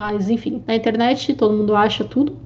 Mas, 0.00 0.28
enfim, 0.28 0.62
na 0.66 0.74
internet 0.74 1.34
todo 1.34 1.56
mundo 1.56 1.74
acha 1.74 2.04
tudo. 2.04 2.38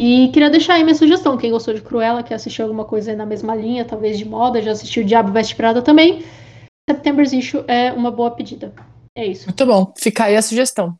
E 0.00 0.28
queria 0.28 0.50
deixar 0.50 0.74
aí 0.74 0.84
minha 0.84 0.94
sugestão. 0.94 1.38
Quem 1.38 1.50
gostou 1.50 1.72
de 1.72 1.80
Cruella, 1.80 2.22
quer 2.22 2.34
assistir 2.34 2.60
alguma 2.62 2.84
coisa 2.84 3.16
na 3.16 3.24
mesma 3.24 3.54
linha, 3.54 3.84
talvez 3.84 4.18
de 4.18 4.26
moda, 4.26 4.60
já 4.60 4.72
assistiu 4.72 5.04
Diabo 5.04 5.32
Veste 5.32 5.56
Prada 5.56 5.80
também. 5.80 6.22
September's 6.88 7.32
Issue 7.32 7.64
é 7.66 7.92
uma 7.92 8.10
boa 8.10 8.30
pedida. 8.30 8.74
É 9.16 9.26
isso. 9.26 9.46
Muito 9.46 9.66
bom. 9.66 9.92
Fica 9.96 10.24
aí 10.24 10.36
a 10.36 10.42
sugestão. 10.42 10.98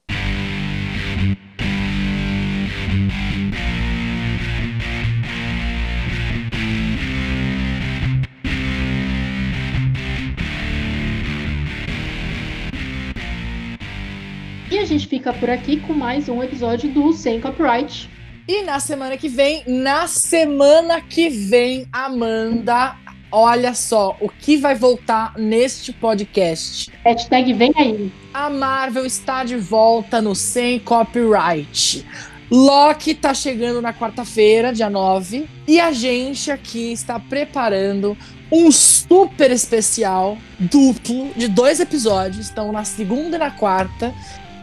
A 14.87 14.89
gente 14.89 15.09
fica 15.09 15.33
por 15.33 15.51
aqui 15.51 15.81
com 15.81 15.93
mais 15.93 16.29
um 16.29 16.41
episódio 16.45 16.89
do 16.93 17.13
Sem 17.13 17.41
Copyright. 17.41 18.09
E 18.47 18.63
na 18.63 18.79
semana 18.79 19.17
que 19.17 19.29
vem, 19.29 19.65
na 19.67 20.07
semana 20.07 21.01
que 21.01 21.29
vem, 21.29 21.89
Amanda, 21.93 22.95
olha 23.33 23.75
só 23.75 24.17
o 24.21 24.29
que 24.29 24.57
vai 24.57 24.77
voltar 24.77 25.37
neste 25.37 25.93
podcast. 25.93 26.89
Hashtag 27.05 27.53
vem 27.53 27.73
aí. 27.77 28.13
A 28.33 28.49
Marvel 28.49 29.05
está 29.05 29.43
de 29.43 29.57
volta 29.57 30.23
no 30.23 30.37
Sem 30.37 30.79
Copyright. 30.79 32.07
Loki 32.49 33.13
tá 33.13 33.35
chegando 33.35 33.83
na 33.83 33.93
quarta-feira, 33.93 34.73
dia 34.73 34.89
9, 34.89 35.49
e 35.67 35.81
a 35.81 35.91
gente 35.91 36.49
aqui 36.49 36.93
está 36.93 37.19
preparando 37.19 38.17
um 38.53 38.71
super 38.71 39.51
especial 39.51 40.39
duplo 40.61 41.33
de 41.35 41.49
dois 41.49 41.81
episódios, 41.81 42.51
então 42.51 42.71
na 42.71 42.85
segunda 42.85 43.35
e 43.35 43.41
na 43.41 43.51
quarta. 43.51 44.15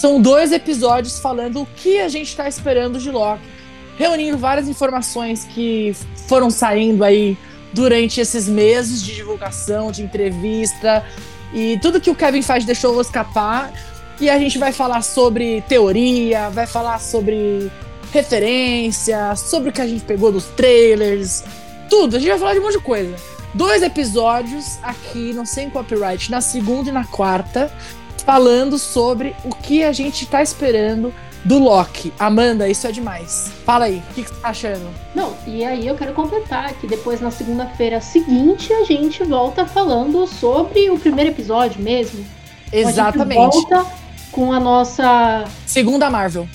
São 0.03 0.21
dois 0.21 0.51
episódios 0.51 1.17
falando 1.17 1.61
o 1.61 1.65
que 1.65 1.97
a 1.97 2.09
gente 2.09 2.27
está 2.27 2.45
esperando 2.45 2.99
de 2.99 3.09
Loki, 3.09 3.41
reunindo 3.97 4.37
várias 4.37 4.67
informações 4.67 5.45
que 5.45 5.95
foram 6.27 6.49
saindo 6.49 7.05
aí 7.05 7.37
durante 7.71 8.19
esses 8.19 8.45
meses 8.45 9.01
de 9.01 9.15
divulgação, 9.15 9.93
de 9.93 10.03
entrevista 10.03 11.05
e 11.53 11.79
tudo 11.81 12.01
que 12.01 12.09
o 12.09 12.15
Kevin 12.15 12.41
Feige 12.41 12.65
deixou 12.65 12.99
escapar. 12.99 13.71
E 14.19 14.29
a 14.29 14.37
gente 14.37 14.57
vai 14.57 14.73
falar 14.73 15.01
sobre 15.03 15.61
teoria, 15.69 16.49
vai 16.49 16.67
falar 16.67 16.99
sobre 16.99 17.71
referência, 18.11 19.37
sobre 19.37 19.69
o 19.69 19.71
que 19.71 19.79
a 19.79 19.87
gente 19.87 20.03
pegou 20.03 20.33
dos 20.33 20.47
trailers, 20.47 21.45
tudo. 21.89 22.17
A 22.17 22.19
gente 22.19 22.27
vai 22.27 22.39
falar 22.39 22.53
de 22.55 22.59
um 22.59 22.63
monte 22.63 22.77
de 22.77 22.83
coisa. 22.83 23.15
Dois 23.53 23.81
episódios 23.81 24.79
aqui 24.83 25.31
no 25.31 25.45
Sem 25.45 25.69
Copyright, 25.69 26.29
na 26.29 26.41
segunda 26.41 26.89
e 26.89 26.91
na 26.91 27.05
quarta, 27.05 27.71
falando 28.25 28.77
sobre 28.77 29.35
o 29.43 29.49
que 29.49 29.83
a 29.83 29.91
gente 29.91 30.25
tá 30.25 30.41
esperando 30.41 31.13
do 31.43 31.59
Loki. 31.59 32.13
Amanda, 32.17 32.69
isso 32.69 32.87
é 32.87 32.91
demais. 32.91 33.51
Fala 33.65 33.85
aí, 33.85 34.01
o 34.09 34.13
que, 34.13 34.23
que 34.23 34.29
você 34.29 34.41
tá 34.41 34.49
achando? 34.49 34.89
Não, 35.13 35.33
e 35.45 35.63
aí 35.63 35.87
eu 35.87 35.95
quero 35.95 36.13
completar 36.13 36.73
que 36.73 36.87
depois 36.87 37.19
na 37.19 37.31
segunda-feira 37.31 37.99
seguinte 37.99 38.71
a 38.71 38.83
gente 38.85 39.23
volta 39.23 39.65
falando 39.65 40.25
sobre 40.25 40.89
o 40.89 40.97
primeiro 40.97 41.31
episódio 41.31 41.81
mesmo. 41.81 42.25
Exatamente. 42.71 43.39
A 43.39 43.43
gente 43.43 43.69
volta 43.69 43.85
com 44.31 44.53
a 44.53 44.59
nossa. 44.59 45.45
Segunda 45.65 46.09
Marvel. 46.09 46.47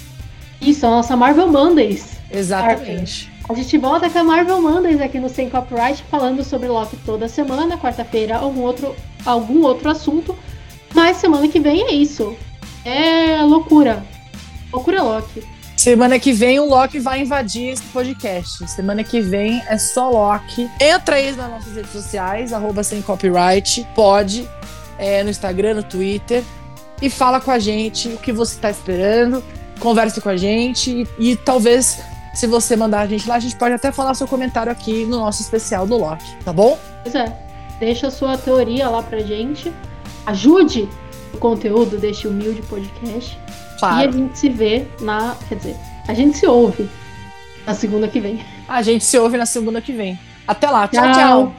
Isso, 0.61 0.87
a 0.87 0.91
nossa 0.91 1.17
Marvel 1.17 1.49
Mondays. 1.49 2.19
Exatamente. 2.31 3.31
A 3.49 3.55
gente 3.55 3.79
volta 3.79 4.11
com 4.11 4.19
a 4.19 4.25
Marvel 4.25 4.61
Mondays 4.61 5.01
aqui 5.01 5.19
no 5.19 5.29
Sem 5.29 5.49
Copyright, 5.49 6.03
falando 6.11 6.45
sobre 6.45 6.69
Loki 6.69 6.97
toda 7.07 7.29
semana, 7.29 7.79
quarta-feira 7.79 8.37
algum 8.37 8.61
outro, 8.61 8.95
algum 9.25 9.63
outro 9.63 9.89
assunto. 9.89 10.37
Mas 10.95 11.19
semana 11.19 11.47
que 11.49 11.61
vem 11.61 11.83
é 11.83 11.93
isso. 11.93 12.37
É 12.85 13.43
loucura. 13.43 14.05
Loucura 14.73 15.03
Loki. 15.03 15.43
Semana 15.77 16.19
que 16.19 16.33
vem 16.33 16.59
o 16.59 16.69
Loki 16.69 16.99
vai 16.99 17.21
invadir 17.21 17.69
esse 17.69 17.85
podcast. 17.85 18.69
Semana 18.69 19.05
que 19.05 19.21
vem 19.21 19.63
é 19.69 19.79
só 19.79 20.11
Loki. 20.11 20.69
Entra 20.81 21.17
aí 21.17 21.31
nas 21.33 21.51
nossas 21.51 21.77
redes 21.77 21.93
sociais, 21.93 22.53
arroba 22.53 22.83
sem 22.83 23.01
copyright, 23.01 23.87
pode, 23.95 24.49
é, 24.99 25.23
no 25.23 25.31
Instagram, 25.31 25.75
no 25.75 25.83
Twitter, 25.85 26.43
e 27.01 27.09
fala 27.09 27.41
com 27.41 27.53
a 27.53 27.61
gente 27.61 28.09
o 28.09 28.17
que 28.17 28.33
você 28.33 28.57
está 28.57 28.69
esperando, 28.69 29.43
converse 29.79 30.21
com 30.21 30.29
a 30.29 30.37
gente 30.37 31.07
e, 31.19 31.31
e 31.31 31.37
talvez, 31.37 32.01
se 32.35 32.49
você 32.49 32.75
mandar 32.75 33.03
a 33.03 33.07
gente 33.07 33.29
lá, 33.29 33.37
a 33.37 33.41
gente 33.41 33.55
pode 33.55 33.75
até 33.75 33.93
falar 33.93 34.15
seu 34.15 34.27
comentário 34.27 34.73
aqui 34.73 35.05
no 35.05 35.21
nosso 35.21 35.43
especial 35.43 35.87
do 35.87 35.97
Loki, 35.97 36.37
tá 36.45 36.53
bom? 36.53 36.77
Pois 37.05 37.15
é. 37.15 37.33
Deixa 37.79 38.09
a 38.09 38.11
sua 38.11 38.37
teoria 38.37 38.89
lá 38.89 39.01
pra 39.01 39.21
gente. 39.21 39.73
Ajude 40.29 40.89
o 41.33 41.39
conteúdo 41.39 41.97
deste 41.97 42.29
humilde 42.29 42.61
podcast. 42.63 43.37
E 43.37 43.75
a 43.75 43.79
Claro. 43.79 44.13
gente 44.13 44.39
se 44.39 44.49
vê 44.49 44.87
na. 45.01 45.35
Quer 45.49 45.55
dizer, 45.55 45.77
a 46.07 46.13
gente 46.15 46.37
se 46.37 46.47
ouve 46.47 46.89
na 47.67 47.75
segunda 47.75 48.07
que 48.09 48.21
vem. 48.21 48.45
A 48.69 48.83
gente 48.83 49.05
se 49.05 49.19
ouve 49.19 49.39
na 49.39 49.47
segunda 49.47 49.81
que 49.81 49.93
vem. 49.93 50.19
Até 50.47 50.69
lá. 50.71 50.87
tchau. 50.89 51.03
Tchau. 51.03 51.15
tchau. 51.15 51.55